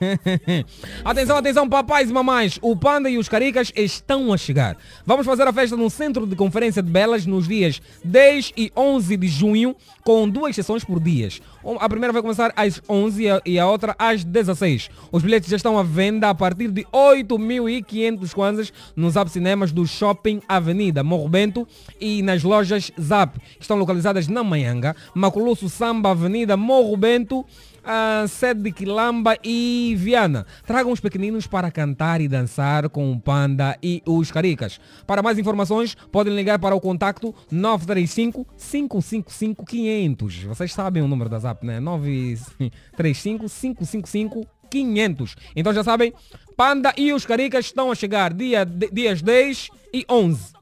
atenção, 1.04 1.36
atenção, 1.36 1.68
papais 1.68 2.10
e 2.10 2.12
mamães. 2.12 2.58
O 2.62 2.76
Panda 2.76 3.10
e 3.10 3.18
os 3.18 3.28
Caricas 3.28 3.72
estão 3.74 4.32
a 4.32 4.36
chegar. 4.36 4.76
Vamos 5.04 5.26
fazer 5.26 5.46
a 5.46 5.52
festa 5.52 5.76
no 5.76 5.88
Centro 5.90 6.26
de 6.26 6.36
Conferência 6.36 6.82
de 6.82 6.90
Belas 6.90 7.26
nos 7.26 7.48
dias 7.48 7.80
10 8.04 8.52
e 8.56 8.72
11 8.76 9.16
de 9.16 9.28
junho, 9.28 9.74
com 10.04 10.28
duas 10.28 10.54
sessões 10.54 10.84
por 10.84 11.00
dias. 11.00 11.40
A 11.80 11.88
primeira 11.88 12.12
vai 12.12 12.22
começar 12.22 12.52
às 12.56 12.80
11 12.88 13.24
e 13.44 13.58
a- 13.58 13.66
outra 13.66 13.94
às 13.98 14.24
16. 14.24 14.88
Os 15.12 15.22
bilhetes 15.22 15.50
já 15.50 15.56
estão 15.56 15.78
à 15.78 15.82
venda 15.82 16.30
a 16.30 16.34
partir 16.34 16.68
de 16.70 16.86
8.500 16.92 18.32
kwanzas 18.32 18.72
nos 18.96 19.14
Zap 19.14 19.30
Cinemas 19.30 19.72
do 19.72 19.86
Shopping 19.86 20.40
Avenida 20.48 21.02
Morro 21.04 21.28
Bento 21.28 21.66
e 22.00 22.22
nas 22.22 22.42
lojas 22.42 22.90
Zap. 23.00 23.38
Estão 23.60 23.76
localizadas 23.76 24.28
na 24.28 24.42
Manhanga, 24.42 24.94
Maculusso 25.14 25.68
Samba 25.68 26.10
Avenida 26.10 26.56
Morro 26.56 26.96
Bento, 26.96 27.44
a 27.90 28.26
sede 28.28 28.62
de 28.64 28.70
Quilamba 28.72 29.36
e 29.42 29.94
Viana. 29.96 30.44
Tragam 30.66 30.92
os 30.92 31.00
pequeninos 31.00 31.46
para 31.46 31.70
cantar 31.70 32.20
e 32.20 32.28
dançar 32.28 32.88
com 32.90 33.10
o 33.10 33.18
Panda 33.18 33.78
e 33.82 34.02
os 34.06 34.30
Caricas. 34.30 34.78
Para 35.06 35.22
mais 35.22 35.38
informações, 35.38 35.94
podem 36.12 36.34
ligar 36.36 36.58
para 36.58 36.74
o 36.76 36.80
contacto 36.80 37.34
935 37.50 38.46
555 38.58 39.64
500. 39.64 40.42
Vocês 40.44 40.72
sabem 40.74 41.02
o 41.02 41.08
número 41.08 41.30
da 41.30 41.38
Zap, 41.38 41.64
né? 41.66 41.80
935 41.80 43.46
555 43.48 44.46
500. 44.70 45.34
Então 45.56 45.72
já 45.72 45.82
sabem, 45.82 46.12
Panda 46.54 46.92
e 46.96 47.10
os 47.14 47.24
Caricas 47.24 47.64
estão 47.64 47.90
a 47.90 47.94
chegar 47.94 48.34
dia, 48.34 48.66
de- 48.66 48.90
dias 48.90 49.22
10 49.22 49.70
e 49.94 50.04
11. 50.10 50.52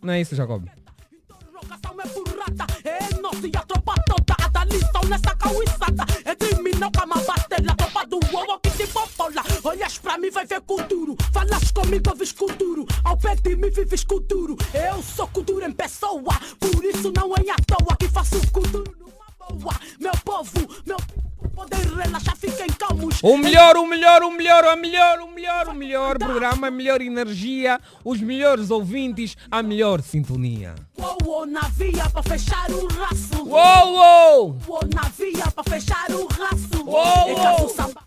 Não 0.00 0.12
é 0.12 0.20
isso, 0.20 0.36
Jacob? 0.36 0.64
É 2.84 3.20
nossa 3.20 3.46
e 3.46 3.52
a 3.56 3.60
tropa 3.62 3.94
toda 4.06 4.36
adalistam 4.44 5.02
nessa 5.08 5.34
cauiçada 5.36 6.04
É 6.24 6.34
terminal 6.34 6.57
com 6.78 7.00
a 7.00 7.06
batela, 7.06 7.74
tropa 7.76 8.06
do 8.06 8.20
uau 8.32 8.60
que 8.60 8.70
te 8.70 8.86
popola 8.86 9.42
Olhas 9.64 9.98
pra 9.98 10.16
mim, 10.16 10.30
vai 10.30 10.46
ver 10.46 10.60
culturo. 10.60 11.16
Falas 11.32 11.72
comigo, 11.72 12.10
ouves 12.10 12.32
culturo. 12.32 12.86
Ao 13.04 13.16
pé 13.16 13.34
de 13.36 13.56
mim, 13.56 13.70
vives 13.70 14.04
culturo. 14.04 14.56
Eu 14.72 15.02
sou 15.02 15.26
cultura 15.28 15.66
em 15.66 15.72
pessoa. 15.72 16.34
Por 16.60 16.84
isso 16.84 17.12
não 17.14 17.34
é 17.34 17.50
à 17.50 17.56
toa 17.66 17.96
que 17.98 18.08
faço 18.08 18.40
culturo 18.52 18.94
numa 18.98 19.58
boa. 19.58 19.74
Meu 19.98 20.12
povo, 20.24 20.68
meu 20.86 20.96
poder 21.58 21.86
relaxar, 21.96 22.36
fiquem 22.36 22.68
calmos 22.68 23.18
O 23.22 23.36
melhor, 23.36 23.76
o 23.76 23.84
melhor, 23.86 24.22
o 24.22 24.30
melhor, 24.30 24.64
o 24.64 24.76
melhor, 24.76 25.18
o 25.18 25.26
melhor, 25.28 25.68
o 25.68 25.74
melhor 25.74 26.18
programa, 26.18 26.68
a 26.68 26.70
melhor 26.70 27.00
energia, 27.00 27.80
os 28.04 28.20
melhores 28.20 28.70
ouvintes, 28.70 29.36
a 29.50 29.60
melhor 29.62 30.00
sintonia. 30.00 30.76
Uou, 30.96 31.18
uou, 31.24 31.46
na 31.46 31.62
via 31.62 32.08
pra 32.10 32.22
fechar 32.22 32.70
o 32.70 32.88
laço 32.96 33.42
Uou, 33.44 33.94
uou! 33.94 34.58
Uou, 34.68 34.80
na 34.94 35.08
via 35.08 35.50
pra 35.50 35.64
fechar 35.64 36.06
o 36.10 36.28
laço 36.38 36.84
Uou, 36.84 37.28
É 37.28 37.34
caso 37.34 37.62
uou! 37.62 37.68
samba 37.70 38.02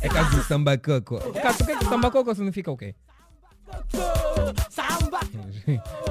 É 0.00 0.08
caso 0.08 0.36
do 0.36 0.42
samba 0.44 0.78
coco. 0.78 1.18
Cássio, 1.32 1.62
o 1.62 1.66
que 1.66 1.72
é 1.72 1.76
que 1.76 1.84
samba 1.84 2.10
coco 2.10 2.34
significa 2.34 2.70
o 2.70 2.76
quê? 2.76 2.94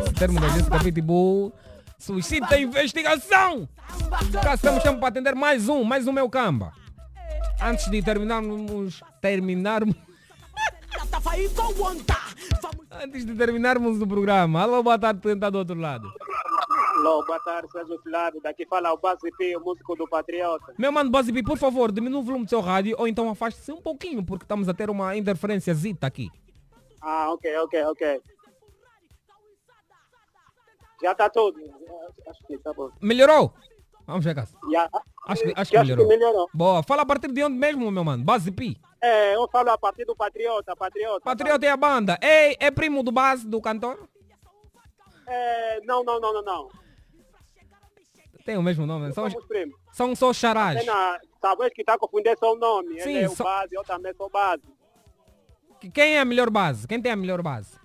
Esse 0.01 0.13
termo 0.19 0.39
da 0.39 0.49
Jéssica 0.49 0.79
Pitbull 0.79 1.53
suscita 2.01 2.59
investigação. 2.59 3.69
Temos 4.59 4.83
tempo 4.83 4.99
para 4.99 5.09
atender 5.09 5.35
mais 5.35 5.69
um, 5.69 5.83
mais 5.83 6.07
um 6.07 6.11
meu 6.11 6.29
camba. 6.29 6.73
Antes 7.61 7.89
de 7.89 8.01
terminarmos, 8.01 9.01
terminarmos, 9.21 9.95
antes 12.91 13.23
de 13.23 13.35
terminarmos 13.35 14.01
o 14.01 14.07
programa. 14.07 14.63
Alô, 14.63 14.81
boa 14.81 14.97
tarde, 14.97 15.21
quem 15.21 15.33
está 15.33 15.49
do 15.49 15.59
outro 15.59 15.79
lado. 15.79 16.11
Alô, 16.97 17.23
boa 17.25 17.39
tarde, 17.39 17.71
Sérgio 17.71 17.99
Flávio. 18.01 18.41
Daqui 18.41 18.65
fala 18.65 18.91
o 18.91 18.97
Base 18.97 19.31
P, 19.37 19.55
o 19.57 19.59
músico 19.59 19.95
do 19.95 20.07
Patriota. 20.07 20.73
Meu 20.79 20.91
mano 20.91 21.11
Bazibi, 21.11 21.43
por 21.43 21.57
favor, 21.57 21.91
diminua 21.91 22.19
o 22.19 22.23
volume 22.23 22.45
do 22.45 22.49
seu 22.49 22.61
rádio 22.61 22.95
ou 22.97 23.07
então 23.07 23.29
afaste-se 23.29 23.71
um 23.71 23.81
pouquinho, 23.81 24.23
porque 24.23 24.43
estamos 24.43 24.67
a 24.67 24.73
ter 24.73 24.89
uma 24.89 25.15
interferência 25.15 25.73
zita 25.73 26.07
aqui. 26.07 26.29
Ah, 26.99 27.31
ok, 27.31 27.57
ok, 27.57 27.83
ok. 27.85 28.21
Já 31.01 31.11
está 31.11 31.29
tudo. 31.29 31.59
Acho 32.27 32.45
que 32.47 32.57
tá 32.59 32.73
bom. 32.73 32.89
Melhorou? 33.01 33.53
Vamos 34.05 34.23
ver, 34.25 34.35
Cássio. 34.35 34.57
Já, 34.71 34.89
Acho, 35.27 35.43
que- 35.43 35.53
acho 35.55 35.71
que 35.71 35.77
melhorou. 35.79 36.07
melhorou. 36.07 36.49
Boa, 36.53 36.83
fala 36.83 37.03
a 37.03 37.05
partir 37.05 37.31
de 37.31 37.43
onde 37.43 37.55
mesmo, 37.57 37.89
meu 37.91 38.03
mano? 38.03 38.23
Bazipi. 38.23 38.77
É, 39.01 39.35
eu 39.35 39.47
falo 39.49 39.69
a 39.69 39.77
partir 39.77 40.05
do 40.05 40.15
Patriota, 40.15 40.75
Patriota. 40.75 41.21
Patriota 41.23 41.65
é 41.65 41.69
a 41.69 41.77
banda. 41.77 42.17
É, 42.21 42.65
é 42.67 42.71
primo 42.71 43.03
do 43.03 43.11
base 43.11 43.47
do 43.47 43.61
cantor? 43.61 44.07
É, 45.27 45.79
não, 45.85 46.03
não, 46.03 46.19
não, 46.19 46.33
não, 46.33 46.41
não. 46.43 46.69
Tem 48.45 48.57
o 48.57 48.63
mesmo 48.63 48.85
nome. 48.85 49.13
São, 49.13 49.29
Somos 49.29 49.45
primos. 49.47 49.75
são 49.93 50.15
só 50.15 50.33
charás. 50.33 50.83
Talvez 51.39 51.71
que 51.73 51.81
está 51.81 51.97
confundindo 51.97 52.37
só 52.39 52.53
o 52.53 52.57
nome. 52.57 52.99
Sim, 53.01 53.15
Ele 53.17 53.25
é 53.25 53.29
o 53.29 53.35
base, 53.35 53.75
eu 53.75 53.83
também 53.83 54.13
sou 54.15 54.29
base. 54.29 54.63
Quem 55.93 56.17
é 56.17 56.19
a 56.19 56.25
melhor 56.25 56.49
base? 56.49 56.87
Quem 56.87 57.01
tem 57.01 57.11
a 57.11 57.15
melhor 57.15 57.41
base? 57.41 57.79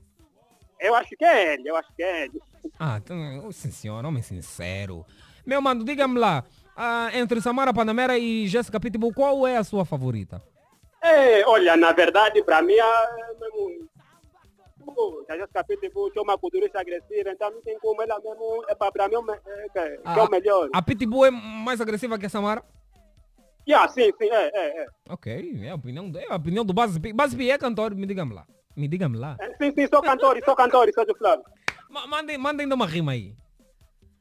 Eu 0.81 0.95
acho 0.95 1.11
que 1.17 1.25
é 1.25 1.55
ele, 1.55 1.69
eu 1.71 1.77
acho 1.77 1.89
que 1.95 2.03
é 2.03 2.25
ele. 2.25 2.41
Ah, 2.79 2.99
então, 3.03 3.51
sim 3.53 3.71
senhor, 3.71 4.05
homem 4.05 4.23
sincero. 4.23 5.05
Meu 5.45 5.61
mano, 5.63 5.85
diga-me 5.85 6.19
lá, 6.19 6.45
ah, 6.77 7.11
entre 7.15 7.41
Samara 7.41 7.73
Panamera 7.73 8.19
e 8.19 8.47
Jéssica 8.47 8.81
Pitbull, 8.81 9.15
qual 9.15 9.47
é 9.47 9.57
a 9.57 9.65
sua 9.65 9.85
favorita? 9.85 10.43
É, 11.03 11.47
olha, 11.47 11.77
na 11.77 11.93
verdade, 11.93 12.43
para 12.43 12.63
mim, 12.63 12.75
é 12.75 13.35
mesmo... 13.41 13.89
A 15.29 15.37
Jéssica 15.37 15.65
Pitbull 15.65 16.11
tem 16.11 16.23
uma 16.23 16.39
culturista 16.39 16.81
agressiva, 16.81 17.31
então 17.31 17.51
não 17.51 17.63
tem 17.63 17.79
como 17.79 18.03
ela 18.03 18.19
mesmo... 18.19 18.65
É, 18.69 18.75
para 18.75 19.09
mim, 19.09 19.15
é, 19.15 19.79
é, 19.79 19.89
é, 19.95 20.01
é 20.05 20.23
o 20.23 20.31
melhor. 20.31 20.69
A 20.73 20.83
Pitbull 20.83 21.27
é 21.27 21.31
mais 21.31 21.81
agressiva 21.81 22.19
que 22.19 22.27
a 22.27 22.29
Samara? 22.29 22.63
Yeah, 23.69 23.89
sim, 23.89 24.13
sim, 24.17 24.31
é, 24.31 24.51
é, 24.55 24.83
é. 24.85 24.87
Ok, 25.09 25.61
é 25.61 25.71
a 25.71 25.75
opinião, 25.75 26.13
é 26.15 26.33
a 26.33 26.37
opinião 26.37 26.65
do. 26.65 26.73
Base 26.73 27.01
P 27.01 27.51
é 27.51 27.59
cantor, 27.59 27.97
me 27.97 28.07
diga-me 28.07 28.33
lá. 28.33 28.47
Me 28.77 28.87
diga-me 28.87 29.17
lá. 29.17 29.37
É, 29.41 29.49
Sim, 29.57 29.73
sim, 29.75 29.89
sou 29.89 30.01
cantor, 30.03 30.41
sou 30.45 30.55
cantor, 30.55 30.89
sou 30.95 31.05
de 31.05 31.17
Flávio. 31.19 31.45
Ma- 31.91 32.07
Mandem, 32.07 32.39
mandem 32.39 32.65
ainda 32.65 32.75
uma 32.75 32.87
rima 32.87 33.13
aí. 33.13 33.35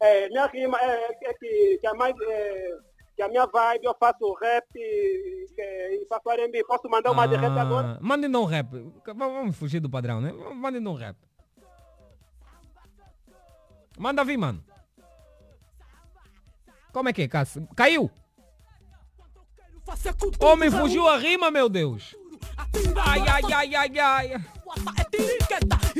É, 0.02 0.28
minha 0.30 0.46
rima 0.48 0.78
é, 0.82 1.18
é 1.24 1.34
que, 1.34 1.78
que, 1.80 1.88
a 1.88 1.94
mais, 1.94 2.16
é, 2.22 2.78
que 3.16 3.22
a 3.22 3.28
minha 3.30 3.46
vibe, 3.46 3.86
eu 3.86 3.96
faço 4.00 4.34
rap 4.42 4.66
e, 4.76 5.46
e 5.58 6.06
faço 6.08 6.30
R&B. 6.30 6.64
Posso 6.66 6.88
mandar 6.90 7.12
uma 7.12 7.28
de 7.28 7.36
rap 7.36 7.58
agora? 7.58 7.94
Ah, 7.94 7.98
Mandem 8.02 8.34
um 8.36 8.44
rap. 8.46 8.70
V- 8.72 8.92
Vamos 9.16 9.56
fugir 9.58 9.80
do 9.80 9.90
padrão, 9.90 10.20
né? 10.22 10.32
Mandem 10.32 10.86
um 10.86 10.94
rap. 10.94 11.18
Manda 13.98 14.24
vir, 14.26 14.38
mano. 14.38 14.64
Como 16.92 17.10
é 17.10 17.14
que 17.14 17.22
é, 17.24 17.28
Cássio? 17.28 17.68
Caiu! 17.76 18.10
Homem, 20.40 20.70
fugiu 20.72 21.08
a 21.08 21.18
rima, 21.18 21.50
meu 21.52 21.70
Deus! 21.70 22.16
Ai, 22.98 23.20
ai, 23.28 23.54
ai, 23.54 23.76
ai, 23.76 24.00
ai! 24.00 24.32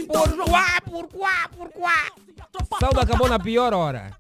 Por 0.08 0.46
quá, 0.46 0.82
por 0.86 1.08
quá, 1.10 1.50
por 1.58 1.70
quá! 1.72 1.96
Saúde 2.80 3.00
acabou 3.00 3.28
na 3.28 3.40
pior 3.40 3.74
hora. 3.74 4.18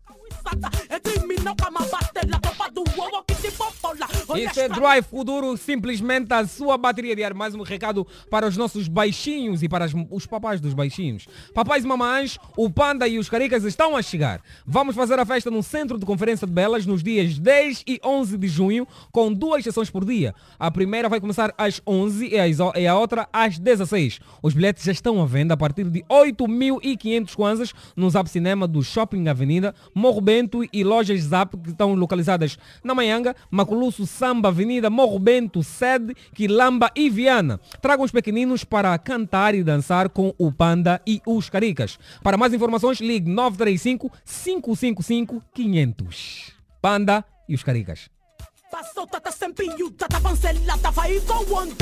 Isso 4.50 4.60
é 4.60 4.70
Drive 4.70 5.06
Kuduro, 5.06 5.56
simplesmente 5.58 6.34
a 6.34 6.46
sua 6.48 6.78
bateria 6.78 7.16
de 7.16 7.24
ar. 7.24 7.34
Mais 7.34 7.54
um 7.56 7.62
recado 7.62 8.06
para 8.30 8.48
os 8.48 8.58
nossos 8.58 8.88
baixinhos 8.88 9.62
e 9.64 9.70
para 9.70 9.88
os 10.12 10.26
papais 10.26 10.60
dos 10.60 10.74
baixinhos. 10.74 11.28
Papais 11.54 11.84
e 11.84 11.88
mamães, 11.88 12.38
o 12.58 12.70
Panda 12.70 13.08
e 13.08 13.18
os 13.20 13.30
Caricas 13.30 13.64
estão 13.64 13.96
a 13.96 14.02
chegar. 14.02 14.42
Vamos 14.66 14.96
fazer 14.96 15.20
a 15.20 15.26
festa 15.26 15.50
no 15.52 15.62
Centro 15.64 15.98
de 16.00 16.06
Conferência 16.06 16.48
de 16.48 16.54
Belas 16.54 16.86
nos 16.86 17.04
dias 17.04 17.38
10 17.38 17.84
e 17.88 18.00
11 18.04 18.38
de 18.38 18.48
junho, 18.48 18.88
com 19.12 19.32
duas 19.32 19.64
sessões 19.64 19.90
por 19.90 20.04
dia. 20.06 20.34
A 20.60 20.70
primeira 20.72 21.08
vai 21.10 21.20
começar 21.20 21.54
às 21.58 21.82
11 21.86 22.28
e 22.28 22.40
as 22.40 22.60
o- 22.60 22.74
e 22.76 22.88
a 22.88 22.98
outra 22.98 23.28
às 23.32 23.58
16. 23.60 24.20
Os 24.42 24.54
bilhetes 24.54 24.84
já 24.84 24.92
estão 24.92 25.22
à 25.22 25.26
venda 25.26 25.54
a 25.54 25.58
partir 25.58 25.86
de 25.90 26.04
8.500 26.10 27.36
kwanzas 27.36 27.74
no 27.96 28.10
Zap 28.10 28.30
Cinema 28.30 28.68
do 28.68 28.82
Shopping 28.84 29.28
Avenida, 29.28 29.74
Morro 29.94 30.22
Bento 30.22 30.62
e 30.72 30.84
lojas 30.84 31.22
Zap 31.22 31.56
que 31.58 31.70
estão 31.70 31.94
localizadas 31.96 32.55
na 32.84 32.96
Manhanga, 32.96 33.36
Maculusso, 33.50 34.06
Samba, 34.06 34.50
Avenida, 34.50 34.90
Morro 34.90 35.20
Bento, 35.20 35.64
Sede, 35.64 36.16
Quilamba 36.34 36.92
e 36.96 37.10
Viana. 37.10 37.60
Tragam 37.82 38.06
os 38.06 38.12
pequeninos 38.12 38.64
para 38.64 38.98
cantar 38.98 39.56
e 39.56 39.64
dançar 39.64 40.10
com 40.10 40.34
o 40.38 40.52
Panda 40.52 41.02
e 41.06 41.22
os 41.26 41.50
Caricas. 41.50 41.98
Para 42.24 42.38
mais 42.38 42.54
informações, 42.54 43.00
ligue 43.00 43.30
935 43.30 44.12
555 44.26 45.44
500. 45.54 46.54
Panda 46.82 47.26
e 47.48 47.56
os 47.56 47.64
Caricas. 47.64 48.15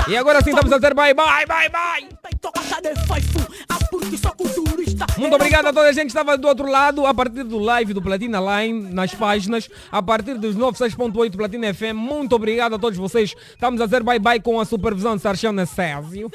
E 0.07 0.17
agora 0.17 0.41
sim 0.41 0.49
estamos 0.51 0.71
a 0.71 0.77
dizer 0.77 0.93
bye 0.93 1.13
bye, 1.13 1.45
bye 1.45 1.69
bye. 1.69 2.09
Muito 5.17 5.35
obrigado 5.35 5.67
a 5.67 5.73
toda 5.73 5.87
a 5.89 5.91
gente 5.91 6.03
que 6.05 6.07
estava 6.17 6.37
do 6.37 6.47
outro 6.47 6.69
lado, 6.69 7.05
a 7.05 7.13
partir 7.13 7.43
do 7.43 7.59
live 7.59 7.93
do 7.93 8.01
Platina 8.01 8.39
Line, 8.39 8.93
nas 8.93 9.13
páginas, 9.13 9.69
a 9.91 10.01
partir 10.01 10.35
dos 10.35 10.55
96.8 10.55 11.35
Platina 11.35 11.73
FM. 11.73 11.95
Muito 11.95 12.35
obrigado 12.35 12.75
a 12.75 12.79
todos 12.79 12.97
vocês. 12.97 13.33
Estamos 13.51 13.79
a 13.81 13.85
dizer 13.85 14.03
bye 14.03 14.19
bye 14.19 14.39
com 14.39 14.59
a 14.59 14.65
supervisão 14.65 15.15
de 15.15 15.21
Sarchana 15.21 15.65
Césio. 15.65 16.29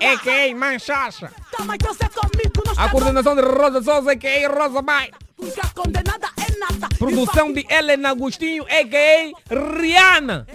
É 0.00 0.16
que 0.16 0.54
Manchacha. 0.54 1.32
A 2.78 2.88
coordenação 2.90 3.34
de 3.34 3.42
Rosa 3.42 3.82
Souza, 3.82 4.12
a.k.a. 4.12 4.48
Rosa 4.48 4.82
Baia. 4.82 5.12
Produção 6.98 7.52
de 7.52 7.66
Helena 7.68 8.10
Agostinho, 8.10 8.64
a.k.a. 8.64 9.80
Rihanna. 9.80 10.46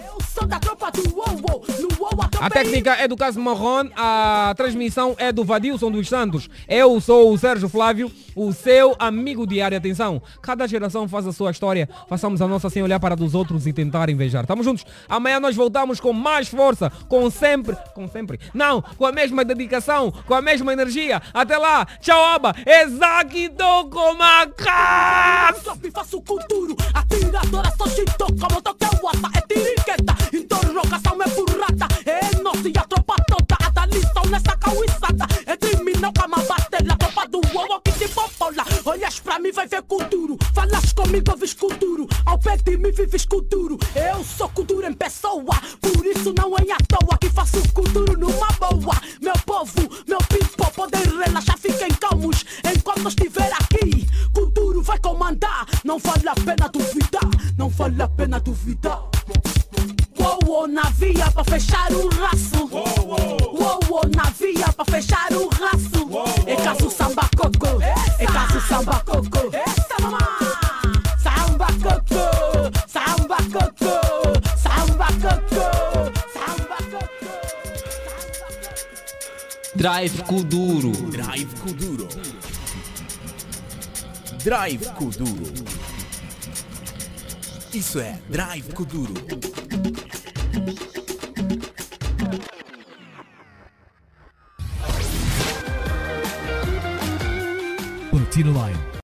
A 2.40 2.50
técnica 2.50 2.92
é 2.94 3.08
do 3.08 3.16
Caso 3.16 3.40
Marron, 3.40 3.88
a 3.96 4.52
transmissão 4.56 5.14
é 5.18 5.32
do 5.32 5.44
Vadilson 5.44 5.90
dos 5.90 6.08
Santos. 6.08 6.48
Eu 6.68 7.00
sou 7.00 7.32
o 7.32 7.38
Sérgio 7.38 7.68
Flávio, 7.68 8.10
o 8.34 8.52
seu 8.52 8.94
amigo 8.98 9.46
diário. 9.46 9.76
Atenção, 9.76 10.20
cada 10.42 10.66
geração 10.66 11.08
faz 11.08 11.26
a 11.26 11.32
sua 11.32 11.50
história. 11.50 11.88
Façamos 12.08 12.40
a 12.42 12.48
nossa 12.48 12.70
sem 12.70 12.82
olhar 12.82 13.00
para 13.00 13.16
dos 13.16 13.34
outros 13.34 13.66
e 13.66 13.72
tentar 13.72 14.08
invejar. 14.10 14.46
Tamo 14.46 14.62
juntos. 14.62 14.84
Amanhã 15.08 15.40
nós 15.40 15.56
voltamos 15.56 16.00
com 16.00 16.12
mais 16.12 16.48
força, 16.48 16.90
com 17.08 17.30
sempre, 17.30 17.76
com 17.94 18.08
sempre, 18.08 18.38
não, 18.52 18.82
com 18.82 19.06
a 19.06 19.12
mesma 19.12 19.44
dedicação, 19.44 20.10
com 20.10 20.34
a 20.34 20.42
mesma 20.42 20.72
energia. 20.72 21.20
Até 21.32 21.56
lá, 21.56 21.86
tchau, 22.00 22.24
aba. 22.24 22.54
Exaki 22.66 23.48
Tokomaka! 23.50 24.74
faço 25.94 26.20
culturo, 26.22 26.76
atiradora 26.92 27.72
só 27.78 27.84
como 28.40 29.30
é 29.34 29.40
tiriqueta, 29.42 30.14
interrogação 30.32 31.22
é 31.22 31.28
burrata, 31.28 31.86
é 32.04 32.42
nossa 32.42 32.68
e 32.68 32.72
a 32.76 32.82
tropa 32.82 33.14
toda, 33.28 33.56
a 33.60 33.70
nessa 34.26 34.56
é 36.72 36.92
a 36.92 36.96
tropa 36.96 37.28
do 37.28 37.38
ovo 37.38 37.83
te 38.28 38.38
popola, 38.38 38.64
olhas 38.84 39.20
pra 39.20 39.38
mim 39.38 39.52
vai 39.52 39.66
ver 39.66 39.82
culturo, 39.82 40.36
falas 40.54 40.92
comigo 40.92 41.30
eu 41.30 41.36
vis 41.36 41.54
culturo, 41.54 42.08
ao 42.24 42.38
pé 42.38 42.56
de 42.56 42.76
mim 42.76 42.90
vives 42.92 43.24
culturo, 43.26 43.78
eu 43.94 44.24
sou 44.24 44.48
cultura 44.50 44.88
em 44.88 44.94
pessoa, 44.94 45.54
por 45.80 46.06
isso 46.06 46.32
não 46.36 46.54
é 46.56 46.72
à 46.72 46.76
toa 46.88 47.18
que 47.18 47.28
faço 47.30 47.60
culturo 47.72 48.18
numa 48.18 48.48
boa, 48.58 49.00
meu 49.20 49.34
povo, 49.44 49.88
meu 50.06 50.18
people, 50.28 50.70
podem 50.74 51.02
relaxar, 51.02 51.58
fiquem 51.58 51.90
calmos, 52.00 52.44
enquanto 52.74 53.08
estiver 53.08 53.52
aqui, 53.52 54.06
culturo 54.32 54.82
vai 54.82 54.98
comandar, 54.98 55.66
não 55.84 55.98
vale 55.98 56.28
a 56.28 56.34
pena 56.34 56.68
duvidar, 56.68 57.30
não 57.56 57.68
vale 57.68 58.02
a 58.02 58.08
pena 58.08 58.40
duvidar. 58.40 59.04
Uou, 60.18 60.38
uou, 60.46 60.68
na 60.68 60.82
via 60.90 61.30
pra 61.32 61.44
fechar 61.44 61.92
o 61.92 62.08
raço. 62.08 62.68
Uou, 62.70 63.80
uou, 63.90 64.02
na 64.16 64.30
via 64.30 64.72
pra 64.72 64.84
fechar 64.86 65.30
o 65.32 65.48
raço. 65.48 66.46
É 66.46 66.56
caso 66.56 66.90
samba 66.90 67.28
coco, 67.36 67.82
é 67.82 68.03
caso 68.46 68.60
samba 68.60 69.00
coco. 69.04 69.50
Samba 71.18 71.66
coco, 71.82 72.24
samba 72.86 73.36
coco, 73.52 73.94
samba 74.56 75.06
coco, 75.20 75.62
samba 76.32 76.76
coco. 76.90 77.30
Drive 79.74 80.22
Kuduro. 80.24 80.90
Drive 81.10 81.54
Kuduro. 81.60 82.08
Drive 84.42 84.86
Kuduro. 84.92 85.52
Isso 87.72 87.98
é 87.98 88.20
Drive 88.28 88.72
Kuduro. 88.72 89.14
Tina 98.34 98.50
Lyon. 98.50 98.84